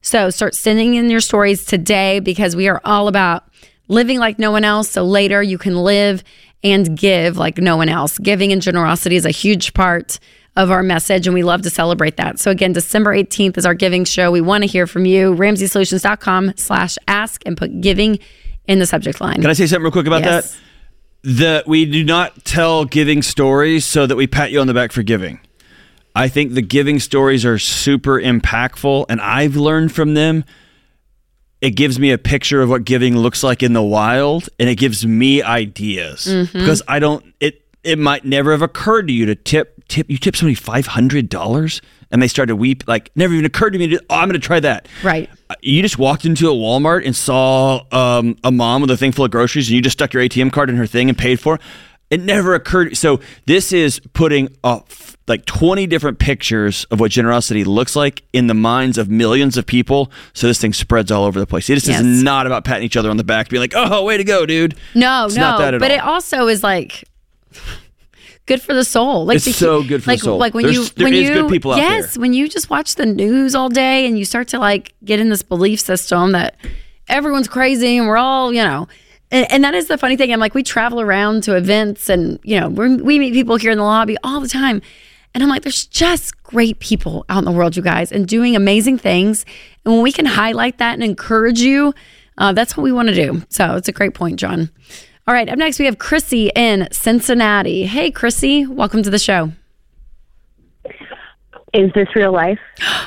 So 0.00 0.30
start 0.30 0.54
sending 0.54 0.94
in 0.94 1.10
your 1.10 1.20
stories 1.20 1.64
today 1.64 2.20
because 2.20 2.56
we 2.56 2.68
are 2.68 2.80
all 2.84 3.08
about 3.08 3.44
living 3.88 4.18
like 4.18 4.38
no 4.38 4.50
one 4.50 4.64
else. 4.64 4.90
So 4.90 5.04
later 5.04 5.42
you 5.42 5.58
can 5.58 5.76
live 5.76 6.22
and 6.62 6.96
give 6.96 7.36
like 7.36 7.58
no 7.58 7.76
one 7.76 7.88
else. 7.88 8.18
Giving 8.18 8.52
and 8.52 8.62
generosity 8.62 9.16
is 9.16 9.24
a 9.26 9.30
huge 9.30 9.74
part 9.74 10.18
of 10.56 10.70
our 10.70 10.82
message, 10.84 11.26
and 11.26 11.34
we 11.34 11.42
love 11.42 11.62
to 11.62 11.70
celebrate 11.70 12.16
that. 12.16 12.38
So 12.38 12.50
again, 12.50 12.72
December 12.72 13.12
18th 13.12 13.58
is 13.58 13.66
our 13.66 13.74
giving 13.74 14.04
show. 14.04 14.30
We 14.30 14.40
want 14.40 14.62
to 14.62 14.68
hear 14.68 14.86
from 14.86 15.04
you. 15.04 15.34
RamseySolutions.com 15.34 16.52
slash 16.56 16.96
ask 17.08 17.42
and 17.44 17.56
put 17.56 17.80
giving 17.80 18.20
in 18.66 18.78
the 18.78 18.86
subject 18.86 19.20
line. 19.20 19.36
Can 19.40 19.46
I 19.50 19.52
say 19.52 19.66
something 19.66 19.82
real 19.82 19.90
quick 19.92 20.06
about 20.06 20.22
Yes. 20.22 20.52
that? 20.52 20.60
The 21.26 21.64
we 21.66 21.86
do 21.86 22.04
not 22.04 22.44
tell 22.44 22.84
giving 22.84 23.22
stories 23.22 23.84
so 23.84 24.06
that 24.06 24.14
we 24.14 24.26
pat 24.26 24.52
you 24.52 24.60
on 24.60 24.66
the 24.66 24.74
back 24.74 24.92
for 24.92 25.02
giving. 25.02 25.40
I 26.14 26.28
think 26.28 26.52
the 26.52 26.62
giving 26.62 27.00
stories 27.00 27.44
are 27.44 27.58
super 27.58 28.20
impactful, 28.20 29.06
and 29.08 29.20
I've 29.20 29.56
learned 29.56 29.90
from 29.92 30.14
them. 30.14 30.44
It 31.64 31.76
gives 31.76 31.98
me 31.98 32.10
a 32.10 32.18
picture 32.18 32.60
of 32.60 32.68
what 32.68 32.84
giving 32.84 33.16
looks 33.16 33.42
like 33.42 33.62
in 33.62 33.72
the 33.72 33.82
wild, 33.82 34.50
and 34.58 34.68
it 34.68 34.74
gives 34.74 35.06
me 35.06 35.42
ideas 35.42 36.26
because 36.52 36.82
I 36.86 36.98
don't. 36.98 37.24
It 37.40 37.62
it 37.82 37.98
might 37.98 38.26
never 38.26 38.50
have 38.52 38.60
occurred 38.60 39.08
to 39.08 39.14
you 39.14 39.24
to 39.24 39.34
tip 39.34 39.82
tip. 39.88 40.10
You 40.10 40.18
tip 40.18 40.36
somebody 40.36 40.56
five 40.56 40.86
hundred 40.86 41.30
dollars, 41.30 41.80
and 42.10 42.20
they 42.20 42.28
start 42.28 42.48
to 42.48 42.56
weep. 42.56 42.84
Like 42.86 43.10
never 43.16 43.32
even 43.32 43.46
occurred 43.46 43.70
to 43.70 43.78
me. 43.78 43.86
To, 43.88 44.04
oh, 44.10 44.14
I'm 44.14 44.28
going 44.28 44.38
to 44.38 44.46
try 44.46 44.60
that. 44.60 44.88
Right. 45.02 45.30
You 45.62 45.80
just 45.80 45.98
walked 45.98 46.26
into 46.26 46.50
a 46.50 46.54
Walmart 46.54 47.06
and 47.06 47.16
saw 47.16 47.80
um, 47.92 48.36
a 48.44 48.50
mom 48.50 48.82
with 48.82 48.90
a 48.90 48.96
thing 48.98 49.12
full 49.12 49.24
of 49.24 49.30
groceries, 49.30 49.68
and 49.68 49.74
you 49.74 49.80
just 49.80 49.96
stuck 49.96 50.12
your 50.12 50.22
ATM 50.22 50.52
card 50.52 50.68
in 50.68 50.76
her 50.76 50.86
thing 50.86 51.08
and 51.08 51.16
paid 51.16 51.40
for. 51.40 51.54
it. 51.54 51.60
It 52.14 52.20
never 52.20 52.54
occurred. 52.54 52.96
So 52.96 53.20
this 53.46 53.72
is 53.72 54.00
putting 54.12 54.48
f- 54.64 55.16
like 55.26 55.44
20 55.46 55.86
different 55.86 56.18
pictures 56.18 56.84
of 56.90 57.00
what 57.00 57.10
generosity 57.10 57.64
looks 57.64 57.96
like 57.96 58.22
in 58.32 58.46
the 58.46 58.54
minds 58.54 58.98
of 58.98 59.08
millions 59.08 59.56
of 59.56 59.66
people. 59.66 60.10
So 60.32 60.46
this 60.46 60.60
thing 60.60 60.72
spreads 60.72 61.10
all 61.10 61.24
over 61.24 61.40
the 61.40 61.46
place. 61.46 61.66
This 61.66 61.88
Yes. 61.88 62.00
is 62.00 62.22
not 62.22 62.46
about 62.46 62.64
patting 62.64 62.84
each 62.84 62.96
other 62.96 63.10
on 63.10 63.16
the 63.16 63.24
back, 63.24 63.48
being 63.48 63.60
like, 63.62 63.72
"Oh, 63.74 64.04
way 64.04 64.16
to 64.16 64.24
go, 64.24 64.46
dude." 64.46 64.74
No, 64.94 65.24
It's 65.26 65.34
no. 65.34 65.42
not 65.42 65.58
that 65.58 65.74
at 65.74 65.80
but 65.80 65.90
all. 65.90 65.96
it 65.96 66.00
also 66.04 66.46
is 66.46 66.62
like 66.62 67.04
good 68.46 68.60
for 68.60 68.74
the 68.74 68.84
soul. 68.84 69.24
Like 69.24 69.36
It's 69.36 69.56
so 69.56 69.82
good 69.82 70.02
for 70.04 70.10
the 70.12 70.18
soul. 70.18 70.38
Like 70.38 70.54
when 70.54 70.64
There's- 70.64 70.76
you 70.76 70.84
there 70.96 71.04
when 71.06 71.14
you 71.14 71.32
good 71.32 71.48
people 71.50 71.76
yes, 71.76 72.18
when 72.18 72.32
you 72.34 72.48
just 72.48 72.68
watch 72.70 72.94
the 72.96 73.06
news 73.06 73.54
all 73.54 73.68
day 73.70 74.06
and 74.06 74.18
you 74.18 74.24
start 74.24 74.48
to 74.48 74.58
like 74.58 74.92
get 75.04 75.18
in 75.20 75.30
this 75.30 75.42
belief 75.42 75.80
system 75.80 76.32
that 76.32 76.56
everyone's 77.08 77.48
crazy 77.48 77.96
and 77.96 78.06
we're 78.06 78.16
all 78.18 78.52
you 78.52 78.62
know. 78.62 78.86
And, 79.34 79.50
and 79.50 79.64
that 79.64 79.74
is 79.74 79.88
the 79.88 79.98
funny 79.98 80.16
thing. 80.16 80.32
I'm 80.32 80.38
like, 80.38 80.54
we 80.54 80.62
travel 80.62 81.00
around 81.00 81.42
to 81.42 81.56
events 81.56 82.08
and, 82.08 82.38
you 82.44 82.58
know, 82.58 82.68
we're, 82.68 82.96
we 83.02 83.18
meet 83.18 83.32
people 83.34 83.56
here 83.56 83.72
in 83.72 83.78
the 83.78 83.84
lobby 83.84 84.16
all 84.22 84.40
the 84.40 84.46
time. 84.46 84.80
And 85.34 85.42
I'm 85.42 85.48
like, 85.48 85.62
there's 85.62 85.86
just 85.86 86.40
great 86.44 86.78
people 86.78 87.26
out 87.28 87.38
in 87.40 87.44
the 87.44 87.50
world, 87.50 87.74
you 87.76 87.82
guys, 87.82 88.12
and 88.12 88.28
doing 88.28 88.54
amazing 88.54 88.96
things. 88.98 89.44
And 89.84 89.92
when 89.92 90.04
we 90.04 90.12
can 90.12 90.24
highlight 90.24 90.78
that 90.78 90.94
and 90.94 91.02
encourage 91.02 91.60
you, 91.60 91.92
uh, 92.38 92.52
that's 92.52 92.76
what 92.76 92.84
we 92.84 92.92
want 92.92 93.08
to 93.08 93.14
do. 93.14 93.42
So 93.48 93.74
it's 93.74 93.88
a 93.88 93.92
great 93.92 94.14
point, 94.14 94.38
John. 94.38 94.70
All 95.26 95.34
right, 95.34 95.48
up 95.48 95.58
next 95.58 95.80
we 95.80 95.86
have 95.86 95.98
Chrissy 95.98 96.52
in 96.54 96.86
Cincinnati. 96.92 97.86
Hey, 97.86 98.12
Chrissy, 98.12 98.66
welcome 98.68 99.02
to 99.02 99.10
the 99.10 99.18
show. 99.18 99.50
Is 101.72 101.90
this 101.94 102.06
real 102.14 102.32
life? 102.32 102.60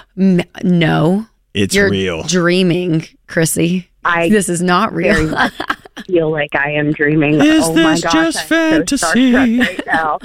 No, 0.63 1.27
It's 1.53 1.75
you're 1.75 1.91
real. 1.91 2.23
dreaming, 2.23 3.05
Chrissy. 3.27 3.87
I 4.03 4.29
this 4.29 4.49
is 4.49 4.63
not 4.63 4.91
real. 4.93 5.31
feel 6.03 6.31
like 6.31 6.55
I 6.55 6.71
am 6.71 6.91
dreaming. 6.91 7.35
Is 7.41 7.65
oh 7.65 7.73
my 7.75 7.91
this 7.91 8.03
gosh, 8.03 8.13
just 8.13 8.39
I'm 8.39 8.47
fantasy? 8.47 9.33
right 9.59 9.85
now. 9.85 10.19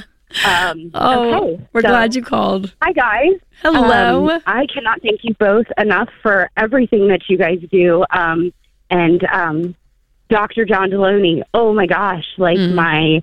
Um, 0.47 0.91
oh, 0.95 1.35
okay, 1.55 1.67
we're 1.73 1.81
so- 1.83 1.89
glad 1.89 2.15
you 2.15 2.23
called. 2.23 2.75
Hi 2.83 2.93
guys. 2.93 3.33
Hello. 3.63 4.31
Um, 4.31 4.41
I 4.47 4.67
cannot 4.73 5.01
thank 5.03 5.21
you 5.23 5.35
both 5.35 5.67
enough 5.79 6.09
for 6.23 6.51
everything 6.57 7.09
that 7.09 7.21
you 7.29 7.39
guys 7.39 7.61
do. 7.71 8.05
Um, 8.11 8.53
and 8.91 9.23
um, 9.33 9.75
Dr. 10.29 10.65
John 10.65 10.91
Delony. 10.91 11.43
Oh 11.55 11.73
my 11.73 11.87
gosh, 11.87 12.25
like 12.39 12.59
Mm. 12.59 12.75
my 12.75 13.21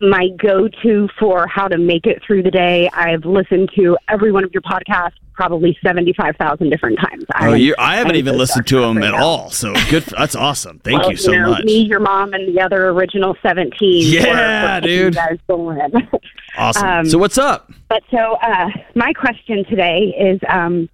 my 0.00 0.28
go-to 0.36 1.08
for 1.18 1.46
how 1.46 1.68
to 1.68 1.78
make 1.78 2.06
it 2.06 2.20
through 2.26 2.42
the 2.42 2.50
day. 2.50 2.90
I've 2.92 3.24
listened 3.24 3.70
to 3.76 3.96
every 4.08 4.32
one 4.32 4.42
of 4.42 4.52
your 4.52 4.62
podcasts 4.62 5.12
probably 5.34 5.76
seventy-five 5.84 6.36
thousand 6.36 6.70
different 6.70 6.98
times. 6.98 7.24
Oh, 7.40 7.52
I, 7.52 7.56
you, 7.56 7.74
I 7.78 7.96
haven't 7.96 8.12
I'm 8.12 8.16
even 8.18 8.36
listened 8.38 8.66
to 8.68 8.80
them 8.80 8.98
right 8.98 9.06
at 9.08 9.12
now. 9.12 9.24
all. 9.24 9.50
So 9.50 9.72
good. 9.90 10.04
For, 10.04 10.10
that's 10.16 10.34
awesome. 10.36 10.78
Thank 10.80 11.00
well, 11.00 11.10
you 11.10 11.16
so 11.16 11.32
know, 11.32 11.50
much. 11.50 11.64
Me, 11.64 11.78
your 11.82 12.00
mom, 12.00 12.32
and 12.34 12.54
the 12.54 12.60
other 12.60 12.88
original 12.90 13.36
seventeen. 13.42 14.04
Yeah, 14.12 14.76
were- 14.76 14.80
were 14.82 14.86
dude. 14.86 15.14
Guys 15.14 15.38
going. 15.48 15.80
Awesome. 16.54 16.86
um, 16.86 17.06
so 17.08 17.16
what's 17.16 17.38
up? 17.38 17.72
But 17.88 18.02
so 18.10 18.34
uh, 18.42 18.68
my 18.94 19.14
question 19.14 19.64
today 19.70 20.14
is, 20.18 20.38
um, 20.50 20.86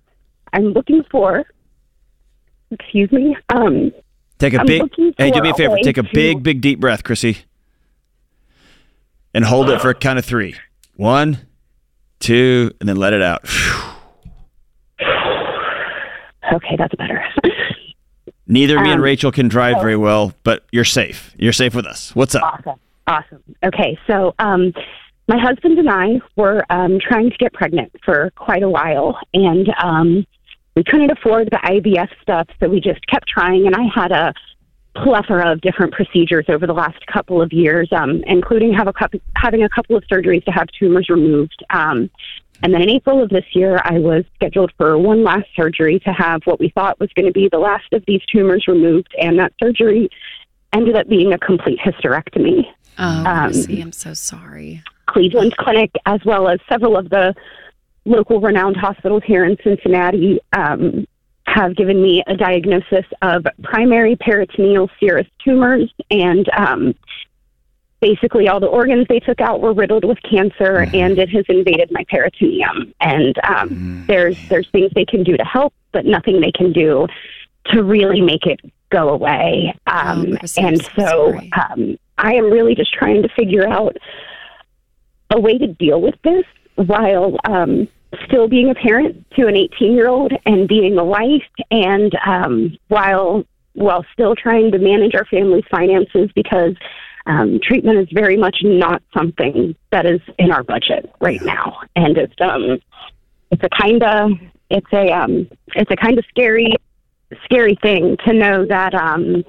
I'm 0.52 0.66
looking 0.66 1.02
for. 1.10 1.44
Excuse 2.70 3.10
me. 3.10 3.36
Um, 3.48 3.90
Take 4.38 4.54
a 4.54 4.60
I'm 4.60 4.66
big. 4.66 4.82
Hey, 5.18 5.32
do 5.32 5.42
me 5.42 5.48
a 5.48 5.52
a 5.52 5.56
favor. 5.56 5.74
way 5.74 5.82
Take 5.82 5.98
a 5.98 6.04
to- 6.04 6.08
big, 6.14 6.44
big, 6.44 6.60
deep 6.60 6.78
breath, 6.78 7.02
Chrissy, 7.02 7.38
and 9.34 9.44
hold 9.44 9.68
it 9.68 9.80
for 9.80 9.90
a 9.90 9.94
count 9.96 10.20
of 10.20 10.24
three. 10.24 10.54
One, 10.94 11.38
two, 12.20 12.70
and 12.78 12.88
then 12.88 12.96
let 12.96 13.12
it 13.12 13.20
out. 13.22 13.44
Okay, 16.52 16.76
that's 16.76 16.94
better. 16.94 17.24
Neither 18.46 18.80
me 18.80 18.90
and 18.90 19.00
Um, 19.00 19.04
Rachel 19.04 19.30
can 19.30 19.48
drive 19.48 19.76
very 19.80 19.96
well, 19.96 20.32
but 20.42 20.64
you're 20.72 20.84
safe. 20.84 21.34
You're 21.36 21.52
safe 21.52 21.74
with 21.74 21.84
us. 21.86 22.14
What's 22.16 22.34
up? 22.34 22.42
awesome. 22.42 22.80
Awesome. 23.06 23.42
Okay, 23.64 23.98
so 24.06 24.34
um, 24.38 24.72
my 25.28 25.38
husband 25.38 25.78
and 25.78 25.88
I 25.88 26.20
were 26.36 26.64
um, 26.70 26.98
trying 27.00 27.30
to 27.30 27.36
get 27.36 27.52
pregnant 27.54 27.92
for 28.04 28.30
quite 28.36 28.62
a 28.62 28.68
while, 28.68 29.18
and 29.32 29.68
um, 29.82 30.26
we 30.76 30.84
couldn't 30.84 31.10
afford 31.10 31.48
the 31.50 31.56
IVF 31.56 32.08
stuff, 32.22 32.48
so 32.60 32.68
we 32.68 32.80
just 32.80 33.06
kept 33.06 33.26
trying. 33.26 33.66
And 33.66 33.74
I 33.74 33.84
had 33.94 34.12
a 34.12 34.34
plethora 34.94 35.52
of 35.52 35.60
different 35.60 35.92
procedures 35.92 36.46
over 36.48 36.66
the 36.66 36.72
last 36.72 37.06
couple 37.06 37.40
of 37.40 37.52
years, 37.52 37.88
um, 37.92 38.22
including 38.26 38.72
have 38.74 38.88
a 38.88 38.92
couple, 38.92 39.20
having 39.36 39.62
a 39.62 39.68
couple 39.68 39.96
of 39.96 40.04
surgeries 40.04 40.44
to 40.44 40.50
have 40.50 40.68
tumors 40.78 41.08
removed. 41.08 41.64
Um, 41.70 42.10
and 42.62 42.74
then 42.74 42.82
in 42.82 42.90
April 42.90 43.22
of 43.22 43.28
this 43.28 43.44
year, 43.52 43.80
I 43.84 43.98
was 43.98 44.24
scheduled 44.34 44.72
for 44.76 44.98
one 44.98 45.22
last 45.22 45.46
surgery 45.54 46.00
to 46.00 46.12
have 46.12 46.42
what 46.44 46.58
we 46.58 46.70
thought 46.70 46.98
was 46.98 47.10
going 47.14 47.26
to 47.26 47.32
be 47.32 47.48
the 47.48 47.58
last 47.58 47.92
of 47.92 48.04
these 48.06 48.22
tumors 48.26 48.66
removed, 48.66 49.14
and 49.20 49.38
that 49.38 49.52
surgery 49.62 50.08
ended 50.72 50.96
up 50.96 51.08
being 51.08 51.32
a 51.32 51.38
complete 51.38 51.78
hysterectomy. 51.78 52.66
Oh, 52.98 53.24
um, 53.24 53.52
Chrissy, 53.52 53.80
I'm 53.80 53.92
so 53.92 54.12
sorry. 54.14 54.82
Cleveland 55.06 55.56
Clinic, 55.56 55.90
as 56.06 56.20
well 56.24 56.48
as 56.48 56.58
several 56.68 56.96
of 56.96 57.08
the 57.10 57.34
local 58.04 58.40
renowned 58.40 58.76
hospitals 58.76 59.22
here 59.24 59.44
in 59.44 59.56
Cincinnati, 59.62 60.40
um, 60.52 61.06
have 61.46 61.76
given 61.76 62.02
me 62.02 62.22
a 62.26 62.36
diagnosis 62.36 63.06
of 63.22 63.46
primary 63.62 64.16
peritoneal 64.16 64.90
serous 65.00 65.26
tumors. 65.42 65.92
And 66.10 66.48
um, 66.56 66.94
basically, 68.00 68.48
all 68.48 68.60
the 68.60 68.66
organs 68.66 69.06
they 69.08 69.20
took 69.20 69.40
out 69.40 69.60
were 69.60 69.72
riddled 69.72 70.04
with 70.04 70.18
cancer, 70.22 70.86
and 70.94 71.18
it 71.18 71.28
has 71.30 71.44
invaded 71.48 71.90
my 71.90 72.04
peritoneum. 72.08 72.94
And 73.00 73.38
um, 73.44 74.04
there's 74.06 74.36
there's 74.48 74.68
things 74.70 74.90
they 74.94 75.04
can 75.04 75.24
do 75.24 75.36
to 75.36 75.44
help, 75.44 75.74
but 75.92 76.04
nothing 76.04 76.40
they 76.40 76.52
can 76.52 76.72
do 76.72 77.06
to 77.66 77.82
really 77.82 78.20
make 78.20 78.46
it 78.46 78.60
go 78.90 79.10
away. 79.10 79.74
Um, 79.86 80.38
Oh, 80.40 80.46
and 80.56 80.82
so 80.82 80.90
so 80.96 81.40
um, 81.52 81.98
I 82.18 82.34
am 82.34 82.50
really 82.50 82.74
just 82.74 82.92
trying 82.92 83.22
to 83.22 83.28
figure 83.28 83.68
out 83.68 83.96
a 85.30 85.40
way 85.40 85.58
to 85.58 85.66
deal 85.66 86.00
with 86.00 86.14
this 86.22 86.44
while 86.76 87.36
um, 87.44 87.88
still 88.26 88.48
being 88.48 88.70
a 88.70 88.74
parent 88.74 89.26
to 89.32 89.46
an 89.46 89.56
18 89.56 89.92
year 89.92 90.08
old 90.08 90.32
and 90.46 90.68
being 90.68 90.98
a 90.98 91.04
wife, 91.04 91.42
and 91.70 92.16
um, 92.24 92.76
while 92.88 93.44
while 93.74 94.04
still 94.12 94.34
trying 94.34 94.72
to 94.72 94.78
manage 94.78 95.14
our 95.14 95.24
family's 95.26 95.64
finances 95.70 96.30
because 96.34 96.74
um, 97.28 97.60
treatment 97.62 97.98
is 97.98 98.08
very 98.12 98.36
much 98.36 98.58
not 98.62 99.02
something 99.16 99.76
that 99.92 100.06
is 100.06 100.20
in 100.38 100.50
our 100.50 100.64
budget 100.64 101.12
right 101.20 101.42
now, 101.42 101.78
and 101.94 102.16
it's 102.16 102.34
um 102.40 102.78
it's 103.50 103.62
a 103.62 103.68
kind 103.68 104.02
of 104.02 104.32
it's 104.70 104.92
a 104.92 105.12
um 105.12 105.48
it's 105.76 105.90
a 105.90 105.96
kind 105.96 106.18
of 106.18 106.24
scary 106.30 106.74
scary 107.44 107.78
thing 107.82 108.16
to 108.26 108.32
know 108.32 108.66
that 108.66 108.94
um 108.94 109.44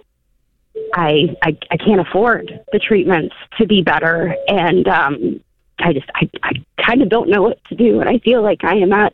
I, 0.93 1.35
I 1.41 1.57
I 1.71 1.77
can't 1.77 2.01
afford 2.01 2.59
the 2.71 2.79
treatments 2.79 3.35
to 3.57 3.65
be 3.65 3.81
better, 3.81 4.35
and 4.47 4.87
um, 4.87 5.39
I 5.79 5.93
just 5.93 6.09
I 6.15 6.29
I 6.43 6.51
kind 6.85 7.01
of 7.01 7.09
don't 7.09 7.29
know 7.29 7.41
what 7.41 7.63
to 7.65 7.75
do, 7.75 7.99
and 7.99 8.09
I 8.09 8.19
feel 8.19 8.41
like 8.41 8.63
I 8.63 8.75
am 8.75 8.91
at 8.93 9.13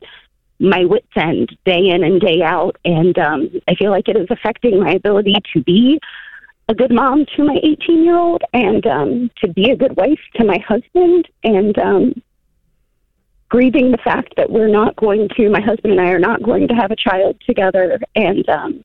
my 0.59 0.86
wits 0.86 1.07
end 1.16 1.55
day 1.66 1.89
in 1.89 2.03
and 2.03 2.22
day 2.22 2.41
out, 2.41 2.78
and 2.86 3.18
um, 3.20 3.49
I 3.68 3.76
feel 3.76 3.91
like 3.91 4.07
it 4.07 4.18
is 4.18 4.28
affecting 4.30 4.80
my 4.80 4.91
ability 4.91 5.36
to 5.53 5.63
be 5.63 5.99
a 6.68 6.74
good 6.74 6.91
mom 6.91 7.26
to 7.36 7.43
my 7.43 7.59
18 7.63 8.03
year 8.03 8.18
old 8.18 8.41
and 8.53 8.86
um, 8.88 9.32
to 9.38 9.47
be 9.47 9.70
a 9.72 9.76
good 9.76 9.95
wife 9.95 10.20
to 10.36 10.43
my 10.43 10.57
husband, 10.68 11.28
and 11.43 11.78
um, 11.78 12.22
grieving 13.49 13.91
the 13.91 13.97
fact 13.99 14.34
that 14.38 14.49
we're 14.49 14.68
not 14.68 14.95
going 14.95 15.30
to 15.38 15.49
my 15.49 15.61
husband 15.61 15.93
and 15.93 16.01
I 16.01 16.09
are 16.11 16.20
not 16.20 16.41
going 16.41 16.68
to 16.68 16.74
have 16.74 16.91
a 16.91 16.95
child 16.95 17.38
together, 17.45 17.99
and 18.16 18.47
um, 18.49 18.84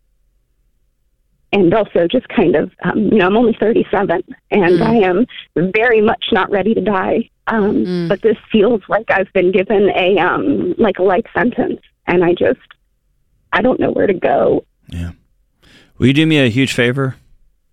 and 1.52 1.74
also 1.74 2.06
just 2.06 2.28
kind 2.28 2.54
of, 2.54 2.70
um, 2.84 2.98
you 2.98 3.18
know, 3.18 3.26
I'm 3.26 3.36
only 3.36 3.56
37 3.58 4.22
and 4.52 4.78
Mm. 4.78 4.82
I 4.82 4.94
am 4.98 5.26
very 5.72 6.00
much 6.00 6.26
not 6.30 6.48
ready 6.50 6.74
to 6.74 6.80
die. 6.80 7.28
Um, 7.48 7.84
Mm. 7.84 8.08
But 8.08 8.22
this 8.22 8.36
feels 8.52 8.82
like 8.88 9.10
I've 9.10 9.32
been 9.32 9.50
given 9.50 9.90
a, 9.96 10.16
um, 10.18 10.76
like 10.78 11.00
a 11.00 11.02
life 11.02 11.26
sentence. 11.34 11.80
And 12.06 12.22
I 12.22 12.34
just, 12.34 12.60
I 13.52 13.62
don't 13.62 13.80
know 13.80 13.90
where 13.90 14.06
to 14.06 14.14
go. 14.14 14.64
Yeah. 14.86 15.10
Will 15.98 16.06
you 16.06 16.12
do 16.12 16.24
me 16.24 16.38
a 16.38 16.48
huge 16.48 16.72
favor? 16.72 17.16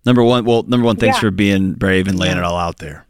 Number 0.08 0.24
one, 0.24 0.46
well, 0.46 0.62
number 0.62 0.86
one, 0.86 0.96
thanks 0.96 1.18
Yeah. 1.18 1.20
for 1.20 1.30
being 1.30 1.74
brave 1.74 2.08
and 2.08 2.18
laying 2.18 2.38
it 2.38 2.42
all 2.42 2.56
out 2.56 2.78
there. 2.78 3.04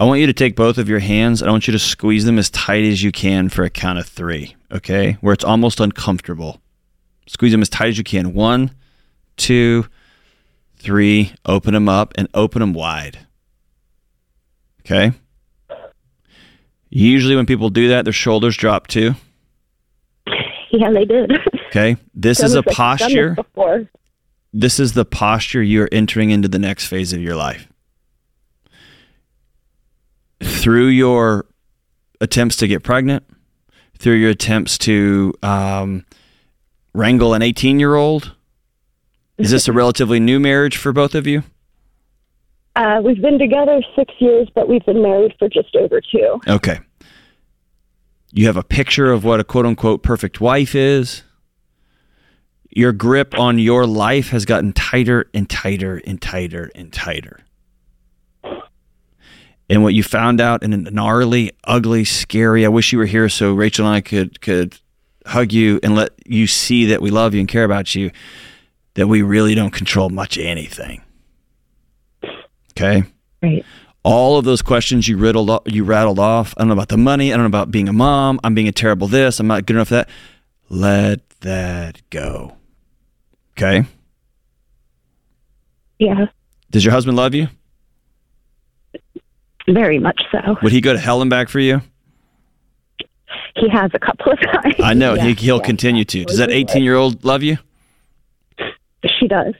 I 0.00 0.04
want 0.04 0.18
you 0.18 0.26
to 0.26 0.32
take 0.32 0.56
both 0.56 0.76
of 0.76 0.88
your 0.88 0.98
hands 0.98 1.40
and 1.40 1.48
I 1.48 1.52
want 1.52 1.68
you 1.68 1.72
to 1.72 1.78
squeeze 1.78 2.24
them 2.24 2.36
as 2.36 2.50
tight 2.50 2.82
as 2.82 3.00
you 3.00 3.12
can 3.12 3.48
for 3.48 3.62
a 3.62 3.70
count 3.70 4.00
of 4.00 4.08
three, 4.08 4.56
okay? 4.72 5.16
Where 5.20 5.32
it's 5.32 5.44
almost 5.44 5.78
uncomfortable. 5.78 6.60
Squeeze 7.28 7.52
them 7.52 7.62
as 7.62 7.68
tight 7.68 7.90
as 7.90 7.98
you 7.98 8.02
can. 8.02 8.34
One, 8.34 8.72
two, 9.36 9.86
three. 10.78 11.32
Open 11.46 11.74
them 11.74 11.88
up 11.88 12.12
and 12.18 12.26
open 12.34 12.58
them 12.58 12.72
wide. 12.72 13.20
Okay? 14.80 15.12
Usually, 16.90 17.36
when 17.36 17.46
people 17.46 17.70
do 17.70 17.86
that, 17.90 18.02
their 18.02 18.12
shoulders 18.12 18.56
drop 18.56 18.88
too. 18.88 19.14
Yeah, 20.70 20.90
they 20.92 21.06
did. 21.06 21.32
Okay? 21.68 21.96
This 22.14 22.42
is 22.42 22.52
a 22.54 22.58
like 22.58 22.66
posture. 22.66 23.36
This 24.52 24.80
is 24.80 24.94
the 24.94 25.04
posture 25.04 25.62
you're 25.62 25.88
entering 25.92 26.30
into 26.30 26.48
the 26.48 26.58
next 26.58 26.86
phase 26.86 27.12
of 27.12 27.20
your 27.20 27.36
life. 27.36 27.68
Through 30.42 30.88
your 30.88 31.46
attempts 32.20 32.56
to 32.56 32.68
get 32.68 32.82
pregnant, 32.82 33.24
through 33.98 34.14
your 34.14 34.30
attempts 34.30 34.78
to 34.78 35.34
um, 35.42 36.06
wrangle 36.94 37.34
an 37.34 37.42
18 37.42 37.78
year 37.78 37.94
old, 37.94 38.34
is 39.36 39.50
this 39.50 39.68
a 39.68 39.72
relatively 39.74 40.20
new 40.20 40.40
marriage 40.40 40.76
for 40.76 40.92
both 40.92 41.14
of 41.14 41.26
you? 41.26 41.42
Uh, 42.76 43.00
we've 43.04 43.20
been 43.20 43.38
together 43.38 43.82
six 43.96 44.14
years, 44.18 44.48
but 44.54 44.68
we've 44.68 44.84
been 44.86 45.02
married 45.02 45.34
for 45.38 45.48
just 45.48 45.74
over 45.74 46.00
two. 46.00 46.40
Okay. 46.46 46.78
You 48.32 48.46
have 48.46 48.56
a 48.56 48.62
picture 48.62 49.10
of 49.10 49.24
what 49.24 49.40
a 49.40 49.44
quote 49.44 49.66
unquote 49.66 50.02
perfect 50.02 50.40
wife 50.40 50.74
is. 50.74 51.24
Your 52.70 52.92
grip 52.92 53.38
on 53.38 53.58
your 53.58 53.86
life 53.86 54.28
has 54.28 54.44
gotten 54.44 54.72
tighter 54.72 55.28
and 55.32 55.48
tighter 55.48 56.00
and 56.04 56.20
tighter 56.20 56.70
and 56.74 56.92
tighter. 56.92 57.40
And 59.70 59.82
what 59.82 59.94
you 59.94 60.02
found 60.02 60.40
out 60.40 60.62
in 60.62 60.72
a 60.72 60.76
gnarly, 60.76 61.52
ugly, 61.64 62.04
scary, 62.04 62.64
I 62.64 62.68
wish 62.68 62.92
you 62.92 62.98
were 62.98 63.06
here 63.06 63.28
so 63.28 63.52
Rachel 63.52 63.86
and 63.86 63.94
I 63.94 64.00
could 64.00 64.40
could 64.40 64.78
hug 65.26 65.52
you 65.52 65.78
and 65.82 65.94
let 65.94 66.10
you 66.26 66.46
see 66.46 66.86
that 66.86 67.02
we 67.02 67.10
love 67.10 67.34
you 67.34 67.40
and 67.40 67.48
care 67.48 67.64
about 67.64 67.94
you, 67.94 68.10
that 68.94 69.06
we 69.08 69.20
really 69.20 69.54
don't 69.54 69.72
control 69.72 70.08
much 70.08 70.38
anything. 70.38 71.02
Okay? 72.72 73.04
Right. 73.42 73.64
all 74.04 74.38
of 74.38 74.44
those 74.44 74.62
questions 74.62 75.06
you 75.06 75.16
riddled 75.16 75.50
you 75.66 75.84
rattled 75.84 76.18
off. 76.18 76.54
I 76.56 76.62
don't 76.62 76.68
know 76.68 76.74
about 76.74 76.88
the 76.88 76.96
money. 76.96 77.32
I 77.32 77.36
don't 77.36 77.44
know 77.44 77.48
about 77.48 77.70
being 77.70 77.88
a 77.88 77.92
mom. 77.92 78.40
I'm 78.42 78.54
being 78.54 78.68
a 78.68 78.72
terrible 78.72 79.06
this. 79.06 79.38
I'm 79.38 79.46
not 79.46 79.66
good 79.66 79.76
enough 79.76 79.88
for 79.88 79.94
that. 79.94 80.08
Let 80.70 81.28
that 81.40 82.00
go. 82.10 82.57
Okay. 83.58 83.84
Yeah, 85.98 86.26
Does 86.70 86.84
your 86.84 86.92
husband 86.92 87.16
love 87.16 87.34
you? 87.34 87.48
very 89.68 89.98
much 89.98 90.22
so. 90.32 90.56
Would 90.62 90.70
he 90.72 90.80
go 90.80 90.92
to 90.94 90.98
hell 90.98 91.20
and 91.20 91.28
back 91.28 91.48
for 91.50 91.58
you? 91.58 91.82
He 93.56 93.68
has 93.68 93.90
a 93.92 93.98
couple 93.98 94.32
of 94.32 94.40
times. 94.52 94.76
I 94.78 94.94
know 94.94 95.14
Yeah, 95.14 95.24
he, 95.26 95.34
he'll 95.34 95.56
yeah. 95.58 95.62
continue 95.64 96.04
to. 96.06 96.24
Does 96.24 96.38
that 96.38 96.50
18 96.50 96.82
year 96.84 96.94
old 96.94 97.24
love 97.24 97.42
you? 97.42 97.58
She 99.18 99.26
does. 99.28 99.54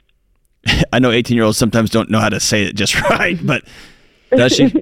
I 0.93 0.99
know 0.99 1.11
18 1.11 1.35
year 1.35 1.43
olds 1.43 1.57
sometimes 1.57 1.89
don't 1.91 2.09
know 2.09 2.19
how 2.19 2.29
to 2.29 2.39
say 2.39 2.63
it 2.63 2.75
just 2.75 2.99
right, 3.09 3.37
but 3.45 3.63
does 4.31 4.53
she? 4.55 4.73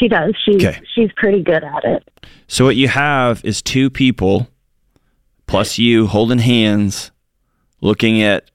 She 0.00 0.08
does. 0.08 0.34
She's 0.44 0.56
Okay. 0.56 0.80
she's 0.94 1.10
pretty 1.14 1.42
good 1.42 1.62
at 1.62 1.84
it. 1.84 2.08
So 2.48 2.64
what 2.64 2.74
you 2.76 2.88
have 2.88 3.44
is 3.44 3.60
two 3.62 3.90
people 3.90 4.48
plus 5.46 5.78
you 5.78 6.06
holding 6.08 6.38
hands 6.38 7.12
looking 7.84 8.22
at 8.22 8.50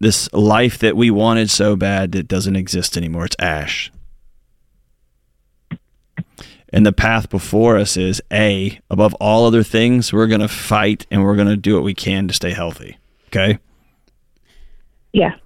this 0.00 0.30
life 0.32 0.78
that 0.78 0.96
we 0.96 1.10
wanted 1.10 1.48
so 1.48 1.76
bad 1.76 2.12
that 2.12 2.28
doesn't 2.28 2.56
exist 2.56 2.96
anymore. 2.96 3.24
It's 3.24 3.36
ash. 3.38 3.90
And 6.70 6.84
the 6.84 6.92
path 6.92 7.30
before 7.30 7.78
us 7.78 7.96
is 7.96 8.20
A, 8.32 8.80
above 8.90 9.14
all 9.14 9.46
other 9.46 9.62
things, 9.62 10.12
we're 10.12 10.26
going 10.26 10.40
to 10.40 10.48
fight 10.48 11.06
and 11.08 11.22
we're 11.22 11.36
going 11.36 11.48
to 11.48 11.56
do 11.56 11.76
what 11.76 11.84
we 11.84 11.94
can 11.94 12.26
to 12.26 12.34
stay 12.34 12.50
healthy. 12.50 12.98
Okay? 13.28 13.60
Yeah. 15.12 15.36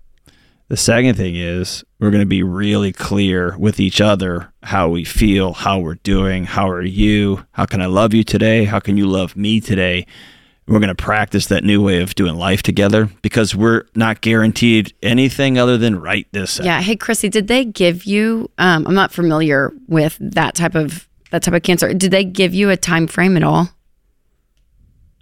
The 0.69 0.79
second 0.79 1.17
thing 1.17 1.37
is 1.37 1.85
we're 2.01 2.11
going 2.11 2.23
to 2.23 2.27
be 2.27 2.43
really 2.43 2.93
clear 2.93 3.59
with 3.59 3.79
each 3.79 4.01
other 4.01 4.53
how 4.63 4.89
we 4.89 5.05
feel, 5.05 5.53
how 5.53 5.79
we're 5.81 5.97
doing, 5.97 6.45
how 6.45 6.69
are 6.71 6.83
you, 6.83 7.45
how 7.53 7.67
can 7.67 7.83
I 7.83 7.87
love 7.87 8.15
you 8.15 8.25
today, 8.25 8.65
how 8.65 8.81
can 8.81 8.97
you 8.97 9.07
love 9.07 9.37
me 9.37 9.61
today. 9.61 10.07
We're 10.69 10.81
going 10.81 10.89
to 10.89 10.95
practice 10.95 11.47
that 11.47 11.65
new 11.65 11.83
way 11.83 12.03
of 12.03 12.15
doing 12.15 12.35
life 12.37 12.63
together 12.63 13.09
because 13.23 13.57
we're 13.57 13.85
not 13.95 14.21
guaranteed 14.21 14.95
anything 15.03 15.59
other 15.59 15.79
than 15.79 15.99
right 15.99 16.27
this 16.33 16.53
second. 16.53 16.67
Yeah. 16.67 16.83
Hey, 16.83 16.95
Chrissy, 16.95 17.31
did 17.31 17.49
they 17.49 17.65
give 17.65 18.05
you? 18.05 18.51
Um, 18.59 18.87
I'm 18.87 18.95
not 18.95 19.11
familiar 19.11 19.73
with 19.89 20.19
that 20.21 20.55
type 20.55 20.75
of 20.75 21.09
that 21.31 21.43
type 21.43 21.55
of 21.55 21.63
cancer. 21.63 21.93
Did 21.95 22.11
they 22.11 22.25
give 22.25 22.55
you 22.55 22.71
a 22.71 22.77
time 22.77 23.07
frame 23.07 23.37
at 23.37 23.43
all? 23.43 23.71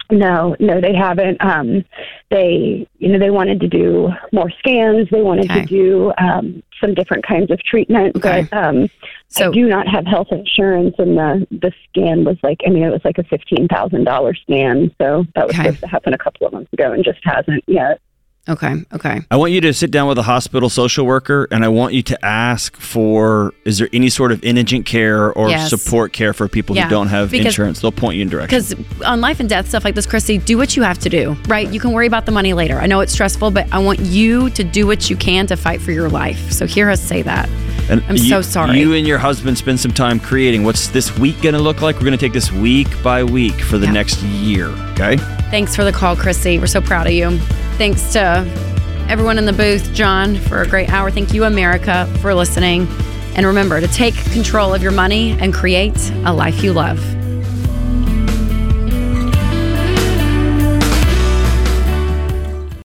No, 0.09 0.55
no, 0.59 0.79
they 0.79 0.95
haven't. 0.95 1.43
Um, 1.43 1.83
they, 2.29 2.87
you 2.99 3.09
know, 3.09 3.19
they 3.19 3.29
wanted 3.29 3.59
to 3.59 3.67
do 3.67 4.09
more 4.31 4.49
scans. 4.59 5.09
They 5.11 5.21
wanted 5.21 5.51
Okay. 5.51 5.61
to 5.61 5.65
do 5.65 6.13
um, 6.17 6.63
some 6.79 6.93
different 6.93 7.25
kinds 7.25 7.51
of 7.51 7.61
treatment, 7.63 8.15
Okay. 8.15 8.47
but 8.49 8.57
um, 8.57 8.89
So 9.27 9.49
I 9.49 9.51
do 9.51 9.67
not 9.67 9.87
have 9.87 10.05
health 10.05 10.27
insurance, 10.31 10.95
and 10.97 11.17
the 11.17 11.47
the 11.51 11.71
scan 11.89 12.23
was 12.23 12.37
like, 12.41 12.61
I 12.65 12.69
mean, 12.69 12.83
it 12.83 12.89
was 12.89 13.03
like 13.03 13.17
a 13.17 13.23
fifteen 13.23 13.67
thousand 13.67 14.05
dollar 14.05 14.33
scan. 14.33 14.91
So 15.01 15.25
that 15.35 15.45
was 15.47 15.55
Okay. 15.55 15.63
supposed 15.65 15.81
to 15.81 15.87
happen 15.87 16.13
a 16.13 16.17
couple 16.17 16.47
of 16.47 16.53
months 16.53 16.71
ago, 16.71 16.91
and 16.93 17.03
just 17.03 17.19
hasn't 17.23 17.63
yet. 17.67 17.99
Okay, 18.49 18.75
okay. 18.93 19.21
I 19.31 19.35
want 19.35 19.51
you 19.51 19.61
to 19.61 19.73
sit 19.73 19.91
down 19.91 20.07
with 20.07 20.17
a 20.17 20.23
hospital 20.23 20.69
social 20.69 21.05
worker 21.05 21.47
and 21.51 21.63
I 21.63 21.67
want 21.67 21.93
you 21.93 22.01
to 22.03 22.25
ask 22.25 22.75
for 22.77 23.53
is 23.65 23.77
there 23.79 23.89
any 23.93 24.09
sort 24.09 24.31
of 24.31 24.43
indigent 24.43 24.85
care 24.85 25.31
or 25.33 25.49
Yes. 25.49 25.69
support 25.69 26.13
care 26.13 26.33
for 26.33 26.47
people 26.47 26.75
Yeah, 26.75 26.83
who 26.85 26.89
don't 26.89 27.07
have 27.07 27.31
because- 27.31 27.47
insurance? 27.47 27.79
They'll 27.81 27.91
point 27.91 28.15
you 28.17 28.21
in 28.23 28.29
direction. 28.29 28.47
Because 28.47 29.03
on 29.05 29.21
life 29.21 29.39
and 29.39 29.47
death 29.49 29.67
stuff 29.69 29.83
like 29.83 29.95
this, 29.95 30.05
Chrissy, 30.05 30.37
do 30.37 30.57
what 30.57 30.75
you 30.75 30.83
have 30.83 30.99
to 30.99 31.09
do, 31.09 31.35
right? 31.47 31.71
You 31.71 31.79
can 31.79 31.91
worry 31.91 32.07
about 32.07 32.25
the 32.25 32.31
money 32.31 32.53
later. 32.53 32.79
I 32.79 32.85
know 32.87 32.99
it's 33.01 33.13
stressful, 33.13 33.51
but 33.51 33.67
I 33.71 33.79
want 33.79 33.99
you 33.99 34.49
to 34.51 34.63
do 34.63 34.87
what 34.87 35.09
you 35.09 35.15
can 35.15 35.47
to 35.47 35.55
fight 35.57 35.81
for 35.81 35.91
your 35.91 36.09
life. 36.09 36.51
So 36.51 36.65
hear 36.65 36.89
us 36.89 37.01
say 37.01 37.21
that. 37.23 37.49
And 37.89 38.03
I'm 38.09 38.17
you, 38.17 38.29
so 38.29 38.41
sorry. 38.41 38.79
You 38.79 38.93
and 38.93 39.07
your 39.07 39.17
husband 39.17 39.57
spend 39.57 39.79
some 39.79 39.91
time 39.93 40.19
creating 40.19 40.63
what's 40.65 40.89
this 40.89 41.17
week 41.17 41.41
going 41.41 41.55
to 41.55 41.61
look 41.61 41.81
like. 41.81 41.95
We're 41.95 42.01
going 42.01 42.11
to 42.17 42.17
take 42.17 42.33
this 42.33 42.51
week 42.51 42.87
by 43.01 43.23
week 43.23 43.53
for 43.61 43.77
the 43.77 43.85
Yeah. 43.85 43.91
next 43.93 44.21
year. 44.23 44.67
Okay. 44.91 45.15
Thanks 45.51 45.75
for 45.75 45.85
the 45.85 45.91
call, 45.93 46.15
Chrissy. 46.15 46.59
We're 46.59 46.67
so 46.67 46.81
proud 46.81 47.07
of 47.07 47.13
you. 47.13 47.39
Thanks 47.77 48.11
to 48.13 48.19
everyone 49.07 49.37
in 49.37 49.45
the 49.45 49.53
booth, 49.53 49.93
John, 49.93 50.35
for 50.35 50.63
a 50.63 50.67
great 50.67 50.89
hour. 50.89 51.11
Thank 51.11 51.31
you, 51.31 51.43
America, 51.43 52.11
for 52.21 52.33
listening. 52.33 52.87
And 53.35 53.45
remember 53.45 53.79
to 53.79 53.87
take 53.87 54.15
control 54.31 54.73
of 54.73 54.81
your 54.81 54.91
money 54.91 55.37
and 55.39 55.53
create 55.53 55.95
a 56.25 56.33
life 56.33 56.63
you 56.63 56.73
love. 56.73 56.97